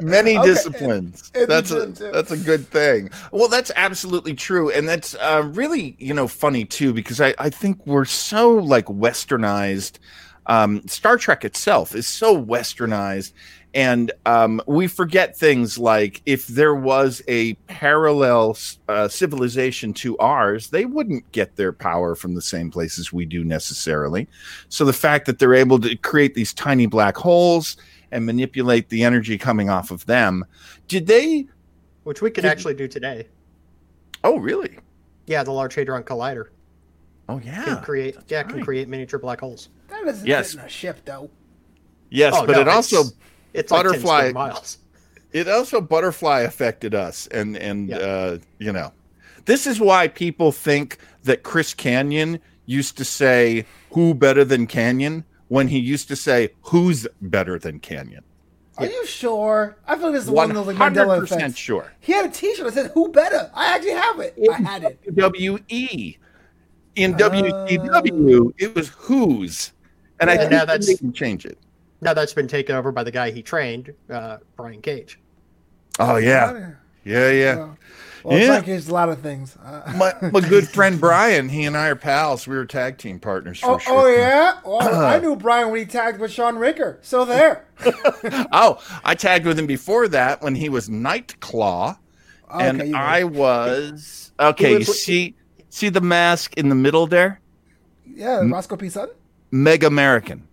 many 0.00 0.36
Okay. 0.38 0.46
disciplines. 0.48 1.30
And- 1.34 1.42
and 1.42 1.50
that's 1.50 1.70
a 1.70 1.86
that's 2.12 2.30
a 2.30 2.36
good 2.36 2.66
thing. 2.68 3.10
Well, 3.30 3.48
that's 3.48 3.70
absolutely 3.76 4.34
true, 4.34 4.70
and 4.70 4.88
that's 4.88 5.14
uh, 5.16 5.42
really 5.54 5.96
you 5.98 6.12
know 6.14 6.28
funny 6.28 6.64
too 6.64 6.92
because 6.92 7.20
I 7.20 7.34
I 7.38 7.50
think 7.50 7.84
we're 7.86 8.04
so 8.04 8.50
like 8.50 8.86
westernized. 8.86 9.98
Um, 10.46 10.82
Star 10.88 11.16
Trek 11.18 11.44
itself 11.44 11.94
is 11.94 12.06
so 12.08 12.36
westernized, 12.36 13.32
and 13.74 14.12
um, 14.26 14.60
we 14.66 14.86
forget 14.86 15.36
things 15.36 15.78
like 15.78 16.20
if 16.26 16.46
there 16.46 16.74
was 16.74 17.22
a 17.28 17.54
parallel 17.68 18.56
uh, 18.88 19.08
civilization 19.08 19.94
to 19.94 20.16
ours, 20.18 20.68
they 20.70 20.84
wouldn't 20.84 21.30
get 21.32 21.56
their 21.56 21.72
power 21.72 22.14
from 22.14 22.34
the 22.34 22.42
same 22.42 22.70
places 22.70 23.12
we 23.12 23.24
do 23.24 23.44
necessarily. 23.44 24.28
So 24.68 24.84
the 24.84 24.92
fact 24.92 25.26
that 25.26 25.38
they're 25.38 25.54
able 25.54 25.78
to 25.80 25.96
create 25.96 26.34
these 26.34 26.52
tiny 26.52 26.86
black 26.86 27.16
holes 27.16 27.76
and 28.10 28.26
manipulate 28.26 28.90
the 28.90 29.04
energy 29.04 29.38
coming 29.38 29.70
off 29.70 29.90
of 29.90 30.04
them. 30.04 30.44
Did 30.88 31.06
they? 31.06 31.46
Which 32.04 32.20
we 32.20 32.30
can 32.30 32.42
Did- 32.42 32.50
actually 32.50 32.74
do 32.74 32.86
today. 32.86 33.28
Oh, 34.22 34.38
really? 34.38 34.78
Yeah, 35.26 35.42
the 35.44 35.52
Large 35.52 35.74
Hadron 35.76 36.02
Collider 36.02 36.48
Oh, 37.28 37.40
yeah, 37.42 37.64
can 37.64 37.74
yeah. 37.76 37.80
create 37.80 38.16
yeah 38.28 38.42
can 38.42 38.56
right. 38.56 38.64
create 38.64 38.88
miniature 38.88 39.18
black 39.18 39.40
holes. 39.40 39.68
that 39.88 40.04
doesn't 40.04 40.26
Yes. 40.26 40.52
fit 40.52 40.60
in 40.60 40.66
a 40.66 40.68
ship, 40.68 41.00
though. 41.04 41.30
Yes, 42.10 42.34
Oh, 42.36 42.44
but 42.44 42.52
no, 42.56 42.60
it 42.60 42.68
also 42.68 43.04
it's- 43.54 43.64
it's 43.64 43.70
like 43.72 43.82
10 43.82 43.90
butterfly- 43.92 44.32
miles. 44.32 44.78
it 45.32 45.48
also 45.48 45.80
butterfly 45.80 46.40
affected 46.40 46.94
us, 46.94 47.26
and 47.28 47.56
and 47.56 47.88
Yeah. 47.90 47.96
uh, 47.98 48.38
you 48.58 48.72
know, 48.72 48.92
this 49.46 49.66
is 49.66 49.80
why 49.80 50.08
people 50.08 50.52
think 50.52 50.98
that 51.24 51.42
Chris 51.42 51.74
Kanyon 51.74 52.38
used 52.66 52.96
to 52.98 53.04
say 53.04 53.64
"Who 53.92 54.14
better 54.14 54.44
than 54.44 54.66
Kanyon" 54.66 55.24
when 55.48 55.68
he 55.68 55.78
used 55.78 56.08
to 56.08 56.16
say 56.16 56.50
"Who's 56.62 57.06
better 57.20 57.58
than 57.58 57.80
Kanyon." 57.80 58.22
Are 58.78 58.86
you 58.86 59.04
sure? 59.06 59.76
I 59.86 59.96
feel 59.96 60.06
like 60.06 60.14
this 60.14 60.24
is 60.24 60.30
one 60.30 60.48
of 60.50 60.56
those 60.56 60.66
like 60.66 60.76
Mandela 60.76 61.20
percent 61.20 61.42
effects. 61.42 61.58
sure. 61.58 61.92
He 62.00 62.12
had 62.12 62.24
a 62.24 62.30
T-shirt 62.30 62.64
that 62.66 62.72
said 62.74 62.90
"Who 62.94 63.08
better?" 63.10 63.50
I 63.54 63.66
actually 63.74 63.90
have 63.92 64.18
it. 64.20 64.34
I 64.50 64.62
had 64.62 64.82
it. 64.84 65.14
WWE. 65.14 66.16
In 66.96 67.14
Oh. 67.14 67.16
WCW, 67.18 68.52
it 68.58 68.74
was 68.74 68.88
who's, 68.90 69.72
and 70.20 70.28
I 70.30 70.34
And 70.34 70.40
think 70.42 70.50
now 70.52 70.60
they 70.60 70.66
that's- 70.66 70.86
didn't 70.86 71.12
change 71.14 71.44
it. 71.46 71.58
Now 72.02 72.14
that's 72.14 72.34
been 72.34 72.48
taken 72.48 72.74
over 72.74 72.90
by 72.90 73.04
the 73.04 73.12
guy 73.12 73.30
he 73.30 73.42
trained, 73.42 73.94
uh, 74.10 74.38
Brian 74.56 74.82
Cage. 74.82 75.20
Oh 76.00 76.16
yeah, 76.16 76.72
yeah, 77.04 77.30
yeah. 77.30 77.54
Well, 77.54 77.78
well 78.24 78.38
Yeah. 78.38 78.46
Frank 78.48 78.68
is 78.68 78.88
a 78.88 78.92
lot 78.92 79.08
of 79.08 79.20
things. 79.20 79.56
Uh, 79.56 79.92
my, 79.96 80.30
my 80.30 80.40
good 80.48 80.68
friend 80.68 81.00
Brian, 81.00 81.48
he 81.48 81.64
and 81.64 81.76
I 81.76 81.88
are 81.88 81.96
pals. 81.96 82.48
We 82.48 82.56
were 82.56 82.66
tag 82.66 82.98
team 82.98 83.20
partners 83.20 83.60
for 83.60 83.76
oh, 83.76 83.78
sure. 83.78 83.98
oh 83.98 84.06
yeah. 84.08 84.58
Well, 84.64 85.04
I 85.04 85.20
knew 85.20 85.36
Brian 85.36 85.70
when 85.70 85.78
he 85.78 85.86
tagged 85.86 86.18
with 86.18 86.32
Sean 86.32 86.56
Ricker. 86.56 86.98
So 87.02 87.24
there. 87.24 87.66
Oh, 88.52 88.82
I 89.04 89.14
tagged 89.14 89.46
with 89.46 89.58
him 89.58 89.66
before 89.66 90.08
that 90.08 90.42
when 90.42 90.56
he 90.56 90.68
was 90.68 90.88
Nightclaw, 90.88 91.96
Okay, 92.52 92.68
and 92.68 92.88
you 92.88 92.96
I 92.96 93.24
was 93.24 94.32
okay. 94.38 94.78
Was- 94.78 95.02
see, 95.02 95.36
see 95.70 95.88
the 95.88 96.00
mask 96.00 96.54
in 96.56 96.68
the 96.68 96.74
middle 96.74 97.06
there, 97.06 97.40
yeah, 98.06 98.42
Roscoe 98.44 98.76
P. 98.76 98.88
Sutton, 98.88 99.14
Meg 99.52 99.84
American. 99.84 100.48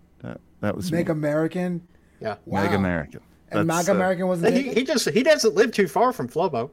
That, 0.62 0.68
that 0.68 0.76
was 0.76 0.92
Meg 0.92 1.08
me. 1.08 1.12
American, 1.12 1.82
Yeah, 2.20 2.36
wow. 2.46 2.64
Meg 2.64 2.74
American. 2.74 3.22
and 3.52 3.70
That's, 3.70 3.88
Mag 3.88 3.90
uh, 3.90 3.98
American 3.98 4.28
wasn't 4.28 4.56
he, 4.56 4.74
he 4.74 4.84
just 4.84 5.10
he 5.10 5.24
doesn't 5.24 5.56
live 5.56 5.72
too 5.72 5.88
far 5.88 6.12
from 6.14 6.28
Flobo. 6.30 6.70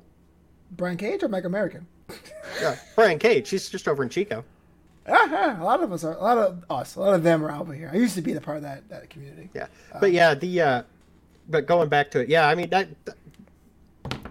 Brian 0.72 0.96
Cage 0.96 1.22
or 1.22 1.28
Meg 1.28 1.44
American? 1.44 1.86
Yeah, 2.60 2.76
Brian 2.94 3.18
Cage. 3.18 3.50
He's 3.50 3.68
just 3.68 3.86
over 3.86 4.02
in 4.02 4.08
Chico. 4.08 4.42
Yeah, 5.06 5.26
yeah, 5.30 5.62
a 5.62 5.64
lot 5.64 5.82
of 5.82 5.92
us 5.92 6.04
are. 6.04 6.14
A 6.14 6.22
lot 6.22 6.38
of 6.38 6.64
us. 6.70 6.94
A 6.96 7.00
lot 7.00 7.12
of 7.12 7.22
them 7.22 7.44
are 7.44 7.50
over 7.52 7.74
here. 7.74 7.90
I 7.92 7.96
used 7.96 8.14
to 8.14 8.22
be 8.22 8.32
the 8.32 8.40
part 8.40 8.56
of 8.56 8.62
that 8.62 8.88
that 8.88 9.10
community. 9.10 9.50
Yeah, 9.52 9.66
but 10.00 10.12
yeah, 10.12 10.32
the 10.34 10.60
uh, 10.60 10.82
but 11.48 11.66
going 11.66 11.88
back 11.88 12.10
to 12.12 12.20
it, 12.20 12.28
yeah, 12.28 12.48
I 12.48 12.54
mean 12.54 12.70
that. 12.70 12.88
that 13.04 13.16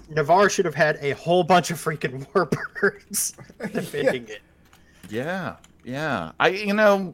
Ni'Var 0.09 0.49
should 0.49 0.65
have 0.65 0.75
had 0.75 0.97
a 1.01 1.11
whole 1.11 1.43
bunch 1.43 1.71
of 1.71 1.77
freaking 1.77 2.25
warbirds 2.33 3.35
defending 3.73 4.27
it. 4.27 4.41
Yeah, 5.09 5.55
yeah. 5.83 6.31
I 6.39 6.49
you 6.49 6.73
know 6.73 7.13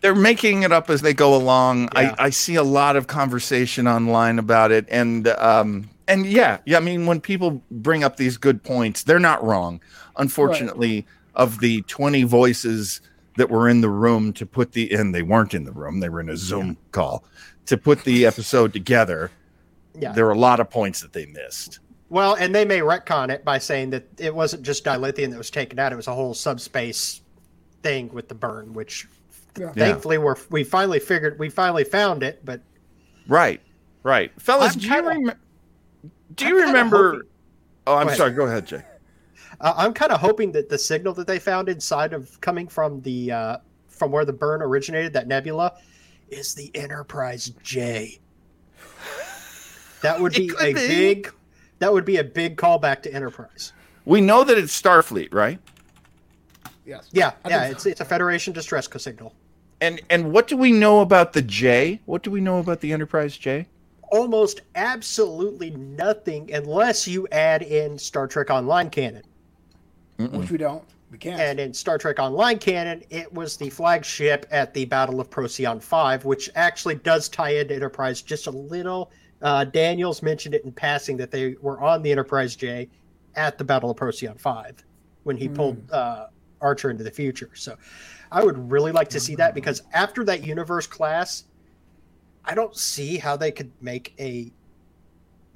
they're 0.00 0.14
making 0.14 0.62
it 0.62 0.72
up 0.72 0.90
as 0.90 1.02
they 1.02 1.14
go 1.14 1.34
along. 1.34 1.82
Yeah. 1.94 2.14
I, 2.18 2.26
I 2.26 2.30
see 2.30 2.54
a 2.54 2.62
lot 2.62 2.96
of 2.96 3.06
conversation 3.06 3.86
online 3.86 4.38
about 4.38 4.72
it, 4.72 4.86
and 4.88 5.28
um 5.28 5.90
and 6.06 6.26
yeah, 6.26 6.58
yeah. 6.64 6.78
I 6.78 6.80
mean, 6.80 7.06
when 7.06 7.20
people 7.20 7.62
bring 7.70 8.02
up 8.04 8.16
these 8.16 8.36
good 8.36 8.62
points, 8.62 9.04
they're 9.04 9.18
not 9.18 9.44
wrong. 9.44 9.80
Unfortunately, 10.16 11.06
of 11.34 11.60
the 11.60 11.82
twenty 11.82 12.24
voices 12.24 13.00
that 13.36 13.50
were 13.50 13.68
in 13.68 13.80
the 13.80 13.90
room 13.90 14.32
to 14.34 14.46
put 14.46 14.72
the 14.72 14.92
and 14.92 15.14
they 15.14 15.22
weren't 15.22 15.54
in 15.54 15.64
the 15.64 15.72
room; 15.72 16.00
they 16.00 16.08
were 16.08 16.20
in 16.20 16.28
a 16.28 16.36
Zoom 16.36 16.76
call 16.92 17.24
to 17.66 17.76
put 17.76 18.04
the 18.04 18.26
episode 18.26 18.72
together. 18.72 19.30
Yeah. 19.98 20.12
There 20.12 20.24
were 20.26 20.32
a 20.32 20.38
lot 20.38 20.60
of 20.60 20.70
points 20.70 21.00
that 21.00 21.12
they 21.12 21.26
missed. 21.26 21.80
Well, 22.08 22.34
and 22.34 22.54
they 22.54 22.64
may 22.64 22.78
retcon 22.80 23.30
it 23.30 23.44
by 23.44 23.58
saying 23.58 23.90
that 23.90 24.06
it 24.18 24.34
wasn't 24.34 24.62
just 24.62 24.84
dilithium 24.84 25.30
that 25.30 25.38
was 25.38 25.50
taken 25.50 25.78
out; 25.78 25.92
it 25.92 25.96
was 25.96 26.06
a 26.06 26.14
whole 26.14 26.34
subspace 26.34 27.20
thing 27.82 28.08
with 28.12 28.28
the 28.28 28.34
burn, 28.34 28.72
which 28.72 29.06
Yeah. 29.58 29.72
Yeah. 29.74 29.84
thankfully 29.86 30.18
we're 30.18 30.36
we 30.50 30.64
finally 30.64 31.00
figured 31.00 31.38
we 31.38 31.48
finally 31.48 31.84
found 31.84 32.22
it. 32.22 32.44
But 32.44 32.60
Right, 33.26 33.60
right, 34.02 34.32
fellas. 34.40 34.74
I'm 34.74 34.80
do 34.80 34.88
kinda- 34.88 35.02
you 35.02 35.08
remember? 35.08 35.38
Do 36.34 36.44
I'm 36.46 36.50
you 36.54 36.60
remember? 36.66 37.10
hoping- 37.12 37.28
Oh, 37.86 37.96
I'm 37.96 38.06
Go 38.08 38.14
sorry. 38.14 38.32
Go 38.32 38.44
ahead, 38.46 38.66
Jay. 38.66 38.82
uh, 39.60 39.74
I'm 39.76 39.94
kind 39.94 40.12
of 40.12 40.20
hoping 40.20 40.52
that 40.52 40.68
the 40.68 40.76
signal 40.78 41.14
that 41.14 41.26
they 41.26 41.38
found 41.38 41.68
inside 41.70 42.12
of 42.12 42.38
coming 42.40 42.68
from 42.68 43.00
the 43.02 43.32
uh, 43.32 43.56
from 43.88 44.10
where 44.12 44.24
the 44.24 44.32
burn 44.32 44.60
originated, 44.62 45.12
that 45.14 45.26
nebula, 45.26 45.72
is 46.28 46.54
the 46.54 46.70
Enterprise 46.74 47.50
J. 47.62 48.18
That 50.02 50.20
would 50.20 50.32
be 50.34 50.52
a 50.60 50.66
be. 50.66 50.74
big. 50.74 51.32
That 51.80 51.92
would 51.92 52.04
be 52.04 52.18
a 52.18 52.24
big 52.24 52.56
callback 52.56 53.02
to 53.02 53.12
Enterprise. 53.12 53.72
We 54.04 54.20
know 54.20 54.44
that 54.44 54.58
it's 54.58 54.80
Starfleet, 54.80 55.32
right? 55.32 55.58
Yes. 56.84 57.08
Yeah, 57.12 57.32
I 57.44 57.48
yeah, 57.50 57.60
think 57.64 57.72
it's 57.74 57.86
it's 57.86 58.00
a 58.00 58.04
Federation 58.04 58.52
distress 58.52 58.88
signal. 58.98 59.34
And 59.80 60.00
and 60.10 60.32
what 60.32 60.48
do 60.48 60.56
we 60.56 60.72
know 60.72 61.00
about 61.00 61.32
the 61.32 61.42
J? 61.42 62.00
What 62.06 62.22
do 62.22 62.30
we 62.30 62.40
know 62.40 62.58
about 62.58 62.80
the 62.80 62.92
Enterprise 62.92 63.36
J? 63.36 63.66
Almost 64.10 64.62
absolutely 64.74 65.70
nothing 65.70 66.52
unless 66.52 67.06
you 67.06 67.28
add 67.30 67.62
in 67.62 67.98
Star 67.98 68.26
Trek 68.26 68.50
Online 68.50 68.90
canon. 68.90 69.22
Which 70.16 70.50
we 70.50 70.58
don't. 70.58 70.82
We 71.10 71.18
can't. 71.18 71.40
And 71.40 71.60
in 71.60 71.72
Star 71.72 71.96
Trek 71.96 72.18
Online 72.18 72.58
canon, 72.58 73.02
it 73.10 73.32
was 73.32 73.56
the 73.56 73.70
flagship 73.70 74.46
at 74.50 74.74
the 74.74 74.84
Battle 74.84 75.20
of 75.20 75.30
Procyon 75.30 75.80
5, 75.80 76.24
which 76.24 76.50
actually 76.54 76.96
does 76.96 77.28
tie 77.28 77.50
into 77.50 77.74
Enterprise 77.74 78.20
just 78.20 78.46
a 78.46 78.50
little. 78.50 79.10
Uh, 79.40 79.64
Daniels 79.64 80.22
mentioned 80.22 80.54
it 80.54 80.64
in 80.64 80.72
passing 80.72 81.16
that 81.18 81.30
they 81.30 81.54
were 81.60 81.80
on 81.80 82.02
the 82.02 82.10
Enterprise 82.10 82.56
J 82.56 82.88
at 83.36 83.56
the 83.56 83.64
Battle 83.64 83.90
of 83.90 83.96
Procyon 83.96 84.36
5 84.36 84.84
when 85.22 85.36
he 85.36 85.48
pulled 85.48 85.90
uh, 85.92 86.26
Archer 86.60 86.90
into 86.90 87.04
the 87.04 87.10
future. 87.10 87.50
So 87.54 87.76
I 88.30 88.44
would 88.44 88.70
really 88.70 88.92
like 88.92 89.08
to 89.10 89.20
see 89.20 89.34
that 89.36 89.48
mm-hmm. 89.50 89.54
because 89.54 89.82
after 89.92 90.24
that 90.24 90.46
universe 90.46 90.86
class, 90.86 91.44
I 92.44 92.54
don't 92.54 92.76
see 92.76 93.16
how 93.16 93.36
they 93.36 93.50
could 93.50 93.70
make 93.80 94.14
a 94.18 94.50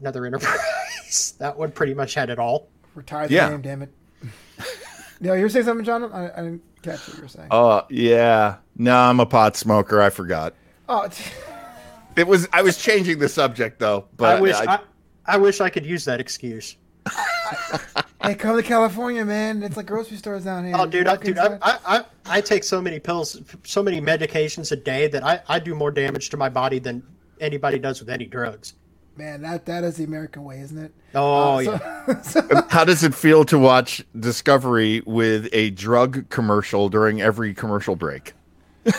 another 0.00 0.26
Enterprise. 0.26 1.34
that 1.38 1.56
one 1.56 1.70
pretty 1.72 1.94
much 1.94 2.14
had 2.14 2.30
it 2.30 2.38
all. 2.38 2.68
Retire 2.94 3.28
the 3.28 3.34
Yeah. 3.34 3.48
name, 3.48 3.62
damn 3.62 3.82
it. 3.82 3.92
no, 5.20 5.34
you 5.34 5.42
were 5.42 5.48
saying 5.48 5.64
something, 5.64 5.84
John? 5.84 6.04
I, 6.12 6.30
I 6.32 6.36
didn't 6.36 6.62
catch 6.82 7.06
what 7.08 7.16
you 7.16 7.22
were 7.22 7.28
saying. 7.28 7.48
Oh 7.50 7.84
yeah. 7.88 8.56
No, 8.76 8.96
I'm 8.96 9.20
a 9.20 9.26
pot 9.26 9.56
smoker. 9.56 10.00
I 10.02 10.10
forgot. 10.10 10.54
Oh, 10.88 11.08
t- 11.08 11.24
It 12.14 12.26
was. 12.26 12.46
I 12.52 12.60
was 12.60 12.76
changing 12.76 13.18
the 13.20 13.28
subject 13.28 13.78
though, 13.78 14.06
but 14.18 14.36
I 14.36 14.40
wish 14.40 14.54
I, 14.54 14.80
I 15.24 15.38
wish 15.38 15.62
I 15.62 15.70
could 15.70 15.86
use 15.86 16.04
that 16.04 16.20
excuse. 16.20 16.76
Hey, 18.22 18.34
come 18.34 18.56
to 18.56 18.62
California, 18.62 19.24
man. 19.24 19.62
It's 19.62 19.76
like 19.76 19.86
grocery 19.86 20.16
stores 20.16 20.44
down 20.44 20.64
here. 20.64 20.74
Oh, 20.78 20.86
dude, 20.86 21.06
I, 21.06 21.16
dude, 21.16 21.38
I. 21.38 21.58
I, 21.62 21.78
I, 21.86 22.04
I 22.26 22.40
take 22.40 22.64
so 22.64 22.80
many 22.80 22.98
pills, 23.00 23.40
so 23.64 23.82
many 23.82 24.00
medications 24.00 24.72
a 24.72 24.76
day 24.76 25.06
that 25.08 25.22
I, 25.24 25.40
I 25.48 25.58
do 25.58 25.74
more 25.74 25.90
damage 25.90 26.30
to 26.30 26.36
my 26.36 26.48
body 26.48 26.78
than 26.78 27.02
anybody 27.40 27.78
does 27.78 28.00
with 28.00 28.08
any 28.10 28.26
drugs. 28.26 28.74
man, 29.16 29.42
that 29.42 29.66
that 29.66 29.84
is 29.84 29.96
the 29.96 30.04
American 30.04 30.44
way, 30.44 30.60
isn't 30.60 30.78
it? 30.78 30.92
Oh 31.14 31.56
Uh, 31.56 31.58
yeah, 31.60 32.20
so- 32.22 32.40
so- 32.48 32.62
How 32.70 32.84
does 32.84 33.02
it 33.04 33.14
feel 33.14 33.44
to 33.46 33.58
watch 33.58 34.02
Discovery 34.18 35.02
with 35.06 35.48
a 35.52 35.70
drug 35.70 36.28
commercial 36.30 36.88
during 36.88 37.20
every 37.20 37.52
commercial 37.54 37.96
break? 37.96 38.32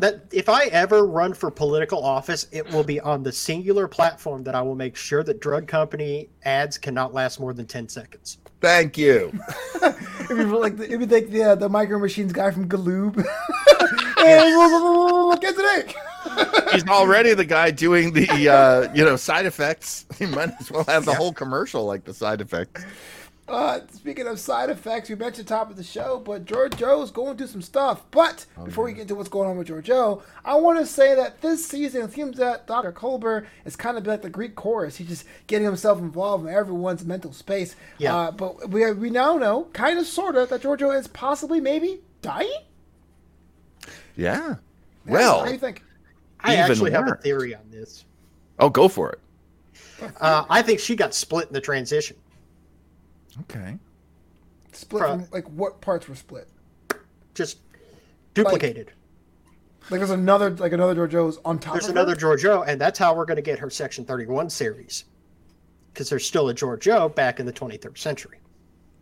that 0.00 0.22
if 0.32 0.48
I 0.48 0.66
ever 0.66 1.06
run 1.06 1.34
for 1.34 1.50
political 1.50 2.02
office, 2.02 2.46
it 2.52 2.70
will 2.72 2.84
be 2.84 3.00
on 3.00 3.22
the 3.22 3.32
singular 3.32 3.88
platform 3.88 4.44
that 4.44 4.54
I 4.54 4.62
will 4.62 4.74
make 4.74 4.96
sure 4.96 5.22
that 5.24 5.40
drug 5.40 5.66
company 5.66 6.28
ads 6.44 6.78
cannot 6.78 7.12
last 7.14 7.40
more 7.40 7.52
than 7.52 7.66
ten 7.66 7.88
seconds. 7.88 8.38
Thank 8.60 8.98
you. 8.98 9.32
if 9.82 10.30
you 10.30 10.36
be 10.36 10.44
like 10.44 10.76
the, 10.76 10.84
it'd 10.84 11.00
be 11.00 11.06
like 11.06 11.30
the 11.30 11.42
uh, 11.42 11.54
the 11.54 11.68
micro 11.68 11.98
machines 11.98 12.32
guy 12.32 12.50
from 12.50 12.68
Galoob. 12.68 13.16
hey, 14.18 15.36
get 15.40 15.56
today. 15.56 15.94
He's 16.72 16.86
already 16.88 17.34
the 17.34 17.44
guy 17.44 17.70
doing 17.70 18.12
the 18.12 18.48
uh, 18.48 18.92
you 18.94 19.04
know 19.04 19.16
side 19.16 19.46
effects. 19.46 20.06
He 20.18 20.26
might 20.26 20.50
as 20.60 20.70
well 20.70 20.84
have 20.84 21.04
the 21.04 21.14
whole 21.14 21.32
commercial 21.32 21.84
like 21.84 22.04
the 22.04 22.14
side 22.14 22.40
effects. 22.40 22.84
Uh, 23.48 23.80
speaking 23.92 24.26
of 24.26 24.38
side 24.38 24.68
effects, 24.68 25.08
we 25.08 25.14
mentioned 25.14 25.48
top 25.48 25.70
of 25.70 25.76
the 25.76 25.82
show, 25.82 26.18
but 26.18 26.44
Georgiou's 26.44 27.10
going 27.10 27.36
through 27.36 27.46
some 27.46 27.62
stuff. 27.62 28.04
But 28.10 28.44
before 28.64 28.84
we 28.84 28.92
get 28.92 29.02
into 29.02 29.14
what's 29.14 29.28
going 29.30 29.48
on 29.48 29.56
with 29.56 29.68
Georgiou, 29.68 30.22
I 30.44 30.54
want 30.56 30.78
to 30.78 30.86
say 30.86 31.14
that 31.14 31.40
this 31.40 31.66
season 31.66 32.02
it 32.02 32.12
seems 32.12 32.36
that 32.36 32.66
Dr. 32.66 32.92
Colbert 32.92 33.46
is 33.64 33.74
kind 33.74 33.96
of 33.96 34.06
like 34.06 34.20
the 34.22 34.28
Greek 34.28 34.54
chorus. 34.54 34.96
He's 34.96 35.08
just 35.08 35.24
getting 35.46 35.64
himself 35.64 35.98
involved 35.98 36.46
in 36.46 36.52
everyone's 36.52 37.04
mental 37.06 37.32
space. 37.32 37.74
Yeah. 37.96 38.14
Uh, 38.14 38.30
but 38.32 38.68
we 38.68 38.92
we 38.92 39.08
now 39.10 39.36
know, 39.36 39.64
kind 39.72 39.98
of, 39.98 40.06
sort 40.06 40.36
of, 40.36 40.50
that 40.50 40.60
Georgiou 40.62 40.98
is 40.98 41.08
possibly, 41.08 41.60
maybe 41.60 42.00
dying. 42.20 42.50
Yeah. 44.16 44.56
What 45.04 45.20
Well, 45.20 45.44
do 45.46 45.52
you 45.52 45.58
think? 45.58 45.82
I 46.40 46.52
Even 46.54 46.70
actually 46.70 46.90
have 46.90 47.08
a 47.08 47.14
theory 47.16 47.54
on 47.54 47.62
this. 47.70 48.04
oh, 48.58 48.68
go 48.68 48.88
for 48.88 49.10
it. 49.12 49.20
Uh, 50.20 50.44
I 50.48 50.62
think 50.62 50.78
she 50.80 50.94
got 50.94 51.14
split 51.14 51.48
in 51.48 51.52
the 51.54 51.60
transition. 51.60 52.16
Okay. 53.40 53.76
Split 54.72 55.00
Pro- 55.00 55.10
from 55.10 55.28
like 55.32 55.48
what 55.50 55.80
parts 55.80 56.08
were 56.08 56.14
split? 56.14 56.48
Just 57.34 57.58
duplicated. 58.34 58.92
Like 59.90 60.00
there's 60.00 60.10
another 60.10 60.50
like 60.50 60.72
another 60.72 60.94
Georgiou's 60.94 61.38
on 61.44 61.58
top. 61.58 61.74
There's 61.74 61.86
of 61.86 61.92
another 61.92 62.12
Her? 62.12 62.36
Georgiou, 62.36 62.64
and 62.66 62.80
that's 62.80 62.98
how 62.98 63.14
we're 63.14 63.24
going 63.24 63.36
to 63.36 63.42
get 63.42 63.58
her 63.58 63.70
Section 63.70 64.04
31 64.04 64.50
series. 64.50 65.04
Because 65.92 66.10
there's 66.10 66.26
still 66.26 66.48
a 66.48 66.54
Georgiou 66.54 67.14
back 67.14 67.40
in 67.40 67.46
the 67.46 67.52
23rd 67.52 67.96
century. 67.96 68.38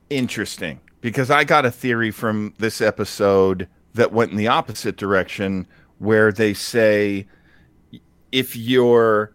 Interesting. 0.08 0.80
Because 1.00 1.30
I 1.30 1.44
got 1.44 1.66
a 1.66 1.70
theory 1.70 2.10
from 2.10 2.54
this 2.58 2.80
episode 2.80 3.68
that 3.94 4.12
went 4.12 4.30
in 4.30 4.36
the 4.36 4.48
opposite 4.48 4.96
direction, 4.96 5.66
where 5.98 6.32
they 6.32 6.54
say 6.54 7.26
if 8.32 8.56
you're, 8.56 9.32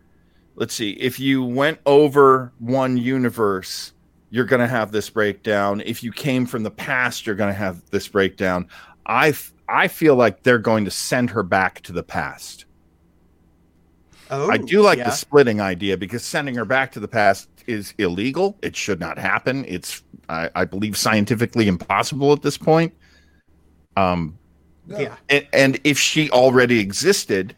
let's 0.55 0.73
see, 0.73 0.91
if 0.91 1.19
you 1.19 1.43
went 1.43 1.79
over 1.85 2.53
one 2.59 2.97
universe, 2.97 3.93
you're 4.31 4.45
going 4.45 4.61
to 4.61 4.67
have 4.67 4.91
this 4.91 5.09
breakdown. 5.09 5.81
If 5.85 6.01
you 6.01 6.11
came 6.11 6.47
from 6.47 6.63
the 6.63 6.71
past, 6.71 7.27
you're 7.27 7.35
going 7.35 7.53
to 7.53 7.57
have 7.57 7.87
this 7.91 8.07
breakdown. 8.07 8.67
I, 9.05 9.33
I 9.69 9.87
feel 9.87 10.15
like 10.15 10.41
they're 10.43 10.57
going 10.57 10.85
to 10.85 10.91
send 10.91 11.29
her 11.29 11.43
back 11.43 11.81
to 11.81 11.91
the 11.91 12.01
past. 12.01 12.65
Oh, 14.29 14.49
I 14.49 14.57
do 14.57 14.81
like 14.81 14.97
yeah. 14.97 15.05
the 15.05 15.11
splitting 15.11 15.59
idea 15.59 15.97
because 15.97 16.23
sending 16.23 16.55
her 16.55 16.65
back 16.65 16.93
to 16.93 16.99
the 16.99 17.07
past 17.07 17.49
is 17.67 17.93
illegal. 17.97 18.57
It 18.61 18.75
should 18.75 18.99
not 18.99 19.17
happen. 19.17 19.65
It's, 19.67 20.01
I, 20.29 20.49
I 20.55 20.65
believe, 20.65 20.95
scientifically 20.97 21.67
impossible 21.67 22.31
at 22.31 22.41
this 22.41 22.57
point. 22.57 22.93
Um, 23.97 24.37
Yeah. 24.87 25.15
and, 25.29 25.47
and 25.51 25.79
if 25.83 25.99
she 25.99 26.29
already 26.31 26.79
existed 26.79 27.55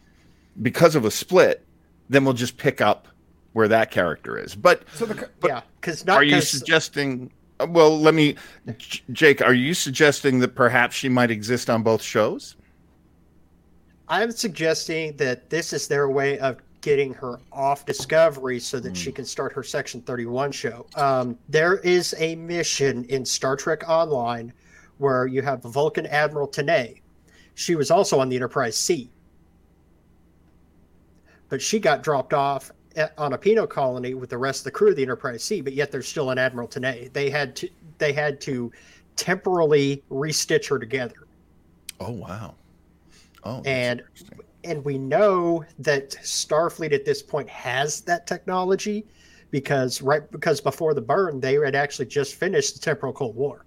because 0.62 0.96
of 0.96 1.06
a 1.06 1.12
split, 1.12 1.64
then 2.10 2.26
we'll 2.26 2.34
just 2.34 2.58
pick 2.58 2.82
up 2.82 3.08
where 3.54 3.68
that 3.68 3.91
character 3.91 4.38
is. 4.38 4.56
But 4.56 4.84
So 4.93 5.06
the 5.06 5.30
yeah. 5.45 5.62
Because 5.80 6.06
not 6.06 6.18
are 6.18 6.24
you 6.24 6.41
suggesting? 6.41 7.32
uh, 7.60 7.68
Well, 7.70 7.99
let 7.99 8.14
me, 8.14 8.36
J- 8.78 9.01
Jake. 9.12 9.41
Are 9.41 9.54
you 9.54 9.74
suggesting 9.74 10.39
that 10.39 10.56
perhaps 10.56 10.95
she 10.95 11.10
might 11.10 11.32
exist 11.32 11.70
on 11.70 11.84
both 11.84 12.01
shows? 12.01 12.56
I'm 14.10 14.32
suggesting 14.32 15.16
that 15.18 15.49
this 15.49 15.72
is 15.72 15.88
their 15.88 16.10
way 16.10 16.38
of 16.39 16.58
getting 16.82 17.14
her 17.14 17.39
off 17.51 17.86
Discovery 17.86 18.60
so 18.60 18.80
that 18.82 18.97
she 18.97 19.12
can 19.12 19.24
start 19.24 19.54
her 19.54 19.64
Section 19.64 20.01
31 20.01 20.51
show. 20.51 20.86
Um, 20.95 21.38
there 21.47 21.78
is 21.78 22.14
a 22.18 22.36
mission 22.36 23.06
in 23.06 23.24
Star 23.24 23.56
Trek 23.56 23.88
Online 23.88 24.51
where 24.97 25.26
you 25.26 25.41
have 25.41 25.64
Vulcan 25.64 26.06
Admiral 26.08 26.47
Tanay. 26.47 27.01
She 27.56 27.76
was 27.76 27.89
also 27.89 28.20
on 28.20 28.28
the 28.30 28.36
Enterprise 28.36 28.76
C. 28.76 29.10
But 31.49 31.62
she 31.62 31.80
got 31.80 32.04
dropped 32.04 32.34
off 32.34 32.72
at, 32.96 33.14
on 33.18 33.34
a 33.34 33.38
penal 33.38 33.68
colony 33.68 34.14
with 34.14 34.30
the 34.30 34.38
rest 34.38 34.62
of 34.62 34.64
the 34.66 34.72
crew 34.72 34.89
of 34.89 34.96
the 34.96 35.02
Enterprise 35.04 35.44
C, 35.44 35.62
but 35.62 35.74
yet 35.74 35.91
there's 35.91 36.08
still 36.08 36.30
an 36.32 36.38
Admiral 36.38 36.68
Tanay. 36.68 37.12
They 37.14 37.30
had 37.30 37.56
to 37.58 37.70
they 37.98 38.14
had 38.14 38.41
to 38.41 38.72
temporarily 39.16 40.04
restitch 40.10 40.68
her 40.70 40.80
together. 40.80 41.28
Oh 42.00 42.12
wow. 42.12 42.56
Oh, 43.44 43.62
And- 43.66 44.04
and 44.66 44.84
we 44.86 44.98
know 44.98 45.66
that 45.80 46.12
Starfleet 46.12 46.94
at 46.94 47.04
this 47.04 47.22
point 47.22 47.50
has 47.50 48.00
that 48.02 48.26
technology 48.28 49.06
because 49.52 50.02
right 50.02 50.30
because 50.32 50.62
before 50.62 50.94
the 50.94 51.02
burn 51.02 51.39
they 51.41 51.56
had 51.56 51.76
actually 51.76 52.06
just 52.06 52.36
finished 52.36 52.76
the 52.76 52.80
temporal 52.80 53.12
cold 53.14 53.36
war 53.36 53.66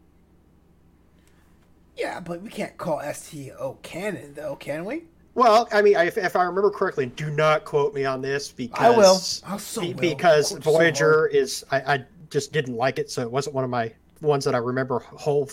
yeah, 1.96 2.20
but 2.20 2.42
we 2.42 2.50
can't 2.50 2.76
call 2.76 3.00
STO 3.12 3.78
canon 3.82 4.34
though, 4.34 4.56
can 4.56 4.84
we? 4.84 5.04
Well 5.36 5.68
i 5.72 5.80
mean 5.80 5.94
if, 5.96 6.18
if 6.18 6.34
i 6.34 6.42
remember 6.42 6.70
correctly 6.70 7.04
and 7.04 7.14
do 7.14 7.30
not 7.30 7.64
quote 7.64 7.94
me 7.94 8.04
on 8.04 8.20
this 8.20 8.50
because 8.50 8.84
I 8.84 8.90
will. 8.90 9.14
I 9.54 9.56
so 9.58 9.80
be- 9.80 9.92
will. 9.94 10.00
because 10.00 10.50
Of 10.52 10.64
course, 10.64 10.64
so 10.64 10.78
voyager 10.78 11.26
is 11.28 11.64
I, 11.70 11.94
I 11.94 12.04
just 12.30 12.52
didn't 12.52 12.74
like 12.74 12.98
it 12.98 13.10
so 13.10 13.22
it 13.22 13.30
wasn't 13.30 13.54
one 13.54 13.62
of 13.62 13.70
my 13.70 13.92
ones 14.20 14.44
that 14.44 14.54
i 14.54 14.58
remember 14.58 14.98
whole 14.98 15.48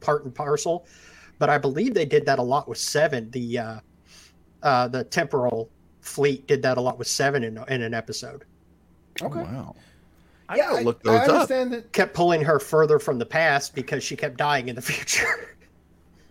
part 0.00 0.24
and 0.24 0.34
parcel 0.34 0.86
but 1.38 1.48
i 1.48 1.56
believe 1.56 1.94
they 1.94 2.04
did 2.04 2.26
that 2.26 2.38
a 2.38 2.42
lot 2.42 2.68
with 2.68 2.78
seven 2.78 3.30
the 3.30 3.58
uh 3.58 3.80
uh 4.62 4.88
the 4.88 5.04
temporal 5.04 5.70
fleet 6.00 6.46
did 6.46 6.60
that 6.62 6.76
a 6.76 6.80
lot 6.80 6.98
with 6.98 7.08
seven 7.08 7.44
in, 7.44 7.58
in 7.68 7.82
an 7.82 7.94
episode 7.94 8.44
okay. 9.22 9.40
Oh, 9.40 9.42
wow. 9.44 9.76
I 10.50 10.56
yeah, 10.56 10.70
gotta 10.70 10.84
look 10.84 11.00
I, 11.06 11.10
those 11.10 11.20
I 11.20 11.22
up. 11.24 11.30
understand 11.30 11.72
that. 11.74 11.92
kept 11.92 12.14
pulling 12.14 12.42
her 12.42 12.58
further 12.58 12.98
from 12.98 13.18
the 13.18 13.26
past 13.26 13.74
because 13.74 14.02
she 14.02 14.16
kept 14.16 14.38
dying 14.38 14.68
in 14.68 14.74
the 14.76 14.80
future. 14.90 15.54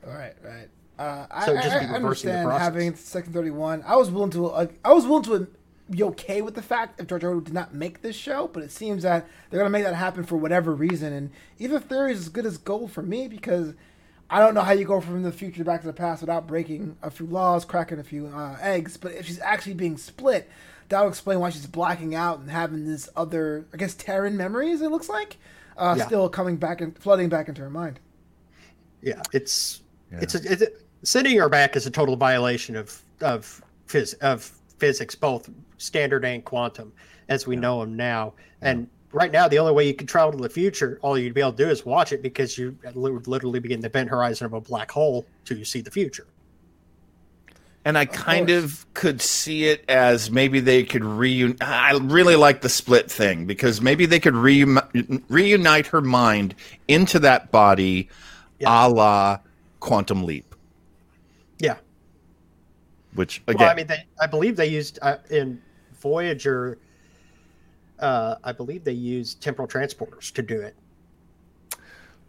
All 0.08 0.12
right, 0.14 0.34
right. 0.44 0.68
Uh, 1.00 1.28
I, 1.30 1.46
So 1.46 1.56
I, 1.58 1.62
just 1.62 1.76
I 1.76 1.80
be 1.80 1.86
reversing 1.86 1.92
the 1.92 1.96
understand 2.08 2.46
process. 2.48 2.62
having 2.64 2.96
second 2.96 3.34
Thirty 3.34 3.52
One. 3.52 3.84
I 3.86 3.96
was 3.96 4.10
willing 4.12 4.32
to. 4.32 4.48
Uh, 4.48 4.68
I 4.84 4.94
was 4.94 5.06
willing 5.06 5.24
to 5.26 5.48
be 5.90 6.04
okay 6.04 6.42
with 6.42 6.56
the 6.56 6.62
fact 6.62 7.00
if 7.00 7.08
George 7.08 7.24
Orwell 7.24 7.40
did 7.42 7.54
not 7.54 7.74
make 7.74 8.02
this 8.02 8.16
show, 8.16 8.48
but 8.52 8.62
it 8.64 8.72
seems 8.72 9.04
that 9.04 9.26
they're 9.50 9.60
gonna 9.60 9.70
make 9.70 9.84
that 9.84 9.96
happen 9.96 10.24
for 10.24 10.36
whatever 10.38 10.74
reason. 10.74 11.14
And 11.14 11.32
either 11.60 11.80
theory 11.80 12.12
is 12.12 12.20
as 12.20 12.30
good 12.30 12.46
as 12.46 12.58
gold 12.58 12.92
for 12.92 13.02
me 13.02 13.28
because 13.28 13.74
I 14.30 14.40
don't 14.40 14.54
know 14.54 14.62
how 14.62 14.74
you 14.74 14.84
go 14.86 15.00
from 15.00 15.24
the 15.24 15.32
future 15.32 15.64
back 15.64 15.82
to 15.82 15.88
the 15.88 15.94
past 15.94 16.22
without 16.22 16.48
breaking 16.48 16.98
a 17.02 17.10
few 17.10 17.26
laws, 17.28 17.64
cracking 17.64 18.00
a 18.00 18.04
few 18.04 18.28
uh, 18.28 18.58
eggs. 18.60 18.98
But 18.98 19.14
if 19.14 19.26
she's 19.28 19.40
actually 19.40 19.76
being 19.76 19.96
split, 19.98 20.50
that'll 20.90 21.08
explain 21.08 21.40
why 21.40 21.52
she's 21.52 21.66
blacking 21.68 22.16
out 22.16 22.40
and 22.40 22.50
having 22.52 22.86
this 22.86 23.08
other, 23.16 23.66
I 23.74 23.78
guess, 23.78 23.94
Terran 23.94 24.36
memories. 24.36 24.82
It 24.82 24.90
looks 24.92 25.08
like 25.08 25.38
uh, 25.78 25.96
Yeah. 25.98 26.06
still 26.08 26.28
coming 26.28 26.58
back 26.58 26.82
and 26.82 26.98
flooding 26.98 27.30
back 27.30 27.48
into 27.48 27.62
her 27.62 27.70
mind. 27.70 28.00
Yeah, 29.02 29.22
it's 29.32 29.82
it's 30.12 30.36
a, 30.36 30.52
it's 30.52 30.62
a, 30.64 30.68
sending 31.04 31.38
her 31.38 31.50
back 31.50 31.76
is 31.76 31.86
a 31.86 31.92
total 31.92 32.16
violation 32.16 32.76
of 32.76 33.02
of 33.22 33.62
phys, 33.88 34.18
of 34.20 34.44
physics, 34.78 35.16
both 35.16 35.50
standard 35.78 36.24
and 36.26 36.44
quantum, 36.46 36.92
as 37.30 37.48
we 37.48 37.56
know 37.56 37.80
them 37.82 37.96
now. 37.96 38.34
And 38.62 38.88
right 39.12 39.32
now, 39.32 39.48
the 39.48 39.58
only 39.60 39.74
way 39.74 39.88
you 39.88 39.94
can 39.94 40.06
travel 40.08 40.32
to 40.34 40.38
the 40.38 40.50
future, 40.50 41.00
all 41.02 41.18
you'd 41.18 41.34
be 41.34 41.42
able 41.42 41.54
to 41.54 41.64
do 41.66 41.70
is 41.70 41.86
watch 41.86 42.12
it 42.12 42.22
because 42.22 42.58
you 42.58 42.78
would 42.94 43.28
literally 43.28 43.60
be 43.60 43.74
in 43.74 43.82
the 43.82 43.88
event 43.88 44.10
horizon 44.10 44.46
of 44.46 44.54
a 44.54 44.62
black 44.62 44.92
hole 44.92 45.26
to 45.46 45.64
see 45.66 45.82
the 45.82 45.92
future. 45.92 46.28
and 47.86 47.98
I 47.98 48.04
kind 48.06 48.50
of 48.50 48.86
could 48.96 49.22
see 49.22 49.64
it 49.66 49.86
as 49.88 50.30
maybe 50.30 50.60
they 50.60 50.84
could 50.84 51.06
reunite. 51.06 51.62
I 51.64 51.94
really 52.02 52.36
like 52.36 52.60
the 52.60 52.68
split 52.68 53.10
thing 53.10 53.46
because 53.46 53.80
maybe 53.82 54.06
they 54.06 54.20
could 54.20 54.34
reuni- 54.34 55.24
reunite 55.30 55.88
her 55.88 56.02
mind 56.02 56.54
into 56.90 57.18
that 57.20 57.50
body, 57.50 58.10
Yeah. 58.60 58.88
a 58.88 58.90
la 58.90 59.40
Quantum 59.80 60.26
Leap. 60.26 60.54
Which 63.18 63.42
again, 63.48 63.66
Well, 63.66 63.70
I 63.72 63.76
mean, 63.76 63.88
they, 63.88 64.06
I 64.22 64.28
believe 64.28 64.56
they 64.56 64.68
used 64.68 65.00
uh, 65.02 65.18
in 65.30 65.60
Voyager. 66.02 66.78
Uh, 68.00 68.36
I 68.44 68.52
believe 68.52 68.84
they 68.84 68.92
used 68.92 69.42
temporal 69.42 69.68
transporters 69.68 70.32
to 70.34 70.42
do 70.44 70.62
it. 70.62 70.76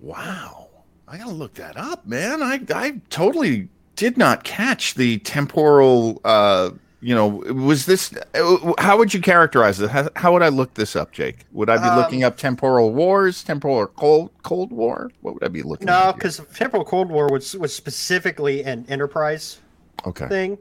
wow, 0.01 0.69
I 1.07 1.19
gotta 1.19 1.31
look 1.31 1.55
that 1.55 1.77
up, 1.77 2.07
man. 2.07 2.43
I 2.43 2.61
I 2.75 3.01
totally 3.11 3.69
did 3.97 4.17
not 4.17 4.45
catch 4.45 4.95
the 4.95 5.19
temporal. 5.19 6.21
uh 6.25 6.71
you 7.01 7.15
know, 7.15 7.29
was 7.29 7.87
this? 7.87 8.13
uh, 8.35 8.73
How 8.79 8.99
would 8.99 9.15
you 9.15 9.21
characterize 9.21 9.79
it? 9.81 9.89
How, 9.89 10.09
how 10.17 10.33
would 10.33 10.43
I 10.43 10.49
look 10.49 10.75
this 10.75 10.97
up, 10.97 11.13
Jake? 11.13 11.45
Would 11.53 11.71
I 11.71 11.77
be 11.77 11.85
Um, 11.85 11.97
looking 11.97 12.25
up 12.25 12.37
temporal 12.37 12.93
wars, 12.93 13.45
temporal 13.45 13.77
or 13.77 13.87
cold 13.87 14.31
Cold 14.43 14.73
War? 14.73 15.13
What 15.21 15.35
would 15.35 15.45
I 15.45 15.49
be 15.49 15.63
looking? 15.63 15.87
No, 15.87 16.13
because 16.13 16.41
temporal 16.55 16.85
Cold 16.85 17.09
War 17.11 17.29
was 17.29 17.55
was 17.57 17.73
specifically 17.75 18.65
an 18.65 18.85
Enterprise 18.89 19.59
okay, 20.07 20.27
thing. 20.27 20.59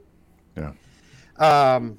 Yeah. 0.57 1.75
Um, 1.75 1.97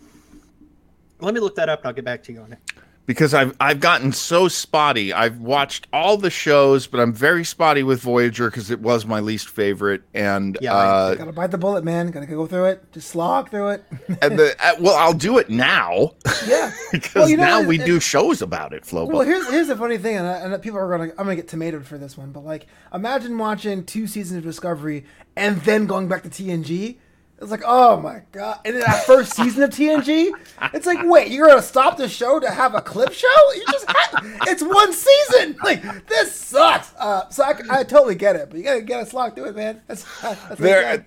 let 1.21 1.35
me 1.35 1.41
look 1.41 1.57
that 1.57 1.69
up 1.69 1.81
and 1.81 1.87
I'll 1.89 1.93
get 1.95 2.05
back 2.05 2.23
to 2.25 2.33
you 2.33 2.41
on 2.41 2.53
it. 2.53 2.59
because 3.07 3.35
I've 3.35 3.57
I've 3.61 3.81
gotten 3.81 4.13
so 4.13 4.47
spotty. 4.49 5.13
I've 5.13 5.39
watched 5.39 5.87
all 5.93 6.17
the 6.17 6.31
shows, 6.31 6.87
but 6.87 7.01
I'm 7.01 7.13
very 7.13 7.45
spotty 7.45 7.83
with 7.83 8.01
Voyager 8.01 8.51
because 8.51 8.71
it 8.71 8.81
was 8.81 9.07
my 9.07 9.19
least 9.21 9.49
favorite. 9.49 10.03
And 10.15 10.57
Yeah, 10.61 10.75
uh, 10.77 11.15
Gotta 11.15 11.33
bite 11.33 11.51
the 11.51 11.59
bullet, 11.59 11.83
man. 11.85 12.11
Gotta 12.11 12.27
go 12.27 12.47
through 12.47 12.67
it. 12.67 12.93
Just 12.93 13.09
slog 13.09 13.51
through 13.51 13.69
it. 13.71 13.85
and 14.23 14.39
the 14.39 14.55
uh, 14.61 14.75
well, 14.81 14.95
I'll 14.97 15.13
do 15.15 15.39
it 15.39 15.49
now 15.51 16.13
yeah. 16.47 16.73
because 16.93 17.15
Well, 17.15 17.29
you 17.29 17.37
know, 17.37 17.45
now 17.45 17.61
it- 17.63 17.67
we 17.69 17.81
it- 17.81 17.87
do 17.87 17.99
shows 18.01 18.43
about 18.43 18.73
it, 18.73 18.85
Flo. 18.87 19.05
Well, 19.07 19.23
here's 19.23 19.49
here's 19.49 19.69
the 19.69 19.77
funny 19.77 19.99
thing, 19.99 20.17
and, 20.17 20.27
I, 20.27 20.33
and 20.41 20.63
people 20.63 20.79
are 20.79 20.89
gonna 20.91 21.11
I'm 21.13 21.25
gonna 21.25 21.37
get 21.37 21.49
tomatoed 21.49 21.85
for 21.85 21.99
this 21.99 22.17
one, 22.17 22.31
but 22.33 22.45
like 22.45 22.67
imagine 22.95 23.39
watching 23.39 23.85
two 23.85 24.07
seasons 24.07 24.39
of 24.39 24.45
Discovery 24.45 25.05
and 25.37 25.61
then 25.63 25.87
going 25.87 26.07
back 26.09 26.23
to 26.25 26.29
TNG. 26.29 26.99
It's 27.41 27.53
like, 27.53 27.63
oh 27.65 28.01
my 28.01 28.23
god! 28.33 28.61
And 28.65 28.75
then 28.75 28.83
that 28.83 29.05
first 29.05 29.35
season 29.35 29.63
of 29.63 29.71
TNG, 29.71 30.31
it's 30.75 30.87
like, 30.87 30.99
wait, 31.05 31.31
you're 31.31 31.47
gonna 31.47 31.63
stop 31.63 31.97
the 31.97 32.09
show 32.09 32.41
to 32.41 32.51
have 32.51 32.75
a 32.75 32.81
clip 32.81 33.13
show? 33.13 33.53
You 33.55 33.65
just 33.71 33.87
had, 33.87 34.39
it's 34.49 34.63
one 34.63 34.93
season. 34.93 35.57
Like 35.69 36.07
this 36.09 36.35
sucks. 36.35 36.95
Uh, 36.99 37.29
so 37.29 37.45
I, 37.45 37.55
I 37.71 37.85
totally 37.85 38.15
get 38.15 38.37
it, 38.37 38.49
but 38.49 38.57
you 38.59 38.65
gotta 38.65 38.81
get 38.81 39.03
a 39.03 39.07
slog 39.07 39.35
through 39.35 39.47
it, 39.47 39.57
man. 39.57 39.83
That's, 39.87 40.05
that's 40.23 40.51
you 40.51 40.57
there, 40.65 41.07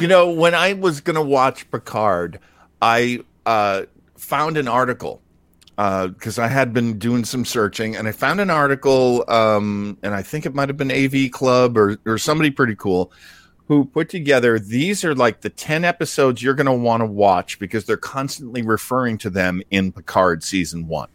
you 0.00 0.06
know, 0.06 0.30
when 0.30 0.54
I 0.54 0.74
was 0.74 1.00
gonna 1.00 1.22
watch 1.22 1.68
Picard, 1.70 2.38
I 2.80 3.20
uh, 3.44 3.82
found 4.16 4.56
an 4.56 4.68
article 4.68 5.22
because 5.76 6.38
I 6.38 6.48
had 6.48 6.72
been 6.72 6.98
doing 6.98 7.24
some 7.24 7.44
searching, 7.44 7.96
and 7.96 8.08
I 8.08 8.12
found 8.12 8.40
an 8.40 8.50
article, 8.50 9.24
um, 9.28 9.98
and 10.02 10.14
I 10.14 10.22
think 10.22 10.46
it 10.46 10.54
might 10.54 10.68
have 10.68 10.76
been 10.76 10.92
AV 10.92 11.30
Club 11.30 11.76
or 11.76 11.98
or 12.06 12.16
somebody 12.16 12.50
pretty 12.50 12.76
cool, 12.76 13.12
who 13.68 13.84
put 13.84 14.08
together 14.08 14.58
these 14.58 15.04
are 15.04 15.14
like 15.14 15.40
the 15.40 15.50
ten 15.50 15.84
episodes 15.84 16.42
you're 16.42 16.54
going 16.54 16.66
to 16.66 16.72
want 16.72 17.00
to 17.00 17.06
watch 17.06 17.58
because 17.58 17.84
they're 17.84 17.96
constantly 17.96 18.62
referring 18.62 19.18
to 19.18 19.30
them 19.30 19.62
in 19.70 19.92
Picard 19.92 20.42
season 20.44 20.86
one, 20.88 21.08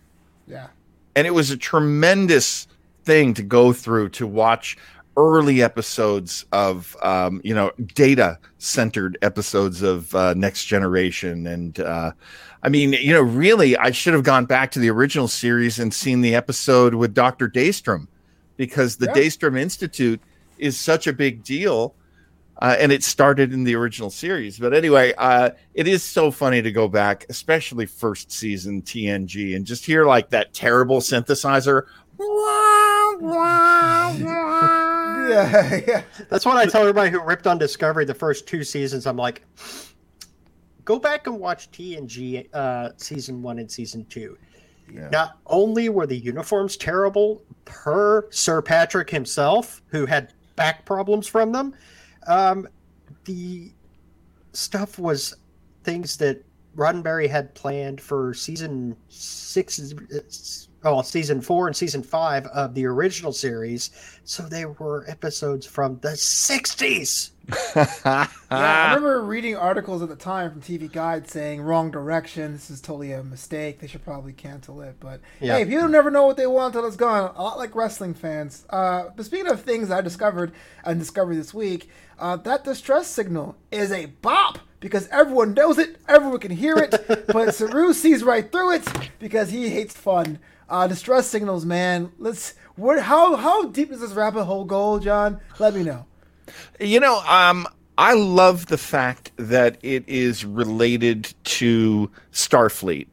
yeah. 0.47 0.67
and 1.15 1.25
it 1.27 1.31
was 1.31 1.51
a 1.51 1.57
tremendous 1.57 2.67
thing 3.03 3.33
to 3.33 3.43
go 3.43 3.73
through 3.73 4.09
to 4.09 4.27
watch 4.27 4.77
early 5.17 5.61
episodes 5.61 6.45
of 6.51 6.95
um, 7.01 7.41
you 7.43 7.53
know 7.53 7.71
data 7.95 8.37
centered 8.59 9.17
episodes 9.21 9.81
of 9.81 10.13
uh, 10.15 10.33
next 10.35 10.65
generation 10.65 11.47
and 11.47 11.79
uh, 11.81 12.11
i 12.63 12.69
mean 12.69 12.93
you 12.93 13.11
know 13.13 13.21
really 13.21 13.75
i 13.77 13.91
should 13.91 14.13
have 14.13 14.23
gone 14.23 14.45
back 14.45 14.71
to 14.71 14.79
the 14.79 14.89
original 14.89 15.27
series 15.27 15.79
and 15.79 15.93
seen 15.93 16.21
the 16.21 16.33
episode 16.33 16.93
with 16.95 17.13
dr 17.13 17.49
daystrom 17.49 18.07
because 18.55 18.95
the 18.97 19.07
Yeah. 19.07 19.13
daystrom 19.13 19.59
institute 19.59 20.21
is 20.59 20.79
such 20.79 21.07
a 21.07 21.13
big 21.13 21.43
deal 21.43 21.93
uh, 22.61 22.75
and 22.79 22.91
it 22.91 23.03
started 23.03 23.53
in 23.53 23.63
the 23.63 23.75
original 23.75 24.09
series 24.09 24.59
but 24.59 24.73
anyway 24.73 25.13
uh, 25.17 25.49
it 25.73 25.87
is 25.87 26.03
so 26.03 26.31
funny 26.31 26.61
to 26.61 26.71
go 26.71 26.87
back 26.87 27.25
especially 27.29 27.85
first 27.85 28.31
season 28.31 28.81
tng 28.81 29.55
and 29.55 29.65
just 29.65 29.85
hear 29.85 30.05
like 30.05 30.29
that 30.29 30.53
terrible 30.53 30.99
synthesizer 30.99 31.83
Yeah, 35.31 35.79
yeah. 35.87 36.03
That's 36.29 36.45
what 36.45 36.57
I 36.57 36.65
tell 36.65 36.81
everybody 36.81 37.09
who 37.09 37.21
ripped 37.21 37.47
on 37.47 37.57
Discovery 37.57 38.03
the 38.03 38.13
first 38.13 38.47
two 38.47 38.63
seasons. 38.63 39.07
I'm 39.07 39.15
like, 39.15 39.43
go 40.83 40.99
back 40.99 41.27
and 41.27 41.39
watch 41.39 41.71
TNG 41.71 42.47
uh, 42.53 42.89
season 42.97 43.41
one 43.41 43.59
and 43.59 43.71
season 43.71 44.05
two. 44.05 44.37
Yeah. 44.93 45.09
Not 45.09 45.37
only 45.45 45.89
were 45.89 46.05
the 46.05 46.17
uniforms 46.17 46.75
terrible, 46.75 47.43
per 47.65 48.29
Sir 48.29 48.61
Patrick 48.61 49.09
himself, 49.09 49.81
who 49.87 50.05
had 50.05 50.33
back 50.55 50.85
problems 50.85 51.27
from 51.27 51.51
them, 51.51 51.73
um, 52.27 52.67
the 53.25 53.71
stuff 54.53 54.99
was 54.99 55.35
things 55.83 56.17
that 56.17 56.43
Roddenberry 56.75 57.29
had 57.29 57.53
planned 57.55 57.99
for 57.99 58.33
season 58.33 58.95
six, 59.09 59.93
oh, 60.83 61.01
season 61.01 61.41
four 61.41 61.67
and 61.67 61.75
season 61.75 62.03
five 62.03 62.45
of 62.47 62.73
the 62.73 62.85
original 62.85 63.31
series. 63.31 63.91
So 64.23 64.43
they 64.43 64.65
were 64.65 65.05
episodes 65.09 65.65
from 65.65 65.99
the 66.01 66.09
60s. 66.09 67.31
Yeah, 67.75 68.27
I 68.49 68.93
remember 68.95 69.23
reading 69.23 69.55
articles 69.55 70.01
at 70.01 70.09
the 70.09 70.15
time 70.15 70.51
from 70.51 70.61
TV 70.61 70.91
Guide 70.91 71.29
saying 71.29 71.61
wrong 71.61 71.89
direction. 71.89 72.51
This 72.53 72.69
is 72.69 72.81
totally 72.81 73.13
a 73.13 73.23
mistake. 73.23 73.79
They 73.79 73.87
should 73.87 74.03
probably 74.03 74.33
cancel 74.33 74.81
it. 74.81 74.97
But 74.99 75.21
Yeah. 75.39 75.57
hey, 75.57 75.65
people 75.65 75.87
never 75.87 76.11
know 76.11 76.25
what 76.25 76.35
they 76.37 76.47
want 76.47 76.75
until 76.75 76.87
it's 76.87 76.97
gone. 76.97 77.33
A 77.35 77.41
lot 77.41 77.57
like 77.57 77.73
wrestling 77.75 78.13
fans. 78.13 78.65
Uh, 78.69 79.05
but 79.15 79.25
speaking 79.25 79.47
of 79.47 79.61
things 79.61 79.89
I 79.89 80.01
discovered 80.01 80.51
and 80.83 80.99
discovered 80.99 81.35
this 81.35 81.53
week, 81.53 81.89
uh, 82.19 82.35
that 82.37 82.63
distress 82.65 83.07
signal 83.07 83.55
is 83.71 83.91
a 83.91 84.07
bop 84.07 84.59
because 84.81 85.07
everyone 85.09 85.53
knows 85.53 85.77
it, 85.77 85.97
everyone 86.09 86.39
can 86.39 86.51
hear 86.51 86.75
it, 86.77 87.25
but 87.27 87.53
Saru 87.55 87.93
sees 87.93 88.21
right 88.23 88.51
through 88.51 88.73
it 88.73 88.87
because 89.19 89.49
he 89.51 89.69
hates 89.69 89.95
fun. 89.95 90.39
Uh, 90.71 90.87
distress 90.87 91.27
signals, 91.27 91.65
man. 91.65 92.13
Let's. 92.17 92.53
What? 92.77 93.01
How 93.01 93.35
how 93.35 93.65
deep 93.65 93.89
does 93.89 93.99
this 93.99 94.13
rabbit 94.13 94.45
hole 94.45 94.63
go, 94.63 94.99
John? 94.99 95.41
Let 95.59 95.75
me 95.75 95.83
know. 95.83 96.05
You 96.79 97.01
know, 97.01 97.19
um, 97.27 97.67
I 97.97 98.13
love 98.13 98.67
the 98.67 98.77
fact 98.77 99.33
that 99.35 99.77
it 99.83 100.07
is 100.07 100.45
related 100.45 101.33
to 101.43 102.09
Starfleet, 102.31 103.07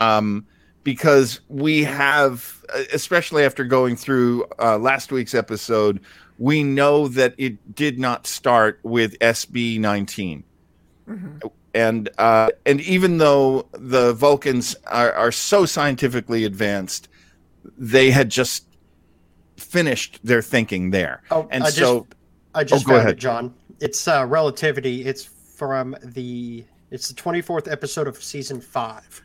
um, 0.00 0.46
because 0.84 1.40
we 1.48 1.82
have, 1.82 2.64
especially 2.92 3.44
after 3.44 3.64
going 3.64 3.96
through 3.96 4.44
uh, 4.60 4.78
last 4.78 5.10
week's 5.10 5.34
episode, 5.34 5.98
we 6.38 6.62
know 6.62 7.08
that 7.08 7.34
it 7.38 7.74
did 7.74 7.98
not 7.98 8.28
start 8.28 8.78
with 8.84 9.18
SB 9.18 9.80
19 11.10 11.50
and 11.74 12.08
uh, 12.18 12.48
and 12.66 12.80
even 12.80 13.18
though 13.18 13.68
the 13.72 14.12
Vulcans 14.14 14.74
are, 14.86 15.12
are 15.12 15.32
so 15.32 15.64
scientifically 15.66 16.44
advanced, 16.44 17.08
they 17.78 18.10
had 18.10 18.28
just 18.30 18.66
finished 19.56 20.18
their 20.24 20.42
thinking 20.42 20.90
there, 20.90 21.22
Oh, 21.30 21.46
and 21.50 21.62
I 21.62 21.66
just- 21.66 21.78
so 21.78 22.06
I 22.54 22.64
just 22.64 22.84
Oh, 22.86 22.88
go 22.90 22.96
ahead. 22.96 23.10
it, 23.10 23.18
John. 23.18 23.54
It's 23.80 24.08
uh, 24.08 24.26
relativity. 24.26 25.04
It's 25.04 25.24
from 25.24 25.96
the. 26.02 26.64
It's 26.90 27.08
the 27.08 27.14
twenty 27.14 27.40
fourth 27.40 27.68
episode 27.68 28.08
of 28.08 28.20
season 28.22 28.60
five. 28.60 29.22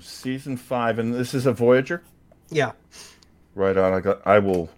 season 0.00 0.56
five, 0.56 0.98
and 0.98 1.14
this 1.14 1.34
is 1.34 1.46
a 1.46 1.52
Voyager. 1.52 2.02
Yeah. 2.50 2.72
Right 3.54 3.76
on. 3.76 3.92
I 3.94 4.00
got. 4.00 4.26
I 4.26 4.40
will. 4.40 4.68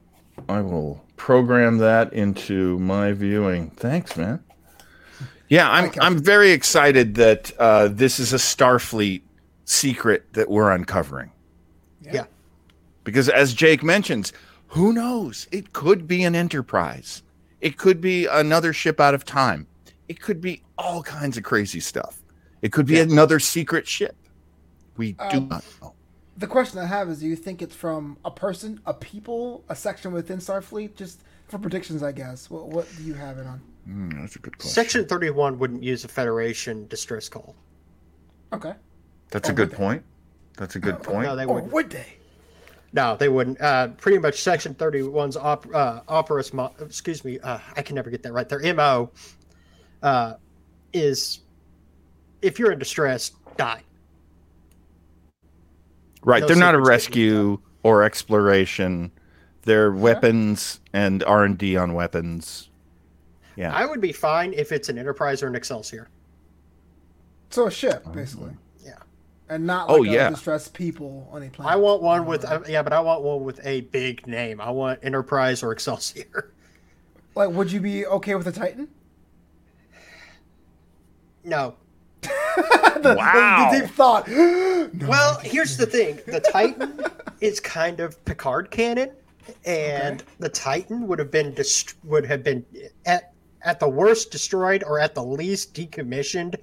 I 0.51 0.61
will 0.61 1.03
program 1.17 1.79
that 1.79 2.13
into 2.13 2.79
my 2.79 3.13
viewing. 3.13 3.71
Thanks, 3.71 4.17
man. 4.19 4.45
Yeah, 5.49 5.71
I'm. 5.71 5.87
Okay. 5.87 6.01
I'm 6.01 6.19
very 6.19 6.51
excited 6.51 7.15
that 7.17 7.53
uh, 7.59 7.89
this 7.89 8.19
is 8.19 8.33
a 8.33 8.37
Starfleet 8.37 9.23
secret 9.65 10.33
that 10.33 10.51
we're 10.51 10.71
uncovering. 10.71 11.33
Yeah. 12.03 12.25
Because 13.05 13.29
as 13.29 13.55
Jake 13.55 13.83
mentions, 13.83 14.33
who 14.69 14.93
knows? 14.93 15.47
It 15.53 15.73
could 15.73 16.07
be 16.09 16.25
an 16.25 16.35
Enterprise. 16.35 17.23
It 17.61 17.77
could 17.79 18.01
be 18.01 18.27
another 18.27 18.73
ship 18.73 19.01
out 19.01 19.15
of 19.15 19.25
time. 19.25 19.67
It 20.09 20.21
could 20.21 20.41
be 20.41 20.63
all 20.77 21.03
kinds 21.03 21.37
of 21.37 21.43
crazy 21.45 21.81
stuff. 21.81 22.23
It 22.63 22.73
could 22.73 22.87
be 22.87 22.95
Yeah. 22.95 23.03
another 23.03 23.39
secret 23.39 23.87
ship. 23.87 24.17
We 24.97 25.13
do 25.13 25.37
Um, 25.39 25.49
not 25.49 25.65
know. 25.81 25.95
The 26.37 26.47
question 26.47 26.79
I 26.81 26.87
have 26.87 27.09
is: 27.09 27.21
Do 27.21 27.27
you 27.27 27.37
think 27.37 27.63
it's 27.63 27.75
from 27.75 28.19
a 28.25 28.31
person, 28.31 28.81
a 28.87 28.93
people, 28.95 29.65
a 29.69 29.77
section 29.77 30.13
within 30.13 30.39
Starfleet? 30.39 30.95
Just 30.97 31.23
for 31.49 31.59
predictions, 31.59 32.03
I 32.03 32.13
guess. 32.13 32.51
What, 32.51 32.69
what 32.69 32.89
do 32.97 33.05
you 33.05 33.15
have 33.15 33.39
it 33.39 33.47
on? 33.47 33.61
Hmm, 33.87 34.11
that's 34.21 34.37
a 34.37 34.41
good 34.41 34.59
question. 34.59 34.73
Section 34.73 35.07
thirty 35.07 35.31
one 35.31 35.59
wouldn't 35.59 35.83
use 35.83 36.05
a 36.05 36.09
Federation 36.09 36.87
distress 36.89 37.29
call. 37.29 37.55
Okay. 38.53 38.75
That's 39.31 39.49
Or 39.49 39.53
a 39.53 39.55
good 39.55 39.71
they? 39.71 39.77
point. 39.77 40.03
That's 40.57 40.77
a 40.77 40.79
good 40.79 41.03
point. 41.03 41.23
No, 41.27 41.37
they 41.37 41.47
wouldn't. 41.47 41.73
would 41.73 41.91
they? 41.91 42.07
No, 42.93 43.17
they 43.17 43.29
wouldn't. 43.29 43.61
Uh, 43.61 43.89
pretty 43.89 44.19
much, 44.19 44.41
Section 44.41 44.75
31's 44.75 45.37
op- 45.37 45.67
uh, 45.75 46.01
operas, 46.09 46.55
mo- 46.55 46.73
excuse 46.81 47.25
me, 47.25 47.39
uh, 47.41 47.59
I 47.77 47.83
can 47.83 47.95
never 47.95 48.11
get 48.11 48.23
that 48.23 48.33
right. 48.33 48.49
Their 48.49 48.61
MO 48.75 49.11
uh, 50.03 50.35
is 50.93 51.41
if 52.43 52.59
you're 52.59 52.73
in 52.73 52.79
distress, 52.79 53.33
die. 53.57 53.83
Right. 56.23 56.41
No 56.41 56.47
They're 56.49 56.57
not 56.57 56.75
a 56.75 56.81
rescue 56.81 57.61
or 57.83 58.03
exploration. 58.03 59.13
They're 59.63 59.93
weapons 59.93 60.81
and 60.93 61.23
R 61.25 61.45
and 61.45 61.59
D 61.59 61.77
on 61.77 61.93
weapons. 61.95 62.71
Yeah. 63.57 63.75
I 63.75 63.87
would 63.87 64.01
be 64.01 64.13
fine 64.13 64.53
if 64.53 64.71
it's 64.73 64.89
an 64.89 64.99
Enterprise 64.99 65.43
or 65.43 65.47
an 65.49 65.55
Excelsior. 65.55 66.09
So 67.51 67.67
a 67.67 67.71
ship, 67.71 68.05
basically. 68.13 68.53
Yeah. 68.85 68.95
And 69.49 69.67
not 69.67 69.89
Oh, 69.89 69.97
like 69.97 70.11
yeah. 70.11 70.31
distressed 70.31 70.75
people 70.75 71.29
on 71.33 71.43
a 71.43 71.49
planet. 71.51 71.73
I 71.73 71.77
want 71.77 72.03
one 72.03 72.27
with 72.27 72.45
uh, 72.45 72.61
yeah, 72.69 72.83
but 72.83 72.93
I 72.93 73.01
want 73.01 73.23
one 73.23 73.45
with 73.45 73.61
a 73.65 73.83
big 73.83 74.27
name. 74.27 74.61
I 74.61 74.71
want 74.71 75.01
Enterprise 75.03 75.63
or 75.63 75.73
Excelsior. 75.73 76.53
Like, 77.35 77.51
would 77.51 77.71
you 77.71 77.81
be 77.81 78.07
okay 78.07 78.35
with 78.35 78.47
a 78.47 78.53
Titan? 78.53 78.89
No. 81.45 81.77
the, 82.23 83.01
the- 83.03 83.15
Wow. 83.17 83.69
the 83.71 83.81
deep 83.81 83.91
thought. 83.91 84.27
No. 84.93 85.09
Well, 85.09 85.39
here's 85.41 85.77
the 85.77 85.85
thing: 85.85 86.19
the 86.27 86.41
Titan 86.41 87.01
is 87.41 87.61
kind 87.61 88.01
of 88.01 88.25
Picard 88.25 88.71
canon, 88.71 89.11
and 89.67 90.23
Okay. 90.23 90.31
the 90.39 90.49
Titan 90.49 91.07
would 91.09 91.19
have 91.19 91.31
been 91.31 91.53
dest- 91.55 91.97
would 92.05 92.25
have 92.25 92.43
been 92.45 92.65
at 93.05 93.33
at 93.67 93.81
the 93.81 93.89
worst 93.89 94.31
destroyed 94.31 94.83
or 94.87 94.99
at 94.99 95.15
the 95.15 95.23
least 95.23 95.75
decommissioned 95.75 96.55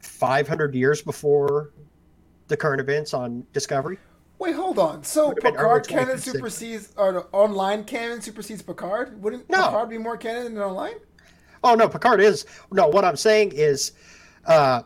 500 0.00 0.74
years 0.74 1.00
before 1.00 1.70
the 2.48 2.56
current 2.56 2.80
events 2.80 3.14
on 3.14 3.46
Discovery. 3.52 3.96
Wait, 4.38 4.54
hold 4.54 4.78
on. 4.78 5.02
So 5.02 5.32
Picard 5.32 5.88
canon 5.88 6.18
supersedes, 6.18 6.92
or 6.98 7.28
online 7.32 7.84
canon 7.84 8.20
supersedes 8.20 8.60
Picard? 8.60 9.22
Wouldn't 9.22 9.48
No. 9.48 9.62
Picard 9.62 9.88
be 9.88 9.98
more 9.98 10.16
canon 10.18 10.52
than 10.52 10.62
online? 10.62 10.96
Oh 11.64 11.74
no, 11.74 11.88
Picard 11.88 12.20
is 12.20 12.44
no. 12.70 12.86
What 12.86 13.04
I'm 13.04 13.16
saying 13.16 13.52
is, 13.52 13.92
uh, 14.44 14.82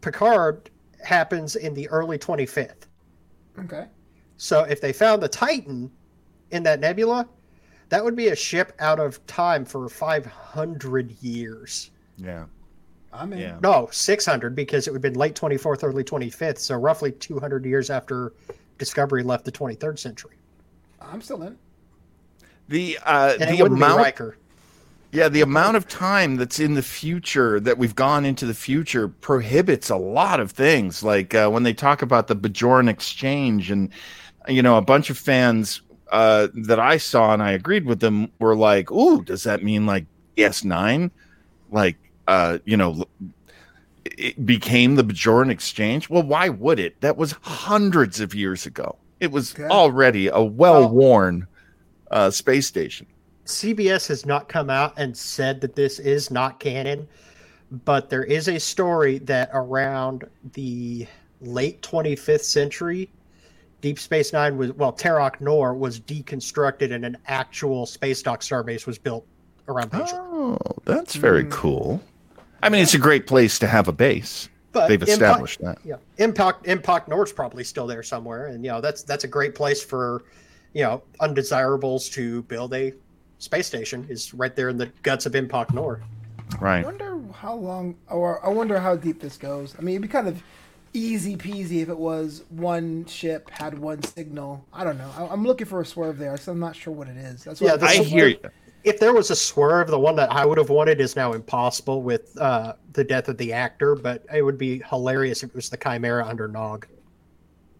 Picard 0.00 0.70
happens 1.04 1.56
in 1.56 1.72
the 1.72 1.88
early 1.88 2.18
25th. 2.18 2.88
Okay. 3.60 3.86
So 4.38 4.64
if 4.64 4.80
they 4.80 4.92
found 4.92 5.22
the 5.22 5.28
Titan 5.28 5.90
in 6.50 6.62
that 6.64 6.80
nebula, 6.80 7.28
that 7.88 8.04
would 8.04 8.16
be 8.16 8.28
a 8.28 8.36
ship 8.36 8.72
out 8.80 9.00
of 9.00 9.24
time 9.26 9.64
for 9.64 9.88
500 9.88 11.22
years. 11.22 11.90
yeah. 12.16 12.44
I'm 13.10 13.32
in. 13.32 13.38
Yeah. 13.38 13.58
No, 13.62 13.88
600 13.90 14.54
because 14.54 14.86
it 14.86 14.90
would 14.90 15.02
have 15.02 15.12
been 15.12 15.18
late 15.18 15.34
24th, 15.34 15.82
early 15.82 16.04
25th. 16.04 16.58
So 16.58 16.76
roughly 16.76 17.10
200 17.10 17.64
years 17.64 17.88
after 17.88 18.34
Discovery 18.76 19.22
left 19.22 19.46
the 19.46 19.52
23rd 19.52 19.98
century. 19.98 20.36
I'm 21.00 21.22
still 21.22 21.42
in. 21.42 21.56
The 22.68 22.98
uh 23.04 23.34
And 23.40 23.50
the 23.50 23.62
wouldn't 23.62 23.80
be 23.80 23.84
amount 23.84 23.98
Riker. 23.98 24.36
Yeah, 25.10 25.30
the 25.30 25.40
amount 25.40 25.78
of 25.78 25.88
time 25.88 26.36
that's 26.36 26.60
in 26.60 26.74
the 26.74 26.82
future 26.82 27.58
that 27.60 27.78
we've 27.78 27.94
gone 27.94 28.26
into 28.26 28.44
the 28.44 28.54
future 28.54 29.08
prohibits 29.08 29.88
a 29.88 29.96
lot 29.96 30.38
of 30.38 30.52
things. 30.52 31.02
Like 31.02 31.34
uh, 31.34 31.48
when 31.48 31.62
they 31.62 31.72
talk 31.72 32.02
about 32.02 32.26
the 32.26 32.36
Bajoran 32.36 32.90
exchange, 32.90 33.70
and 33.70 33.88
you 34.48 34.60
know, 34.60 34.76
a 34.76 34.82
bunch 34.82 35.08
of 35.08 35.16
fans 35.16 35.80
uh, 36.10 36.48
that 36.54 36.78
I 36.80 36.96
saw 36.98 37.32
and 37.34 37.42
I 37.42 37.52
agreed 37.52 37.84
with 37.86 38.00
them 38.00 38.30
were 38.40 38.56
like, 38.56 38.90
"Ooh, 38.90 39.22
does 39.24 39.44
that 39.44 39.62
mean 39.62 39.86
like 39.86 40.06
S 40.36 40.64
nine, 40.64 41.10
like 41.70 41.96
uh, 42.26 42.58
you 42.64 42.76
know?" 42.76 43.04
It 44.04 44.44
became 44.46 44.94
the 44.96 45.04
Bajoran 45.04 45.50
exchange. 45.50 46.08
Well, 46.08 46.22
why 46.22 46.48
would 46.48 46.80
it? 46.80 47.00
That 47.00 47.16
was 47.16 47.32
hundreds 47.42 48.20
of 48.20 48.34
years 48.34 48.66
ago. 48.66 48.98
It 49.20 49.30
was 49.30 49.54
Okay. 49.54 49.64
already 49.68 50.28
a 50.28 50.42
well-worn 50.42 51.46
uh, 52.10 52.30
space 52.30 52.66
station. 52.66 53.06
CBS 53.46 54.06
has 54.08 54.26
not 54.26 54.48
come 54.48 54.70
out 54.70 54.94
and 54.96 55.16
said 55.16 55.60
that 55.60 55.74
this 55.74 55.98
is 55.98 56.30
not 56.30 56.60
canon, 56.60 57.08
but 57.84 58.10
there 58.10 58.24
is 58.24 58.48
a 58.48 58.58
story 58.58 59.18
that 59.20 59.50
around 59.52 60.24
the 60.54 61.06
late 61.40 61.82
25th 61.82 62.44
century, 62.44 63.10
Deep 63.80 63.98
Space 63.98 64.32
Nine 64.32 64.56
was 64.56 64.72
well, 64.72 64.92
Terok 64.92 65.40
Nor 65.40 65.74
was 65.74 66.00
deconstructed 66.00 66.92
and 66.92 67.04
an 67.04 67.16
actual 67.26 67.86
space 67.86 68.22
dock 68.22 68.40
starbase 68.40 68.86
was 68.86 68.98
built 68.98 69.24
around 69.68 69.90
Bajor. 69.92 70.14
Oh, 70.14 70.58
that's 70.84 71.14
very 71.14 71.44
Hmm. 71.44 71.50
cool. 71.50 72.00
I 72.62 72.68
mean, 72.70 72.82
it's 72.82 72.94
a 72.94 72.98
great 72.98 73.26
place 73.26 73.58
to 73.60 73.66
have 73.68 73.86
a 73.86 73.92
base. 73.92 74.48
But 74.72 74.88
They've 74.88 75.00
Impact- 75.00 75.10
established 75.22 75.60
that. 75.62 75.78
Yeah, 75.84 75.96
Impact 76.18 76.64
Empok 76.66 77.08
Nor's 77.08 77.32
probably 77.32 77.64
still 77.64 77.86
there 77.86 78.02
somewhere, 78.02 78.46
and 78.46 78.64
you 78.64 78.70
know 78.70 78.80
that's 78.80 79.02
that's 79.02 79.24
a 79.24 79.28
great 79.28 79.54
place 79.54 79.82
for 79.82 80.24
you 80.74 80.82
know 80.82 81.02
undesirables 81.20 82.08
to 82.10 82.42
build 82.42 82.74
a 82.74 82.92
space 83.38 83.66
station. 83.66 84.06
Is 84.10 84.34
right 84.34 84.54
there 84.54 84.68
in 84.68 84.76
the 84.76 84.86
guts 85.02 85.24
of 85.24 85.32
Empok 85.32 85.72
Nor. 85.72 86.02
Right. 86.60 86.80
I 86.82 86.84
wonder 86.84 87.18
how 87.32 87.54
long, 87.54 87.94
or 88.10 88.44
I 88.44 88.48
wonder 88.50 88.78
how 88.78 88.96
deep 88.96 89.20
this 89.20 89.36
goes. 89.36 89.74
I 89.78 89.82
mean, 89.82 89.94
it'd 89.96 90.02
be 90.02 90.08
kind 90.08 90.28
of 90.28 90.42
easy 90.92 91.36
peasy 91.36 91.82
if 91.82 91.88
it 91.88 91.98
was 91.98 92.44
one 92.50 93.04
ship 93.06 93.50
had 93.50 93.78
one 93.78 94.02
signal. 94.02 94.64
I 94.72 94.84
don't 94.84 94.98
know. 94.98 95.10
I, 95.16 95.26
I'm 95.26 95.44
looking 95.44 95.66
for 95.66 95.80
a 95.80 95.86
swerve 95.86 96.18
there, 96.18 96.36
so 96.36 96.52
I'm 96.52 96.58
not 96.60 96.74
sure 96.76 96.92
what 96.92 97.08
it 97.08 97.16
is. 97.16 97.44
That's 97.44 97.60
what 97.60 97.66
Yeah, 97.66 97.72
I'm- 97.72 97.80
this 97.80 97.98
I 97.98 98.02
is 98.02 98.06
hear 98.08 98.28
you. 98.28 98.38
If 98.84 99.00
there 99.00 99.12
was 99.12 99.30
a 99.30 99.36
swerve, 99.36 99.88
the 99.88 99.98
one 99.98 100.14
that 100.16 100.30
I 100.32 100.46
would 100.46 100.56
have 100.56 100.70
wanted 100.70 101.00
is 101.00 101.16
now 101.16 101.32
impossible 101.32 102.00
with 102.02 102.36
uh, 102.40 102.74
the 102.92 103.02
death 103.04 103.28
of 103.28 103.36
the 103.36 103.52
actor, 103.52 103.94
but 103.96 104.24
it 104.32 104.40
would 104.42 104.56
be 104.56 104.82
hilarious 104.88 105.42
if 105.42 105.50
it 105.50 105.56
was 105.56 105.68
the 105.68 105.76
Chimera 105.76 106.24
under 106.26 106.46
Nog. 106.48 106.86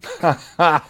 That'd 0.21 0.83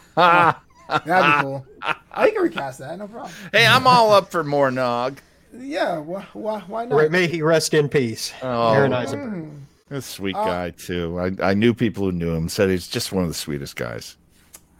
be 0.96 1.42
cool. 1.42 1.66
I 2.12 2.30
can 2.30 2.42
recast 2.42 2.78
that, 2.80 2.98
no 2.98 3.06
problem. 3.06 3.32
hey, 3.52 3.66
I'm 3.66 3.86
all 3.86 4.12
up 4.12 4.30
for 4.30 4.42
more 4.42 4.70
Nog. 4.70 5.20
Yeah, 5.56 5.98
why, 5.98 6.26
why, 6.32 6.60
why 6.60 6.84
not? 6.86 7.10
May 7.10 7.26
he 7.26 7.42
rest 7.42 7.74
in 7.74 7.88
peace. 7.88 8.32
Oh. 8.42 8.72
Aron 8.72 8.92
Eisenberg. 8.94 9.44
Mm. 9.44 9.60
This 9.88 10.06
sweet 10.06 10.36
Uh, 10.36 10.44
guy 10.44 10.70
too. 10.70 11.18
I, 11.18 11.50
I 11.50 11.54
knew 11.54 11.72
people 11.74 12.04
who 12.04 12.12
knew 12.12 12.34
him. 12.34 12.48
Said 12.48 12.68
he's 12.70 12.88
just 12.88 13.12
one 13.12 13.22
of 13.24 13.30
the 13.30 13.34
sweetest 13.34 13.76
guys. 13.76 14.16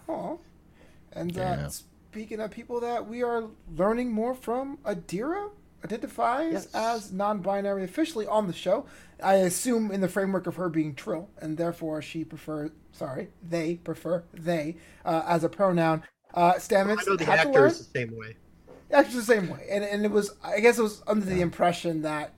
Aw. 0.08 0.36
And 1.12 1.36
uh, 1.36 1.40
Yeah. 1.40 1.68
speaking 1.68 2.40
of 2.40 2.50
people 2.50 2.80
that 2.80 3.08
we 3.08 3.22
are 3.22 3.44
learning 3.76 4.12
more 4.12 4.34
from, 4.34 4.78
Adira 4.84 5.50
identifies 5.84 6.52
Yes. 6.52 6.74
as 6.74 7.12
non-binary 7.12 7.84
officially 7.84 8.26
on 8.26 8.46
the 8.46 8.52
show. 8.52 8.84
I 9.22 9.34
assume 9.36 9.90
in 9.90 10.00
the 10.00 10.08
framework 10.08 10.46
of 10.46 10.56
her 10.56 10.68
being 10.68 10.94
Trill, 10.94 11.28
and 11.38 11.56
therefore 11.56 12.02
she 12.02 12.24
prefers. 12.24 12.70
Sorry, 12.92 13.28
they 13.48 13.76
prefer 13.76 14.24
they 14.34 14.76
uh, 15.04 15.22
as 15.26 15.44
a 15.44 15.48
pronoun. 15.48 16.02
Uh, 16.34 16.54
Stamets 16.54 16.98
I 17.00 17.04
know 17.06 17.16
the 17.16 17.30
actor 17.30 17.66
is 17.66 17.78
the 17.86 17.98
same 17.98 18.16
way. 18.16 18.36
Actually, 18.92 19.20
the 19.20 19.22
same 19.22 19.48
way, 19.48 19.66
and 19.70 19.84
and 19.84 20.04
it 20.04 20.10
was. 20.10 20.32
I 20.42 20.60
guess 20.60 20.78
it 20.78 20.82
was 20.82 21.02
under 21.06 21.26
the 21.26 21.40
impression 21.40 22.02
that 22.02 22.32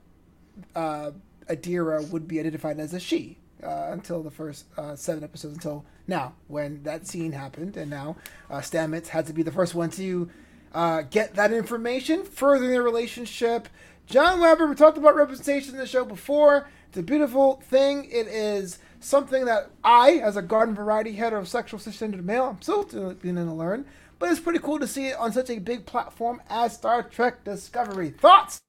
uh, 0.75 1.11
Adira 1.51 2.07
would 2.09 2.27
be 2.27 2.39
identified 2.39 2.79
as 2.79 2.93
a 2.93 2.99
she 2.99 3.37
uh, 3.63 3.89
until 3.91 4.23
the 4.23 4.31
first 4.31 4.65
uh, 4.77 4.95
seven 4.95 5.23
episodes, 5.23 5.55
until 5.55 5.85
now, 6.07 6.33
when 6.47 6.83
that 6.83 7.07
scene 7.07 7.31
happened, 7.31 7.77
and 7.77 7.89
now 7.89 8.15
uh, 8.49 8.59
Stamets 8.59 9.07
had 9.07 9.27
to 9.27 9.33
be 9.33 9.43
the 9.43 9.51
first 9.51 9.75
one 9.75 9.89
to 9.91 10.29
uh, 10.73 11.01
get 11.03 11.35
that 11.35 11.51
information, 11.51 12.23
furthering 12.23 12.71
their 12.71 12.83
relationship. 12.83 13.67
John 14.07 14.39
Weber, 14.39 14.67
we 14.67 14.75
talked 14.75 14.97
about 14.97 15.15
representation 15.15 15.73
in 15.73 15.79
the 15.79 15.87
show 15.87 16.05
before. 16.05 16.67
It's 16.89 16.97
a 16.97 17.03
beautiful 17.03 17.61
thing. 17.69 18.05
It 18.05 18.27
is 18.27 18.79
something 18.99 19.45
that 19.45 19.69
I, 19.83 20.13
as 20.13 20.35
a 20.35 20.41
garden 20.41 20.75
variety 20.75 21.15
heterosexual 21.15 21.81
cisgendered 21.81 22.23
male, 22.23 22.45
I'm 22.45 22.61
still 22.61 22.83
beginning 22.83 23.45
to 23.47 23.53
learn. 23.53 23.85
But 24.19 24.29
it's 24.29 24.39
pretty 24.39 24.59
cool 24.59 24.79
to 24.79 24.87
see 24.87 25.07
it 25.07 25.17
on 25.17 25.31
such 25.31 25.49
a 25.49 25.59
big 25.59 25.85
platform 25.85 26.41
as 26.49 26.73
Star 26.73 27.01
Trek 27.03 27.43
Discovery. 27.43 28.11
Thoughts? 28.11 28.61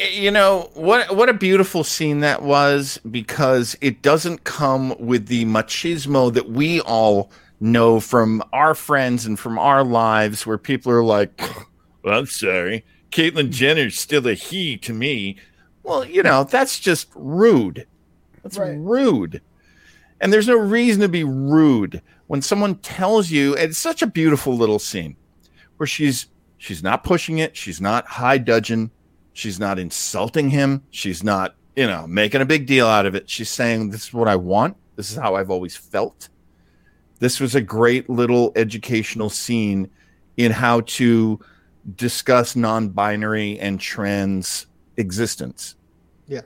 You 0.00 0.30
know 0.30 0.70
what? 0.74 1.16
What 1.16 1.28
a 1.28 1.34
beautiful 1.34 1.82
scene 1.82 2.20
that 2.20 2.42
was 2.42 3.00
because 3.10 3.76
it 3.80 4.00
doesn't 4.00 4.44
come 4.44 4.94
with 4.98 5.26
the 5.26 5.44
machismo 5.44 6.32
that 6.34 6.48
we 6.48 6.80
all 6.82 7.32
know 7.58 7.98
from 7.98 8.40
our 8.52 8.76
friends 8.76 9.26
and 9.26 9.36
from 9.36 9.58
our 9.58 9.82
lives, 9.82 10.46
where 10.46 10.58
people 10.58 10.92
are 10.92 11.02
like, 11.02 11.40
well, 12.04 12.16
"I'm 12.20 12.26
sorry, 12.26 12.84
Caitlyn 13.10 13.50
Jenner's 13.50 13.98
still 13.98 14.26
a 14.28 14.34
he 14.34 14.76
to 14.78 14.92
me." 14.92 15.36
Well, 15.82 16.04
you 16.04 16.22
know 16.22 16.44
that's 16.44 16.78
just 16.78 17.08
rude. 17.16 17.84
That's 18.44 18.56
Right. 18.56 18.76
rude, 18.78 19.42
and 20.20 20.32
there's 20.32 20.46
no 20.46 20.56
reason 20.56 21.00
to 21.00 21.08
be 21.08 21.24
rude 21.24 22.02
when 22.28 22.40
someone 22.40 22.76
tells 22.76 23.32
you. 23.32 23.54
It's 23.54 23.78
such 23.78 24.00
a 24.02 24.06
beautiful 24.06 24.56
little 24.56 24.78
scene 24.78 25.16
where 25.76 25.88
she's 25.88 26.26
she's 26.56 26.84
not 26.84 27.02
pushing 27.02 27.38
it, 27.38 27.56
she's 27.56 27.80
not 27.80 28.06
high 28.06 28.38
dudgeon. 28.38 28.92
She's 29.38 29.60
not 29.60 29.78
insulting 29.78 30.50
him. 30.50 30.82
She's 30.90 31.22
not, 31.22 31.54
you 31.76 31.86
know, 31.86 32.08
making 32.08 32.40
a 32.40 32.44
big 32.44 32.66
deal 32.66 32.88
out 32.88 33.06
of 33.06 33.14
it. 33.14 33.30
She's 33.30 33.48
saying, 33.48 33.90
This 33.90 34.08
is 34.08 34.12
what 34.12 34.26
I 34.26 34.34
want. 34.34 34.76
This 34.96 35.12
is 35.12 35.16
how 35.16 35.36
I've 35.36 35.48
always 35.48 35.76
felt. 35.76 36.28
This 37.20 37.38
was 37.38 37.54
a 37.54 37.60
great 37.60 38.10
little 38.10 38.50
educational 38.56 39.30
scene 39.30 39.90
in 40.36 40.50
how 40.50 40.80
to 40.80 41.38
discuss 41.94 42.56
non 42.56 42.88
binary 42.88 43.60
and 43.60 43.78
trans 43.78 44.66
existence. 44.96 45.76
Yeah. 46.26 46.40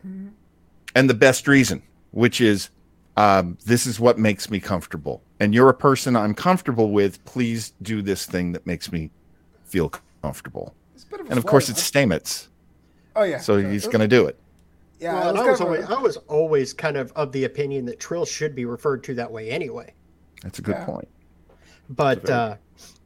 And 0.94 1.08
the 1.08 1.14
best 1.14 1.48
reason, 1.48 1.82
which 2.10 2.42
is 2.42 2.68
um, 3.16 3.56
this 3.64 3.86
is 3.86 3.98
what 3.98 4.18
makes 4.18 4.50
me 4.50 4.60
comfortable. 4.60 5.22
And 5.40 5.54
you're 5.54 5.70
a 5.70 5.74
person 5.74 6.14
I'm 6.14 6.34
comfortable 6.34 6.90
with. 6.90 7.24
Please 7.24 7.72
do 7.80 8.02
this 8.02 8.26
thing 8.26 8.52
that 8.52 8.66
makes 8.66 8.92
me 8.92 9.10
feel 9.64 9.90
comfortable. 10.20 10.74
It's 10.94 11.04
a 11.04 11.06
bit 11.06 11.20
of 11.20 11.26
a 11.28 11.30
And 11.30 11.38
of 11.38 11.46
course, 11.46 11.70
it's 11.70 11.80
huh? 11.90 12.00
Stamets. 12.00 12.48
Oh 13.16 13.22
yeah. 13.24 13.38
So 13.38 13.60
sure. 13.60 13.70
he's 13.70 13.86
going 13.86 14.00
to 14.00 14.08
do 14.08 14.26
it. 14.26 14.38
Yeah, 15.00 15.14
well, 15.14 15.30
it 15.30 15.32
was 15.32 15.40
I 15.46 15.50
was 15.50 15.60
always 15.60 15.84
a- 15.84 15.90
I 15.90 16.00
was 16.00 16.16
always 16.28 16.72
kind 16.72 16.96
of 16.96 17.12
of 17.12 17.32
the 17.32 17.44
opinion 17.44 17.84
that 17.86 17.98
Trill 17.98 18.24
should 18.24 18.54
be 18.54 18.64
referred 18.64 19.02
to 19.04 19.14
that 19.14 19.30
way 19.30 19.50
anyway. 19.50 19.92
That's 20.42 20.58
a 20.58 20.62
good 20.62 20.76
Yeah. 20.76 20.84
point. 20.84 21.08
But 21.88 22.22
very- 22.26 22.38
uh, 22.38 22.54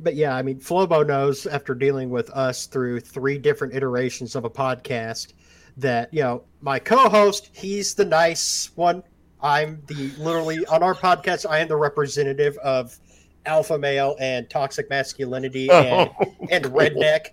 but 0.01 0.15
yeah, 0.15 0.35
I 0.37 0.43
mean, 0.43 0.59
Flobo 0.61 1.07
knows 1.07 1.47
after 1.47 1.75
dealing 1.75 2.11
with 2.11 2.31
us 2.31 2.67
through 2.67 3.01
three 3.01 3.39
different 3.39 3.75
iterations 3.75 4.35
of 4.37 4.45
a 4.45 4.51
podcast 4.51 5.33
that 5.79 6.13
you 6.13 6.21
know 6.23 6.43
my 6.61 6.79
co-host, 6.79 7.51
he's 7.53 7.95
the 7.95 8.05
nice 8.05 8.71
one. 8.75 9.03
I'm 9.43 9.83
the 9.87 10.11
literally 10.19 10.65
on 10.67 10.83
our 10.83 10.95
podcast. 10.95 11.49
I 11.49 11.59
am 11.61 11.69
the 11.69 11.77
representative 11.77 12.57
of 12.59 12.99
alpha 13.45 13.79
male 13.79 14.17
and 14.19 14.49
toxic 14.51 14.91
masculinity 14.91 15.71
and, 15.71 16.11
and 16.51 16.65
redneck. 16.67 17.29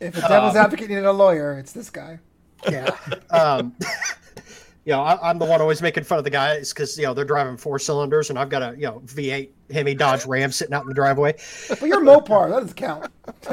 If 0.00 0.16
a 0.16 0.20
devil's 0.20 0.56
um, 0.56 0.64
advocate 0.64 0.88
needed 0.88 1.04
a 1.04 1.12
lawyer, 1.12 1.58
it's 1.58 1.72
this 1.72 1.90
guy. 1.90 2.18
Yeah. 2.68 2.96
Um, 3.30 3.74
you 4.84 4.92
know, 4.92 5.02
I, 5.02 5.30
I'm 5.30 5.38
the 5.38 5.44
one 5.44 5.60
always 5.60 5.80
making 5.80 6.04
fun 6.04 6.18
of 6.18 6.24
the 6.24 6.30
guys 6.30 6.72
because 6.72 6.96
you 6.98 7.04
know 7.04 7.14
they're 7.14 7.24
driving 7.24 7.56
four 7.56 7.78
cylinders 7.78 8.30
and 8.30 8.38
I've 8.38 8.48
got 8.48 8.62
a 8.62 8.76
you 8.76 8.86
know 8.86 9.00
V8 9.06 9.50
Hemi 9.72 9.94
Dodge 9.94 10.26
Ram 10.26 10.52
sitting 10.52 10.74
out 10.74 10.82
in 10.82 10.88
the 10.88 10.94
driveway. 10.94 11.34
But 11.68 11.82
you're 11.82 12.02
Mopar. 12.02 12.50
That 12.50 12.60
doesn't 12.60 12.76
count. 12.76 13.10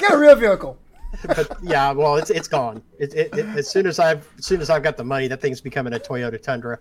Get 0.00 0.12
a 0.12 0.18
real 0.18 0.36
vehicle. 0.36 0.78
but 1.26 1.56
yeah, 1.62 1.90
well, 1.92 2.16
it's 2.16 2.30
it's 2.30 2.48
gone. 2.48 2.82
It, 2.98 3.14
it, 3.14 3.34
it, 3.36 3.46
as 3.56 3.68
soon 3.68 3.86
as 3.86 3.98
I've 3.98 4.28
as 4.38 4.46
soon 4.46 4.60
as 4.60 4.70
I've 4.70 4.82
got 4.82 4.96
the 4.96 5.04
money, 5.04 5.26
that 5.28 5.40
thing's 5.40 5.60
becoming 5.60 5.94
a 5.94 5.98
Toyota 5.98 6.40
Tundra. 6.40 6.78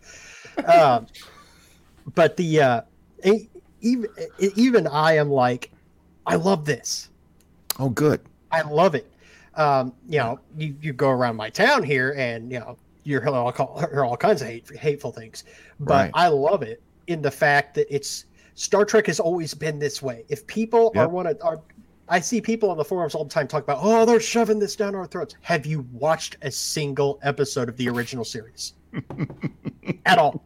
Um, 0.65 1.07
but 2.13 2.35
the 2.35 2.61
uh, 2.61 2.81
e- 3.23 3.49
even 3.81 4.09
even 4.55 4.87
I 4.87 5.13
am 5.13 5.29
like, 5.29 5.71
I 6.25 6.35
love 6.35 6.65
this. 6.65 7.09
Oh, 7.79 7.89
good. 7.89 8.19
I 8.57 8.69
love 8.69 8.95
it. 8.95 9.11
Um, 9.55 9.93
you 10.07 10.19
know, 10.19 10.39
you, 10.55 10.75
you 10.81 10.93
go 10.93 11.09
around 11.09 11.35
my 11.35 11.49
town 11.49 11.83
here, 11.83 12.13
and 12.17 12.51
you 12.51 12.59
know, 12.59 12.77
you 13.03 13.19
hear 13.19 13.29
all 13.29 13.51
hear 13.79 14.05
all 14.05 14.17
kinds 14.17 14.41
of 14.41 14.47
hate, 14.47 14.69
hateful 14.77 15.11
things. 15.11 15.43
But 15.79 15.93
Right. 15.93 16.11
I 16.13 16.27
love 16.27 16.61
it 16.61 16.81
in 17.07 17.21
the 17.21 17.31
fact 17.31 17.75
that 17.75 17.87
it's 17.93 18.25
Star 18.55 18.85
Trek 18.85 19.07
has 19.07 19.19
always 19.19 19.53
been 19.53 19.79
this 19.79 20.01
way. 20.01 20.25
If 20.29 20.45
people 20.47 20.91
are 20.95 21.03
Yep. 21.03 21.11
want 21.11 21.27
to 21.39 21.43
are 21.45 21.61
I 22.09 22.19
see 22.21 22.39
people 22.39 22.69
on 22.69 22.77
the 22.77 22.85
forums 22.85 23.15
all 23.15 23.25
the 23.25 23.29
time 23.29 23.47
talk 23.47 23.63
about, 23.63 23.79
oh, 23.81 24.05
they're 24.05 24.19
shoving 24.21 24.59
this 24.59 24.75
down 24.77 24.95
our 24.95 25.05
throats. 25.07 25.35
Have 25.41 25.65
you 25.65 25.85
watched 25.91 26.37
a 26.41 26.49
single 26.49 27.19
episode 27.21 27.67
of 27.67 27.75
the 27.75 27.89
original 27.89 28.23
series? 28.23 28.73
At 30.05 30.17
all. 30.17 30.43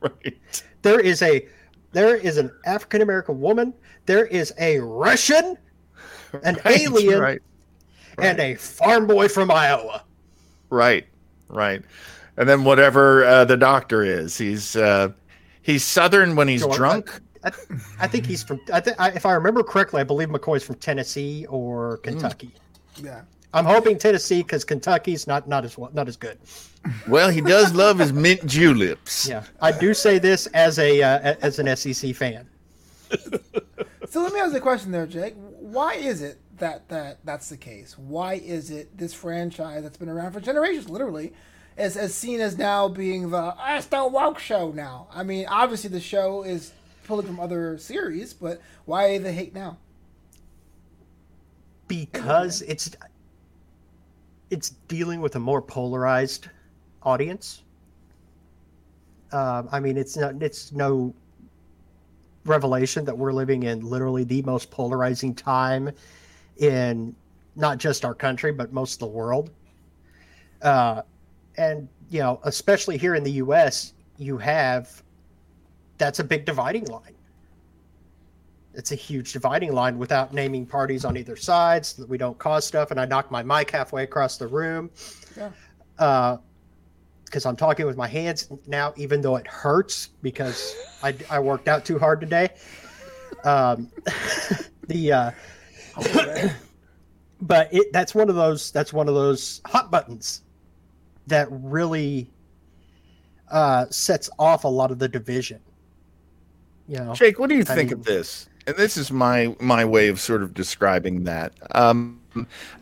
Right. 0.00 0.62
There 0.82 1.00
is 1.00 1.22
a 1.22 1.46
there 1.92 2.16
is 2.16 2.36
an 2.36 2.50
African 2.66 3.00
American 3.00 3.40
woman, 3.40 3.72
there 4.06 4.26
is 4.26 4.52
a 4.58 4.78
Russian, 4.80 5.56
an 6.42 6.58
Right, 6.64 6.80
alien, 6.82 7.20
Right. 7.20 7.42
And 8.20 8.38
a 8.40 8.54
farm 8.56 9.06
boy 9.06 9.28
from 9.28 9.50
Iowa. 9.50 10.04
Right. 10.70 11.06
Right. 11.48 11.82
And 12.36 12.48
then 12.48 12.64
whatever 12.64 13.24
uh, 13.24 13.44
the 13.44 13.56
doctor 13.56 14.04
is, 14.04 14.38
he's 14.38 14.76
uh, 14.76 15.10
he's 15.62 15.84
southern 15.84 16.36
when 16.36 16.46
he's 16.48 16.60
Sure, 16.60 16.74
drunk. 16.74 17.20
I, 17.44 17.50
I 18.00 18.06
think 18.06 18.26
he's 18.26 18.42
from. 18.42 18.60
I 18.72 18.80
think 18.80 18.96
if 19.16 19.26
I 19.26 19.32
remember 19.32 19.62
correctly, 19.62 20.00
I 20.00 20.04
believe 20.04 20.28
McCoy's 20.28 20.62
from 20.62 20.76
Tennessee 20.76 21.46
or 21.46 21.98
Kentucky. 21.98 22.52
Yeah. 23.02 23.22
I'm 23.54 23.64
hoping 23.64 23.96
Tennessee 23.98 24.42
because 24.42 24.62
Kentucky's 24.64 25.26
not 25.26 25.48
not 25.48 25.64
as 25.64 25.78
well, 25.78 25.90
not 25.94 26.06
as 26.06 26.16
good. 26.16 26.38
Well, 27.08 27.30
he 27.30 27.40
does 27.40 27.74
love 27.74 27.98
his 27.98 28.12
mint 28.12 28.44
juleps. 28.46 29.26
Yeah, 29.28 29.42
I 29.60 29.72
do 29.72 29.94
say 29.94 30.18
this 30.18 30.46
as 30.48 30.78
a 30.78 31.02
uh, 31.02 31.34
as 31.40 31.58
an 31.58 31.74
SEC 31.76 32.14
fan. 32.14 32.46
So 34.10 34.22
let 34.22 34.32
me 34.32 34.40
ask 34.40 34.54
a 34.54 34.60
question 34.60 34.90
there, 34.90 35.06
Jake. 35.06 35.34
Why 35.36 35.92
is 35.92 36.22
it 36.22 36.38
that, 36.58 36.88
that 36.88 37.18
that's 37.24 37.48
the 37.48 37.56
case? 37.56 37.96
Why 37.98 38.34
is 38.34 38.70
it 38.70 38.96
this 38.96 39.14
franchise 39.14 39.82
that's 39.82 39.98
been 39.98 40.08
around 40.08 40.32
for 40.32 40.40
generations, 40.40 40.88
literally, 40.88 41.32
is, 41.76 41.96
is 41.96 42.14
seen 42.14 42.40
as 42.40 42.58
now 42.58 42.88
being 42.88 43.30
the 43.30 43.80
still 43.80 44.10
woke 44.10 44.38
show 44.38 44.72
now? 44.72 45.08
I 45.12 45.22
mean, 45.22 45.46
obviously 45.48 45.90
the 45.90 46.00
show 46.00 46.42
is 46.42 46.72
pulling 47.04 47.26
from 47.26 47.40
other 47.40 47.78
series, 47.78 48.34
but 48.34 48.60
why 48.84 49.18
the 49.18 49.32
hate 49.32 49.54
now? 49.54 49.78
because 51.88 52.62
it's 52.62 52.90
it's 54.50 54.70
dealing 54.86 55.20
with 55.20 55.34
a 55.34 55.38
more 55.38 55.60
polarized 55.60 56.48
audience. 57.02 57.62
Um, 59.32 59.68
I 59.72 59.80
mean, 59.80 59.96
it's 59.96 60.16
not 60.16 60.40
it's 60.42 60.72
no 60.72 61.12
revelation 62.44 63.04
that 63.06 63.16
we're 63.16 63.32
living 63.32 63.64
in 63.64 63.80
literally 63.80 64.24
the 64.24 64.42
most 64.42 64.70
polarizing 64.70 65.34
time 65.34 65.90
in 66.58 67.14
not 67.56 67.78
just 67.78 68.04
our 68.04 68.14
country 68.14 68.52
but 68.52 68.72
most 68.72 68.94
of 68.94 68.98
the 69.00 69.06
world. 69.06 69.50
Uh, 70.62 71.02
and 71.56 71.88
you 72.10 72.20
know, 72.20 72.40
especially 72.44 72.96
here 72.96 73.14
in 73.14 73.24
the 73.24 73.32
U.S., 73.32 73.94
you 74.16 74.38
have 74.38 75.02
that's 75.98 76.18
a 76.20 76.24
big 76.24 76.44
dividing 76.44 76.84
line 76.86 77.14
it's 78.78 78.92
a 78.92 78.94
huge 78.94 79.32
dividing 79.32 79.72
line 79.72 79.98
without 79.98 80.32
naming 80.32 80.64
parties 80.64 81.04
on 81.04 81.16
either 81.16 81.34
side 81.34 81.84
so 81.84 82.00
that 82.00 82.08
we 82.08 82.16
don't 82.16 82.38
cause 82.38 82.64
stuff. 82.64 82.92
And 82.92 83.00
I 83.00 83.06
knocked 83.06 83.30
my 83.30 83.42
mic 83.42 83.72
halfway 83.72 84.04
across 84.04 84.38
the 84.38 84.46
room. 84.46 84.88
Yeah. 85.36 85.50
Uh, 85.98 86.36
because 87.24 87.44
I'm 87.44 87.56
talking 87.56 87.84
with 87.84 87.96
my 87.96 88.08
hands 88.08 88.48
now, 88.66 88.94
even 88.96 89.20
though 89.20 89.36
it 89.36 89.46
hurts 89.46 90.10
because 90.22 90.74
I, 91.02 91.14
I 91.28 91.38
worked 91.40 91.68
out 91.68 91.84
too 91.84 91.98
hard 91.98 92.22
today. 92.22 92.48
Um, 93.44 93.90
the 94.86 95.12
uh, 95.12 95.30
but 97.40 97.72
it 97.72 97.92
that's 97.92 98.14
one 98.14 98.28
of 98.28 98.34
those 98.34 98.70
that's 98.72 98.92
one 98.92 99.08
of 99.08 99.14
those 99.14 99.60
hot 99.66 99.90
buttons 99.90 100.42
that 101.26 101.48
really 101.50 102.30
uh, 103.50 103.86
sets 103.90 104.28
off 104.38 104.64
a 104.64 104.68
lot 104.68 104.90
of 104.90 104.98
the 104.98 105.08
division. 105.08 105.60
You 106.86 106.98
know, 106.98 107.14
Jake, 107.14 107.38
what 107.38 107.48
do 107.48 107.54
you 107.56 107.62
I 107.68 107.74
think 107.74 107.90
mean- 107.90 107.98
of 108.00 108.04
this? 108.04 108.48
And 108.66 108.76
this 108.76 108.96
is 108.98 109.10
my 109.10 109.56
my 109.60 109.84
way 109.84 110.08
of 110.08 110.20
sort 110.20 110.42
of 110.42 110.52
describing 110.52 111.24
that. 111.24 111.52
Um, 111.74 112.20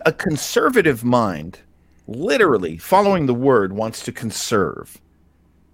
a 0.04 0.12
conservative 0.12 1.04
mind, 1.04 1.60
literally 2.08 2.76
following 2.76 3.26
the 3.26 3.34
word, 3.34 3.72
wants 3.72 4.02
to 4.04 4.12
conserve. 4.12 5.00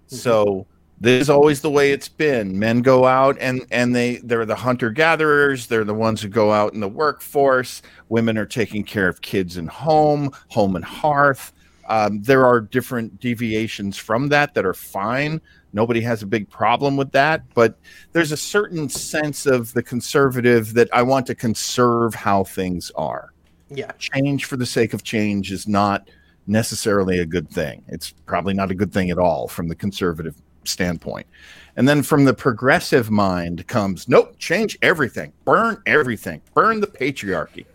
So 0.07 0.67
this 1.03 1.23
is 1.23 1.29
always 1.29 1.59
the 1.59 1.69
way 1.69 1.91
it's 1.91 2.07
been. 2.07 2.57
Men 2.57 2.81
go 2.81 3.05
out 3.05 3.37
and 3.41 3.65
and 3.71 3.93
they 3.93 4.17
they're 4.23 4.45
the 4.45 4.55
hunter 4.55 4.89
gatherers. 4.89 5.67
They're 5.67 5.83
the 5.83 5.93
ones 5.93 6.21
who 6.21 6.29
go 6.29 6.53
out 6.53 6.73
in 6.73 6.79
the 6.79 6.87
workforce. 6.87 7.81
Women 8.07 8.37
are 8.37 8.45
taking 8.45 8.85
care 8.85 9.09
of 9.09 9.21
kids 9.21 9.57
and 9.57 9.69
home, 9.69 10.31
home 10.47 10.77
and 10.77 10.85
hearth. 10.85 11.51
Um, 11.89 12.21
there 12.21 12.45
are 12.45 12.61
different 12.61 13.19
deviations 13.19 13.97
from 13.97 14.29
that 14.29 14.53
that 14.53 14.65
are 14.65 14.73
fine. 14.73 15.41
Nobody 15.73 15.99
has 15.99 16.21
a 16.23 16.25
big 16.25 16.49
problem 16.49 16.95
with 16.95 17.11
that, 17.11 17.43
but 17.53 17.77
there's 18.13 18.31
a 18.31 18.37
certain 18.37 18.87
sense 18.87 19.45
of 19.45 19.73
the 19.73 19.83
conservative 19.83 20.73
that 20.75 20.87
I 20.93 21.01
want 21.01 21.27
to 21.27 21.35
conserve 21.35 22.15
how 22.15 22.45
things 22.45 22.93
are. 22.95 23.33
yeah, 23.69 23.91
Change 23.99 24.45
for 24.45 24.55
the 24.55 24.65
sake 24.65 24.93
of 24.93 25.03
change 25.03 25.51
is 25.51 25.67
not 25.67 26.09
necessarily 26.47 27.19
a 27.19 27.25
good 27.25 27.49
thing. 27.49 27.83
It's 27.89 28.11
probably 28.25 28.53
not 28.53 28.71
a 28.71 28.75
good 28.75 28.93
thing 28.93 29.09
at 29.09 29.17
all 29.17 29.49
from 29.49 29.67
the 29.67 29.75
conservative 29.75 30.35
standpoint. 30.67 31.27
And 31.75 31.87
then 31.87 32.03
from 32.03 32.25
the 32.25 32.33
progressive 32.33 33.09
mind 33.09 33.65
comes, 33.67 34.07
nope, 34.07 34.35
change 34.37 34.77
everything, 34.81 35.33
burn 35.43 35.81
everything, 35.85 36.41
burn 36.53 36.81
the 36.81 36.87
patriarchy. 36.87 37.65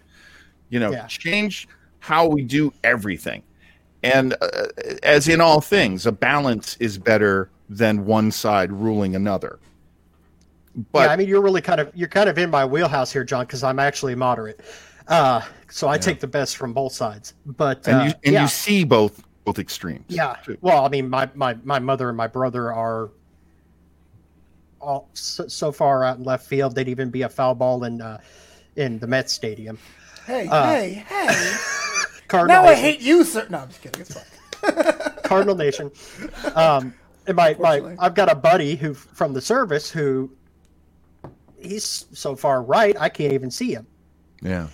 You 0.69 0.81
know, 0.81 0.93
Yeah. 0.93 1.07
change 1.07 1.69
how 2.01 2.27
we 2.27 2.43
do 2.43 2.73
everything. 2.85 3.43
And 4.03 4.35
uh, 4.41 4.67
as 5.03 5.27
in 5.29 5.41
all 5.41 5.61
things, 5.61 6.07
a 6.07 6.13
balance 6.13 6.77
is 6.79 6.99
better 6.99 7.51
than 7.69 8.05
one 8.05 8.31
side 8.31 8.71
ruling 8.71 9.17
another. 9.17 9.59
But 10.93 11.07
yeah, 11.07 11.13
I 11.13 11.17
mean, 11.17 11.29
you're 11.29 11.43
really 11.43 11.61
kind 11.61 11.81
of 11.81 11.91
you're 11.95 12.09
kind 12.09 12.29
of 12.29 12.39
in 12.39 12.51
my 12.51 12.65
wheelhouse 12.65 13.13
here, 13.13 13.25
John, 13.25 13.47
because 13.47 13.65
I'm 13.65 13.81
actually 13.81 14.15
moderate. 14.15 14.61
Uh, 15.09 15.41
so 15.69 15.89
I 15.89 15.99
take 15.99 16.21
the 16.21 16.27
best 16.27 16.57
from 16.57 16.73
both 16.73 16.93
sides. 16.93 17.35
But 17.45 17.89
and 17.89 17.97
uh, 17.97 18.05
you 18.05 18.13
and 18.25 18.33
yeah, 18.35 18.43
you 18.43 18.49
see 18.49 18.85
both 18.85 19.25
both 19.49 19.59
extremes. 19.59 20.05
yeah. 20.09 20.37
too. 20.45 20.59
Well, 20.61 20.85
I 20.85 20.89
mean, 20.89 21.09
my 21.09 21.29
my 21.35 21.57
my 21.65 21.79
mother 21.79 22.09
and 22.09 22.17
my 22.17 22.27
brother 22.27 22.71
are 22.71 23.11
all 24.79 25.09
so, 25.15 25.49
so 25.49 25.73
far 25.73 26.05
out 26.05 26.19
in 26.19 26.25
left 26.25 26.47
field. 26.47 26.75
They'd 26.75 26.89
even 26.89 27.09
be 27.09 27.23
a 27.23 27.31
foul 27.31 27.55
ball 27.55 27.85
in 27.85 28.03
uh, 28.03 28.19
in 28.77 28.99
the 28.99 29.07
Mets 29.07 29.33
stadium. 29.33 29.79
Hey, 30.27 30.47
Uh, 30.49 30.67
hey, 30.67 31.05
hey! 31.09 31.57
Cardinal 32.29 32.63
now 32.63 32.69
I 32.69 32.75
hate 32.75 33.01
you, 33.01 33.25
sir. 33.25 33.47
No, 33.49 33.61
I'm 33.61 33.69
just 33.69 33.81
kidding. 33.81 34.03
It's 34.03 34.13
fine. 34.13 35.13
Cardinal 35.25 35.55
Nation. 35.55 35.91
Um, 36.55 36.93
and 37.27 37.35
my, 37.35 37.57
my 37.59 37.97
I've 37.99 38.15
got 38.15 38.31
a 38.31 38.35
buddy 38.35 38.77
who 38.77 38.93
from 38.93 39.33
the 39.33 39.41
service 39.41 39.91
who 39.91 40.31
he's 41.59 42.05
so 42.13 42.37
far 42.37 42.63
right 42.63 42.95
I 43.01 43.09
can't 43.09 43.33
even 43.33 43.51
see 43.51 43.73
him. 43.73 43.87
Yeah. 44.43 44.69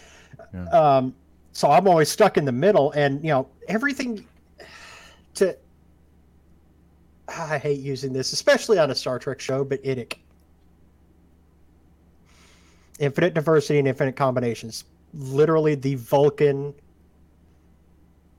Um, 0.72 1.14
so 1.52 1.70
I'm 1.70 1.86
always 1.86 2.08
stuck 2.08 2.36
in 2.36 2.44
the 2.44 2.52
middle, 2.52 2.90
and 2.92 3.22
you 3.22 3.30
know 3.30 3.46
everything. 3.68 4.26
To 5.34 5.56
I 7.28 7.58
hate 7.58 7.80
using 7.80 8.12
this, 8.12 8.32
especially 8.32 8.78
on 8.78 8.90
a 8.90 8.94
Star 8.94 9.18
Trek 9.18 9.40
show, 9.40 9.64
but 9.64 9.82
IDIC. 9.82 10.18
Infinite 12.98 13.34
diversity 13.34 13.78
and 13.78 13.88
infinite 13.88 14.14
combinations. 14.14 14.84
Literally 15.14 15.74
the 15.74 15.96
Vulcan 15.96 16.74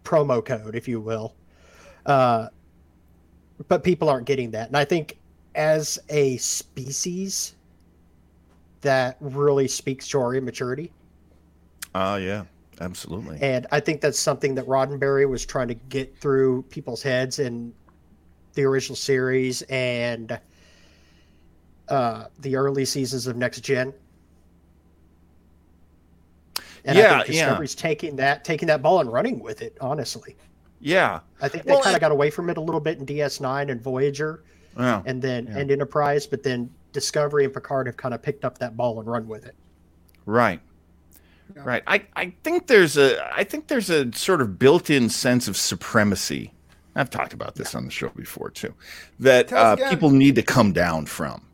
promo 0.04 0.44
code, 0.44 0.76
if 0.76 0.88
you 0.88 1.02
will. 1.02 1.36
Uh, 2.06 2.48
but 3.68 3.84
people 3.84 4.10
aren't 4.10 4.26
getting 4.26 4.52
that, 4.52 4.68
and 4.68 4.78
I 4.78 4.86
think 4.86 5.18
as 5.56 5.98
a 6.10 6.38
species, 6.38 7.56
that 8.82 9.18
really 9.20 9.68
speaks 9.68 10.08
to 10.10 10.20
our 10.20 10.36
immaturity. 10.36 10.92
Oh 11.96 12.18
yeah, 12.18 12.44
absolutely. 12.82 13.38
And 13.42 13.68
I 13.72 13.80
think 13.80 14.02
that's 14.02 14.20
something 14.20 14.56
that 14.56 14.66
Roddenberry 14.66 15.28
was 15.30 15.46
trying 15.46 15.68
to 15.70 15.74
get 15.76 16.18
through 16.18 16.64
people's 16.64 17.02
heads 17.02 17.40
in 17.40 17.74
the 18.54 18.64
original 18.64 18.96
series 18.96 19.62
and 19.64 20.40
uh, 21.90 22.26
the 22.40 22.56
early 22.56 22.86
seasons 22.86 23.28
of 23.28 23.36
Next 23.38 23.62
Gen. 23.62 23.94
And 26.86 26.98
Yeah, 26.98 27.20
I 27.20 27.24
think 27.24 27.36
yeah. 27.36 27.46
Discovery's 27.46 27.76
taking 27.76 28.16
that 28.18 28.44
taking 28.44 28.68
that 28.68 28.82
ball 28.82 29.00
and 29.02 29.12
running 29.12 29.40
with 29.40 29.62
it, 29.62 29.78
honestly. 29.82 30.36
Yeah. 30.80 31.20
I 31.42 31.48
think 31.48 31.64
they 31.66 31.72
Well, 31.74 31.82
kind 31.82 31.96
of 31.96 32.02
got 32.02 32.12
away 32.12 32.30
from 32.30 32.50
it 32.50 32.58
a 32.58 32.62
little 32.62 32.82
bit 32.82 33.00
in 33.00 33.06
DS9 33.06 33.72
and 33.72 33.82
Voyager 33.82 34.44
Yeah. 34.78 35.02
and 35.06 35.22
then 35.22 35.48
Yeah. 35.48 35.58
and 35.60 35.72
Enterprise, 35.72 36.28
but 36.28 36.44
then 36.44 36.70
Discovery 36.94 37.44
and 37.44 37.54
Picard 37.54 37.88
have 37.88 37.98
kind 37.98 38.14
of 38.14 38.22
picked 38.22 38.46
up 38.46 38.58
that 38.60 38.78
ball 38.78 39.00
and 39.00 39.08
run 39.10 39.28
with 39.28 39.46
it. 39.46 39.56
Right. 40.26 40.62
Yeah. 41.56 41.62
Right. 41.64 41.84
I, 41.88 42.04
I 42.16 42.34
think 42.44 42.68
there's 42.68 42.98
a 42.98 43.22
I 43.36 43.44
think 43.44 43.68
there's 43.68 43.90
a 43.90 44.12
sort 44.14 44.42
of 44.42 44.58
built-in 44.58 45.10
sense 45.10 45.48
of 45.48 45.56
supremacy. 45.58 46.54
I've 46.96 47.10
talked 47.10 47.34
about 47.34 47.56
this 47.56 47.76
on 47.76 47.86
the 47.86 47.92
show 47.92 48.10
before 48.10 48.50
too. 48.50 48.74
That 49.20 49.52
uh, 49.52 49.76
people 49.90 50.10
need 50.12 50.36
to 50.36 50.42
come 50.44 50.72
down 50.74 51.06
from. 51.06 51.46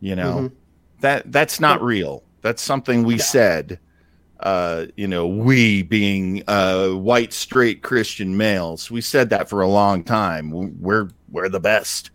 You 0.00 0.14
know, 0.16 0.34
Mhm. 0.34 0.52
that 1.00 1.32
that's 1.32 1.58
not 1.58 1.82
real. 1.82 2.22
That's 2.42 2.60
something 2.62 3.04
we 3.04 3.18
said. 3.18 3.78
Uh, 4.40 4.86
you 4.96 5.08
know, 5.08 5.26
we 5.26 5.82
being 5.82 6.42
uh, 6.46 6.90
white 6.90 7.32
straight 7.32 7.82
Christian 7.82 8.36
males, 8.36 8.90
we 8.90 9.00
said 9.00 9.30
that 9.30 9.48
for 9.48 9.62
a 9.62 9.68
long 9.68 10.04
time. 10.04 10.50
We're 10.80 11.08
we're 11.30 11.48
the 11.48 11.60
best, 11.60 12.10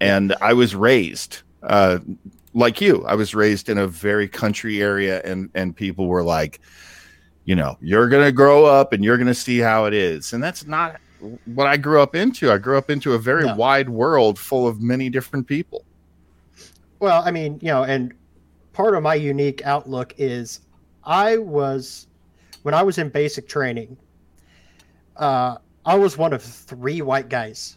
and 0.00 0.34
I 0.40 0.52
was 0.52 0.74
raised 0.76 1.42
uh, 1.64 1.98
like 2.56 2.80
you. 2.80 3.04
I 3.06 3.14
was 3.14 3.34
raised 3.34 3.68
in 3.68 3.78
a 3.78 3.86
very 3.86 4.26
country 4.26 4.82
area, 4.82 5.20
and 5.24 5.50
and 5.54 5.76
people 5.76 6.06
were 6.08 6.22
like, 6.22 6.60
you 7.44 7.54
know, 7.54 7.76
you're 7.80 8.08
gonna 8.08 8.32
grow 8.32 8.64
up 8.64 8.92
and 8.92 9.04
you're 9.04 9.18
gonna 9.18 9.34
see 9.34 9.58
how 9.58 9.84
it 9.84 9.94
is, 9.94 10.32
and 10.32 10.42
that's 10.42 10.66
not 10.66 11.00
what 11.54 11.66
I 11.66 11.76
grew 11.76 12.00
up 12.00 12.16
into. 12.16 12.50
I 12.50 12.58
grew 12.58 12.78
up 12.78 12.90
into 12.90 13.12
a 13.12 13.18
very 13.18 13.44
No. 13.44 13.54
wide 13.54 13.88
world 13.88 14.38
full 14.38 14.66
of 14.66 14.80
many 14.80 15.10
different 15.10 15.46
people. 15.46 15.84
Well, 16.98 17.22
I 17.24 17.30
mean, 17.30 17.58
you 17.60 17.68
know, 17.68 17.84
and 17.84 18.14
part 18.72 18.94
of 18.94 19.02
my 19.02 19.14
unique 19.14 19.62
outlook 19.64 20.14
is 20.16 20.60
I 21.04 21.36
was 21.36 22.06
when 22.62 22.74
I 22.74 22.82
was 22.82 22.98
in 22.98 23.10
basic 23.10 23.46
training, 23.48 23.96
uh, 25.16 25.58
I 25.84 25.94
was 25.96 26.16
one 26.18 26.32
of 26.32 26.42
three 26.42 27.02
white 27.02 27.28
guys. 27.28 27.76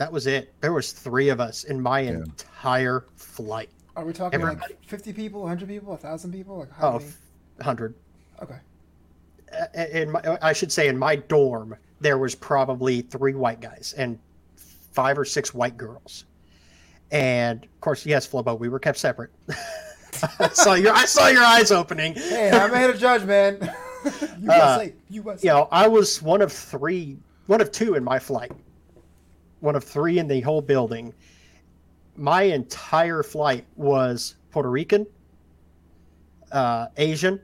That 0.00 0.10
was 0.10 0.26
it. 0.26 0.54
There 0.62 0.72
was 0.72 0.92
three 0.92 1.28
of 1.28 1.40
us 1.40 1.64
in 1.64 1.78
my 1.78 2.00
Yeah. 2.00 2.12
entire 2.12 3.04
flight. 3.16 3.68
Are 3.94 4.04
we 4.06 4.14
talking 4.14 4.40
Everybody- 4.40 4.72
like 4.72 4.82
50 4.86 5.12
people, 5.12 5.42
100 5.42 5.68
people, 5.68 5.90
1,000 5.92 6.32
people? 6.32 6.60
Like 6.60 6.72
how 6.72 6.88
Oh, 6.88 6.98
many? 7.00 7.12
hundred. 7.60 7.94
Okay. 8.42 8.56
In 9.92 10.10
my, 10.12 10.38
I 10.40 10.54
should 10.54 10.72
say, 10.72 10.88
in 10.88 10.96
my 10.96 11.16
dorm, 11.16 11.76
there 12.00 12.16
was 12.16 12.34
probably 12.34 13.02
three 13.02 13.34
white 13.34 13.60
guys 13.60 13.92
and 13.98 14.18
five 14.56 15.18
or 15.18 15.26
six 15.26 15.52
white 15.52 15.76
girls. 15.76 16.24
And 17.10 17.62
of 17.62 17.80
course, 17.82 18.06
yes, 18.06 18.26
Flobo, 18.26 18.58
we 18.58 18.70
were 18.70 18.78
kept 18.78 18.96
separate. 18.96 19.30
I 20.38 20.48
saw 20.54 20.72
your 20.72 20.94
I 20.94 21.04
saw 21.04 21.26
your 21.28 21.44
eyes 21.44 21.70
opening. 21.70 22.14
Hey, 22.14 22.50
I 22.50 22.68
made 22.68 22.88
a 22.88 22.96
judgment. 22.96 23.60
judge, 23.60 23.72
man. 24.22 24.34
USA, 24.40 24.94
USA. 25.10 25.46
you 25.46 25.52
uh, 25.52 25.58
know, 25.58 25.68
I 25.70 25.88
was 25.88 26.22
one 26.22 26.40
of 26.40 26.50
three, 26.50 27.18
one 27.48 27.60
of 27.60 27.70
two 27.70 27.96
in 27.96 28.04
my 28.04 28.18
flight, 28.18 28.52
one 29.60 29.76
of 29.76 29.84
three 29.84 30.18
in 30.18 30.26
the 30.26 30.40
whole 30.40 30.60
building. 30.60 31.14
My 32.16 32.42
entire 32.42 33.22
flight 33.22 33.64
was 33.76 34.36
Puerto 34.50 34.70
Rican, 34.70 35.06
uh, 36.52 36.88
Asian, 36.96 37.40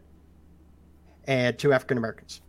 and 1.26 1.58
two 1.58 1.72
African 1.72 1.98
Americans. 1.98 2.40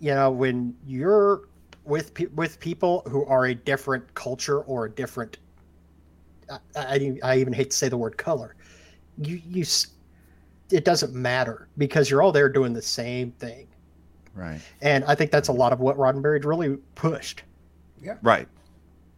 You 0.00 0.14
know, 0.14 0.30
when 0.30 0.76
you're 0.86 1.48
with 1.84 2.14
pe- 2.14 2.26
with 2.26 2.60
people 2.60 3.02
who 3.08 3.24
are 3.26 3.46
a 3.46 3.54
different 3.54 4.14
culture 4.14 4.60
or 4.60 4.84
a 4.84 4.90
different, 4.90 5.38
I, 6.50 6.58
I, 6.76 7.18
I 7.22 7.38
even 7.38 7.52
hate 7.52 7.70
to 7.70 7.76
say 7.76 7.88
the 7.88 7.96
word 7.96 8.16
color, 8.16 8.54
you 9.16 9.40
you 9.44 9.64
it 10.70 10.84
doesn't 10.84 11.14
matter 11.14 11.68
because 11.78 12.10
you're 12.10 12.22
all 12.22 12.32
there 12.32 12.48
doing 12.48 12.72
the 12.72 12.82
same 12.82 13.32
thing. 13.32 13.66
Right. 14.38 14.60
And 14.80 15.04
I 15.04 15.16
think 15.16 15.32
that's 15.32 15.48
a 15.48 15.52
lot 15.52 15.72
of 15.72 15.80
what 15.80 15.96
Roddenberry 15.96 16.44
really 16.44 16.76
pushed. 16.94 17.42
Yeah. 18.00 18.18
Right. 18.22 18.46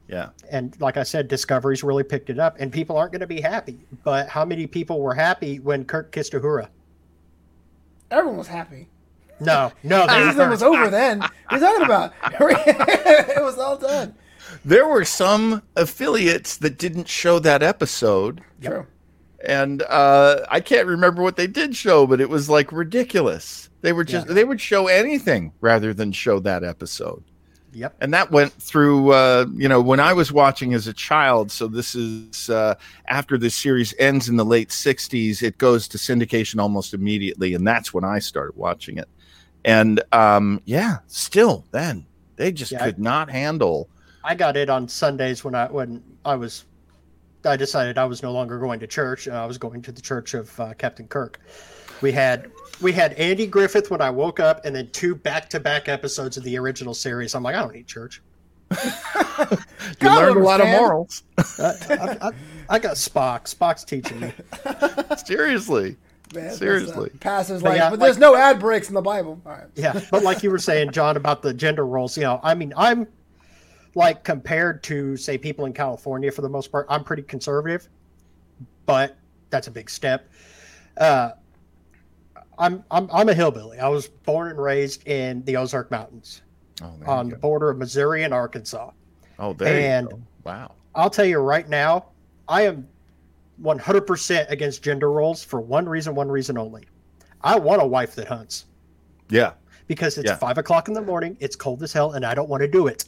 Yeah. 0.09 0.31
And 0.51 0.75
like 0.81 0.97
I 0.97 1.03
said, 1.03 1.29
Discovery's 1.29 1.85
really 1.85 2.03
picked 2.03 2.31
it 2.31 2.39
up, 2.39 2.57
and 2.59 2.73
people 2.73 2.97
aren't 2.97 3.13
going 3.13 3.21
to 3.21 3.27
be 3.27 3.41
happy. 3.41 3.79
But 4.03 4.29
how 4.29 4.45
many 4.47 4.67
people 4.67 5.01
were 5.01 5.15
happy 5.15 5.61
when 5.61 5.85
Kirk 5.85 6.11
kissed 6.11 6.33
Uhura? 6.33 6.69
Everyone 8.11 8.39
was 8.39 8.49
happy. 8.49 8.89
No, 9.39 9.73
no, 9.83 10.07
they 10.07 10.21
The 10.21 10.27
season 10.33 10.51
was 10.51 10.63
over 10.63 10.89
then. 10.89 11.21
What 11.21 11.33
are 11.51 11.59
you 11.59 11.65
talking 11.65 11.85
about? 11.85 12.15
it 12.41 13.43
was 13.43 13.59
all 13.59 13.77
done. 13.77 14.15
There 14.65 14.89
were 14.89 15.05
some 15.05 15.63
affiliates 15.77 16.57
that 16.57 16.79
didn't 16.79 17.09
show 17.09 17.39
that 17.39 17.63
episode, 17.63 18.41
True. 18.63 18.87
And 19.47 19.83
uh, 19.83 20.45
I 20.51 20.61
can't 20.61 20.87
remember 20.87 21.23
what 21.23 21.37
they 21.37 21.47
did 21.47 21.75
show, 21.77 22.07
but 22.07 22.21
it 22.21 22.29
was 22.29 22.49
like 22.51 22.73
ridiculous. 22.73 23.71
They 23.83 23.93
were 23.93 24.05
just 24.05 24.29
Yeah. 24.29 24.35
they 24.35 24.45
would 24.45 24.61
show 24.61 24.87
anything 24.89 25.53
rather 25.61 25.95
than 25.95 26.13
show 26.13 26.39
that 26.41 26.63
episode. 26.65 27.25
Yep. 27.73 27.95
and 28.01 28.13
that 28.15 28.33
went 28.33 28.53
through 28.53 29.13
uh, 29.13 29.47
you 29.55 29.69
know 29.69 29.81
when 29.81 30.01
i 30.01 30.13
was 30.13 30.33
watching 30.33 30.75
as 30.75 30.89
a 30.89 30.93
child 30.93 31.53
so 31.53 31.69
this 31.69 31.95
is 31.95 32.51
uh, 32.51 32.75
after 33.07 33.39
the 33.39 33.49
series 33.49 33.95
ends 34.01 34.29
in 34.29 34.35
the 34.37 34.45
late 34.45 34.71
60s 34.71 35.41
it 35.41 35.57
goes 35.57 35.87
to 35.87 35.97
syndication 35.97 36.59
almost 36.61 36.95
immediately 36.95 37.55
and 37.55 37.65
that's 37.65 37.95
when 37.95 38.03
i 38.03 38.19
started 38.19 38.57
watching 38.57 38.99
it 38.99 39.09
and 39.65 40.03
um, 40.11 40.61
yeah 40.65 40.97
still 41.07 41.65
then 41.71 42.05
they 42.35 42.51
just 42.51 42.73
Yeah, 42.73 42.83
I- 42.83 42.87
could 42.87 42.99
not 42.99 43.31
handle 43.31 43.89
I 44.25 44.35
got 44.35 44.57
it 44.57 44.69
on 44.69 44.89
Sundays 44.89 45.45
when 45.45 45.55
I 45.55 45.67
when 45.71 46.03
I 46.25 46.35
was 46.35 46.65
I 47.45 47.57
decided 47.57 47.99
I 47.99 48.05
was 48.05 48.23
no 48.23 48.33
longer 48.33 48.59
going 48.59 48.81
to 48.81 48.87
church. 48.87 49.29
I 49.29 49.47
was 49.47 49.59
going 49.59 49.83
to 49.83 49.93
the 49.93 50.01
church 50.01 50.35
of 50.35 50.59
uh, 50.61 50.75
Captain 50.75 51.09
Kirk. 51.09 51.41
We 52.01 52.13
had 52.13 52.51
we 52.81 52.93
had 52.93 53.13
Andy 53.15 53.47
Griffith 53.47 53.91
when 53.91 54.01
I 54.01 54.11
woke 54.11 54.41
up, 54.41 54.65
and 54.65 54.75
then 54.75 54.91
two 54.91 55.15
back 55.15 55.51
to 55.51 55.61
back 55.61 55.89
episodes 55.89 56.37
of 56.37 56.45
the 56.45 56.59
original 56.59 56.95
series. 56.95 57.35
I'm 57.35 57.43
like, 57.43 57.55
I 57.55 57.61
don't 57.61 57.75
need 57.75 57.87
church. 57.87 58.23
you 58.71 59.57
God, 59.99 60.23
learned 60.23 60.37
a 60.37 60.45
lot 60.45 60.61
of 60.61 60.69
morals 60.69 61.25
I, 61.59 61.75
I, 61.91 62.29
I, 62.29 62.31
I 62.69 62.79
got 62.79 62.95
Spock. 62.95 63.53
Spock's 63.53 63.83
teaching 63.83 64.21
me. 64.21 64.33
seriously 65.27 65.97
Man, 66.35 66.45
that's, 66.45 66.57
uh, 66.57 66.59
Seriously. 66.59 67.11
Pastors 67.21 67.63
But 67.63 67.71
like, 67.71 67.79
yeah, 67.79 67.91
but 67.91 67.99
there's 67.99 68.19
no 68.19 68.37
ad 68.37 68.61
breaks 68.61 68.89
in 68.89 68.95
the 68.95 69.03
Bible. 69.03 69.41
All 69.45 69.53
right. 69.53 69.65
Yeah, 69.75 70.01
but 70.11 70.23
like 70.23 70.43
you 70.43 70.51
were 70.51 70.59
saying, 70.59 70.93
John, 70.93 71.17
about 71.17 71.43
the 71.43 71.53
gender 71.53 71.85
roles, 71.85 72.17
you 72.17 72.23
know, 72.23 72.41
I 72.43 72.55
mean, 72.55 72.73
I'm 72.77 73.09
like 73.95 74.25
compared 74.25 74.83
to 74.85 75.17
say 75.17 75.37
people 75.39 75.65
in 75.67 75.73
California 75.73 76.31
for 76.31 76.43
the 76.43 76.49
most 76.49 76.71
part, 76.71 76.87
I'm 76.89 77.05
pretty 77.05 77.23
conservative, 77.23 77.89
but 78.87 79.17
that's 79.51 79.67
a 79.67 79.71
big 79.71 79.91
step. 79.91 80.31
Uh, 80.97 81.33
I'm 82.59 82.85
I'm 82.91 83.09
I'm 83.13 83.29
a 83.29 83.35
hillbilly. 83.35 83.79
I 83.79 83.89
was 83.89 84.07
born 84.09 84.51
and 84.51 84.61
raised 84.61 85.07
in 85.09 85.43
the 85.45 85.57
Ozark 85.57 85.91
Mountains 85.91 86.43
oh, 86.83 86.93
on 87.07 87.31
the 87.31 87.37
border 87.37 87.71
of 87.71 87.79
Missouri 87.79 88.23
and 88.25 88.35
Arkansas. 88.35 88.91
oh 89.39 89.53
there 89.55 89.97
and- 89.99 90.09
you 90.11 90.17
go 90.17 90.23
wow 90.45 90.73
I'll 90.95 91.11
tell 91.11 91.25
you 91.25 91.39
right 91.39 91.69
now, 91.69 92.07
I 92.49 92.63
am 92.63 92.89
100% 93.63 94.51
against 94.51 94.83
gender 94.83 95.13
roles 95.13 95.45
for 95.45 95.61
one 95.61 95.89
reason, 95.89 96.17
one 96.17 96.29
reason 96.29 96.59
only. 96.59 96.83
I 97.43 97.57
want 97.57 97.81
a 97.81 97.87
wife 97.87 98.17
that 98.17 98.27
hunts. 98.27 98.67
yeah 99.31 99.53
because 99.87 100.19
it's 100.19 100.29
Yeah. 100.31 100.37
five 100.37 100.59
o'clock 100.59 100.89
in 100.89 100.95
the 100.95 101.01
morning. 101.03 101.37
It's 101.41 101.57
cold 101.57 101.83
as 101.83 101.93
hell, 101.93 102.13
and 102.13 102.25
I 102.25 102.35
don't 102.35 102.49
want 102.49 102.61
to 102.63 102.69
do 102.69 102.87
it. 102.87 103.05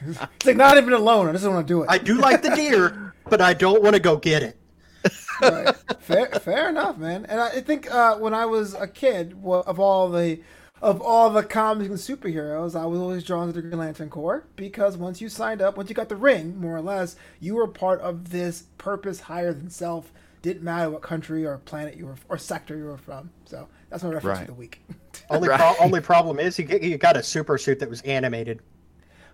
It's 0.00 0.46
like 0.46 0.56
not 0.56 0.76
even 0.76 0.92
alone. 0.92 1.28
I 1.28 1.32
just 1.32 1.44
don't 1.44 1.54
want 1.54 1.66
to 1.66 1.72
do 1.72 1.82
it. 1.82 1.86
I 1.90 1.98
do 1.98 2.14
like 2.14 2.42
the 2.42 2.50
deer, 2.50 3.14
but 3.28 3.40
I 3.40 3.54
don't 3.54 3.82
want 3.82 3.94
to 3.94 4.00
go 4.00 4.16
get 4.16 4.42
it. 4.42 4.56
Right. 5.40 5.74
fair, 6.00 6.26
fair 6.26 6.68
enough, 6.68 6.98
man. 6.98 7.26
And 7.26 7.40
I 7.40 7.60
think 7.60 7.92
uh, 7.92 8.16
when 8.16 8.34
I 8.34 8.46
was 8.46 8.74
a 8.74 8.86
kid, 8.86 9.42
well, 9.42 9.62
of 9.66 9.78
all 9.78 10.08
the 10.08 10.40
of 10.80 11.00
all 11.00 11.30
the 11.30 11.42
comics 11.42 11.88
and 11.88 11.98
superheroes, 11.98 12.78
I 12.78 12.86
was 12.86 13.00
always 13.00 13.24
drawn 13.24 13.48
to 13.48 13.52
the 13.52 13.62
Green 13.62 13.78
Lantern 13.78 14.10
Corps 14.10 14.44
because 14.54 14.96
once 14.96 15.20
you 15.20 15.28
signed 15.28 15.60
up, 15.60 15.76
once 15.76 15.88
you 15.88 15.94
got 15.94 16.08
the 16.08 16.16
ring, 16.16 16.60
more 16.60 16.76
or 16.76 16.80
less, 16.80 17.16
you 17.40 17.56
were 17.56 17.66
part 17.66 18.00
of 18.00 18.30
this 18.30 18.64
purpose 18.78 19.20
higher 19.22 19.52
than 19.52 19.70
self. 19.70 20.12
Didn't 20.40 20.62
matter 20.62 20.90
what 20.90 21.02
country 21.02 21.44
or 21.44 21.58
planet 21.58 21.96
you 21.96 22.06
were 22.06 22.16
or 22.28 22.38
sector 22.38 22.76
you 22.76 22.84
were 22.84 22.96
from. 22.96 23.30
So 23.44 23.68
that's 23.90 24.02
my 24.02 24.10
reference 24.10 24.38
Right. 24.38 24.40
of 24.42 24.46
the 24.48 24.54
week. 24.54 24.80
Only 25.30 25.48
Right. 25.50 25.58
pro- 25.60 25.84
only 25.84 26.00
problem 26.00 26.38
is 26.38 26.58
you 26.58 26.64
get, 26.64 26.82
you 26.82 26.96
got 26.96 27.16
a 27.16 27.22
super 27.22 27.58
suit 27.58 27.78
that 27.80 27.90
was 27.90 28.00
animated. 28.02 28.60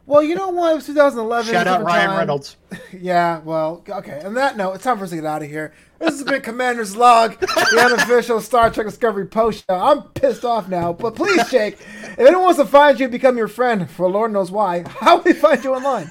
Well, 0.07 0.23
you 0.23 0.35
know 0.35 0.49
what? 0.51 0.73
It 0.73 0.75
was 0.77 0.87
2011. 0.87 1.53
Shout 1.55 1.67
out 1.67 1.83
Ryan 1.83 2.09
time. 2.11 2.19
Reynolds. 2.19 2.57
Yeah, 2.93 3.41
well, 3.41 3.83
okay. 3.89 4.21
On 4.25 4.35
that 4.35 4.57
note, 4.57 4.73
it's 4.75 4.85
time 4.85 4.99
for 4.99 5.05
us 5.05 5.11
to 5.11 5.17
get 5.17 5.25
out 5.25 5.43
of 5.43 5.49
here. 5.49 5.73
This 5.99 6.11
has 6.11 6.25
been 6.25 6.43
Commander's 6.43 6.95
Log, 6.97 7.39
the 7.41 7.81
unofficial 7.93 8.41
Star 8.41 8.71
Trek 8.71 8.87
Discovery 8.87 9.27
post 9.27 9.65
show. 9.69 9.75
I'm 9.77 10.03
pissed 10.11 10.45
off 10.45 10.69
now, 10.69 10.93
but 10.93 11.15
please, 11.17 11.49
Jake, 11.51 11.75
if 11.81 12.19
anyone 12.19 12.43
wants 12.45 12.59
to 12.59 12.67
find 12.67 12.99
you 13.01 13.05
and 13.07 13.13
become 13.13 13.37
your 13.39 13.49
friend, 13.49 13.91
for 13.91 14.09
Lord 14.11 14.31
knows 14.33 14.51
why, 14.51 14.85
how 14.87 15.19
do 15.19 15.33
they 15.33 15.39
find 15.39 15.63
you 15.65 15.75
online? 15.75 16.11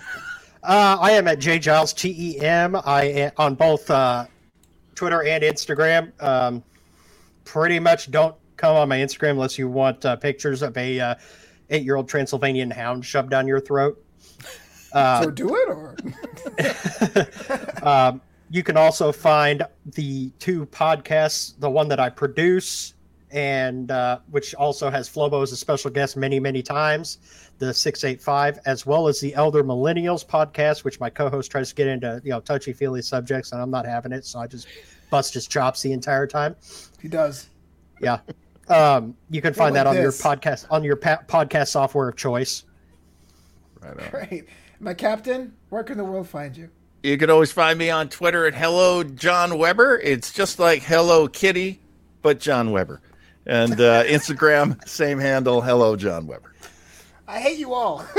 Uh, 0.63 0.97
I 0.99 1.11
am 1.11 1.27
at 1.27 1.39
J 1.39 1.59
Giles 1.59 1.93
T 1.93 2.13
E 2.17 2.39
M. 2.41 2.75
I 2.85 3.03
am 3.03 3.31
on 3.37 3.55
both 3.55 3.89
uh, 3.91 4.25
Twitter 4.95 5.23
and 5.23 5.43
Instagram. 5.43 6.11
Um, 6.21 6.63
pretty 7.45 7.79
much 7.79 8.11
don't 8.11 8.35
come 8.57 8.75
on 8.75 8.89
my 8.89 8.97
Instagram 8.97 9.31
unless 9.31 9.57
you 9.57 9.67
want 9.67 10.05
uh, 10.05 10.15
pictures 10.15 10.61
of 10.61 10.77
a 10.77 10.99
uh, 10.99 11.15
eight-year-old 11.69 12.07
Transylvanian 12.07 12.71
hound 12.71 13.05
shoved 13.05 13.29
down 13.29 13.47
your 13.47 13.59
throat. 13.59 14.03
Uh, 14.93 15.23
so 15.23 15.31
do 15.31 15.55
it, 15.55 15.69
or 15.69 15.97
Um, 17.83 18.21
you 18.51 18.61
can 18.61 18.77
also 18.77 19.11
find 19.11 19.65
the 19.95 20.29
two 20.37 20.67
podcasts, 20.67 21.55
the 21.59 21.67
one 21.67 21.87
that 21.87 21.99
I 21.99 22.09
produce, 22.09 22.93
and 23.31 23.89
uh, 23.89 24.19
which 24.29 24.53
also 24.53 24.91
has 24.91 25.09
Flobo 25.09 25.41
as 25.41 25.51
a 25.51 25.57
special 25.57 25.89
guest 25.89 26.15
many, 26.15 26.39
many 26.39 26.61
times, 26.61 27.17
the 27.57 27.73
685, 27.73 28.59
as 28.65 28.85
well 28.85 29.07
as 29.07 29.19
the 29.19 29.33
Elder 29.33 29.63
Millennials 29.63 30.23
podcast, 30.23 30.83
which 30.83 30.99
my 30.99 31.09
co 31.09 31.29
host 31.29 31.49
tries 31.49 31.69
to 31.69 31.75
get 31.75 31.87
into, 31.87 32.21
you 32.23 32.29
know, 32.29 32.39
touchy 32.39 32.73
feely 32.73 33.01
subjects, 33.01 33.51
and 33.51 33.59
I'm 33.59 33.71
not 33.71 33.87
having 33.87 34.11
it. 34.11 34.23
So 34.23 34.39
I 34.39 34.45
just 34.45 34.67
bust 35.13 35.35
his 35.35 35.45
chops 35.45 35.83
the 35.83 35.91
entire 35.91 36.25
time. 36.25 36.55
he 36.99 37.07
does. 37.07 37.47
Yeah. 38.01 38.17
Um, 38.67 39.15
you 39.29 39.43
can 39.43 39.53
find 39.53 39.75
like 39.75 39.83
that 39.83 39.87
on 39.87 39.95
your 39.95 40.11
podcast, 40.11 40.65
on 40.71 40.83
your 40.83 40.95
pa- 40.95 41.21
podcast 41.27 41.67
software 41.67 42.09
of 42.09 42.15
choice. 42.15 42.63
Right 43.79 43.99
on. 43.99 44.09
Great. 44.09 44.47
My 44.79 44.95
captain, 44.95 45.53
where 45.69 45.83
can 45.83 45.97
the 45.99 46.03
world 46.03 46.27
find 46.27 46.57
you? 46.57 46.71
You 47.03 47.15
can 47.19 47.29
always 47.29 47.51
find 47.51 47.77
me 47.77 47.91
on 47.91 48.09
Twitter 48.09 48.47
at 48.47 48.55
Hello 48.55 49.03
John 49.03 49.59
Weber. 49.59 49.99
It's 50.03 50.33
just 50.33 50.57
like 50.57 50.81
Hello 50.81 51.27
Kitty, 51.27 51.79
but 52.23 52.39
John 52.39 52.71
Weber. 52.71 52.99
And 53.45 53.73
uh, 53.73 54.03
Instagram, 54.05 54.87
same 54.87 55.19
handle, 55.19 55.61
Hello 55.61 55.95
John 55.95 56.25
Weber. 56.25 56.52
I 57.33 57.39
hate 57.39 57.57
you 57.57 57.73
all. 57.73 58.05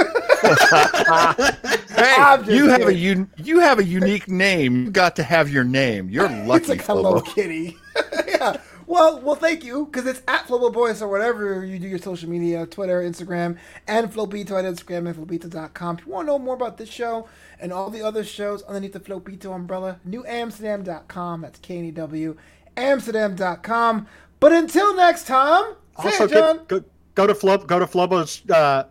Hey, 1.94 2.10
you 2.54 2.68
have 2.68 2.82
a 2.82 2.92
kidding. 2.92 3.18
un- 3.20 3.30
you 3.38 3.60
have 3.60 3.78
a 3.78 3.84
unique 3.84 4.28
name. 4.28 4.84
You 4.86 4.90
got 4.90 5.16
to 5.16 5.22
have 5.22 5.48
your 5.48 5.62
name. 5.64 6.10
You're 6.10 6.26
it's 6.30 6.46
lucky. 6.48 6.66
like 6.66 6.84
Hello 6.84 7.20
Flobo. 7.20 7.24
Kitty. 7.34 7.78
yeah. 8.28 8.56
Well, 8.86 9.20
well, 9.20 9.36
thank 9.36 9.64
you, 9.64 9.86
because 9.86 10.06
it's 10.06 10.20
at 10.28 10.46
Flobo 10.46 10.72
Boys 10.72 11.00
or 11.00 11.08
whatever 11.08 11.64
you 11.64 11.78
do 11.78 11.86
your 11.88 11.98
social 12.00 12.28
media, 12.28 12.66
Twitter, 12.66 13.00
Instagram, 13.00 13.56
and 13.86 14.12
Flobito 14.12 14.50
at 14.52 14.64
Instagram 14.66 15.08
and 15.08 15.16
Flobito.com. 15.16 15.98
If 15.98 16.06
you 16.06 16.12
want 16.12 16.26
to 16.26 16.32
know 16.32 16.38
more 16.38 16.54
about 16.54 16.76
this 16.76 16.90
show 16.90 17.26
and 17.60 17.72
all 17.72 17.88
the 17.88 18.02
other 18.02 18.24
shows 18.24 18.62
underneath 18.64 18.92
the 18.92 19.00
Flobito 19.00 19.54
umbrella, 19.54 20.00
knewamsterdam.com. 20.06 21.40
That's 21.40 21.58
K-N-E-W, 21.60 22.36
Amsterdam.com. 22.76 24.06
But 24.40 24.52
until 24.52 24.94
next 24.96 25.26
time, 25.26 25.64
say 26.02 26.08
also 26.08 26.24
it, 26.24 26.30
John. 26.32 26.56
go, 26.66 26.80
go, 26.80 26.84
go 27.14 27.26
to 27.28 27.34
Flo, 27.34 27.56
go 27.58 27.78
to 27.78 27.86
Flobo's 27.86 28.42
uh, 28.50 28.84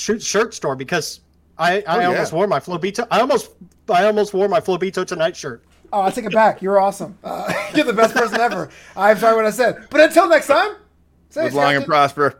shoot 0.00 0.22
shirt 0.22 0.54
store 0.54 0.74
because 0.76 1.20
I, 1.58 1.82
I 1.86 1.96
Oh, 1.96 2.00
yeah. 2.00 2.06
almost 2.08 2.32
wore 2.32 2.46
my 2.46 2.58
Flobito. 2.60 3.06
I 3.10 3.20
almost 3.20 3.50
I 3.88 4.04
almost 4.04 4.32
wore 4.34 4.48
my 4.48 4.60
Flobito 4.60 5.06
tonight 5.06 5.36
shirt. 5.36 5.64
Oh, 5.92 6.02
I 6.02 6.10
take 6.10 6.24
it 6.24 6.32
back. 6.32 6.62
You're 6.62 6.80
awesome. 6.80 7.18
Uh, 7.24 7.52
you're 7.74 7.84
the 7.84 7.92
best 7.92 8.14
person 8.14 8.40
ever. 8.40 8.70
I'm 8.96 9.18
sorry 9.18 9.36
what 9.36 9.44
I 9.44 9.50
said. 9.50 9.86
But 9.90 10.00
until 10.00 10.28
next 10.28 10.46
time, 10.46 10.76
say 11.30 11.44
Live 11.44 11.54
long 11.54 11.74
and 11.76 11.84
prosper. 11.84 12.38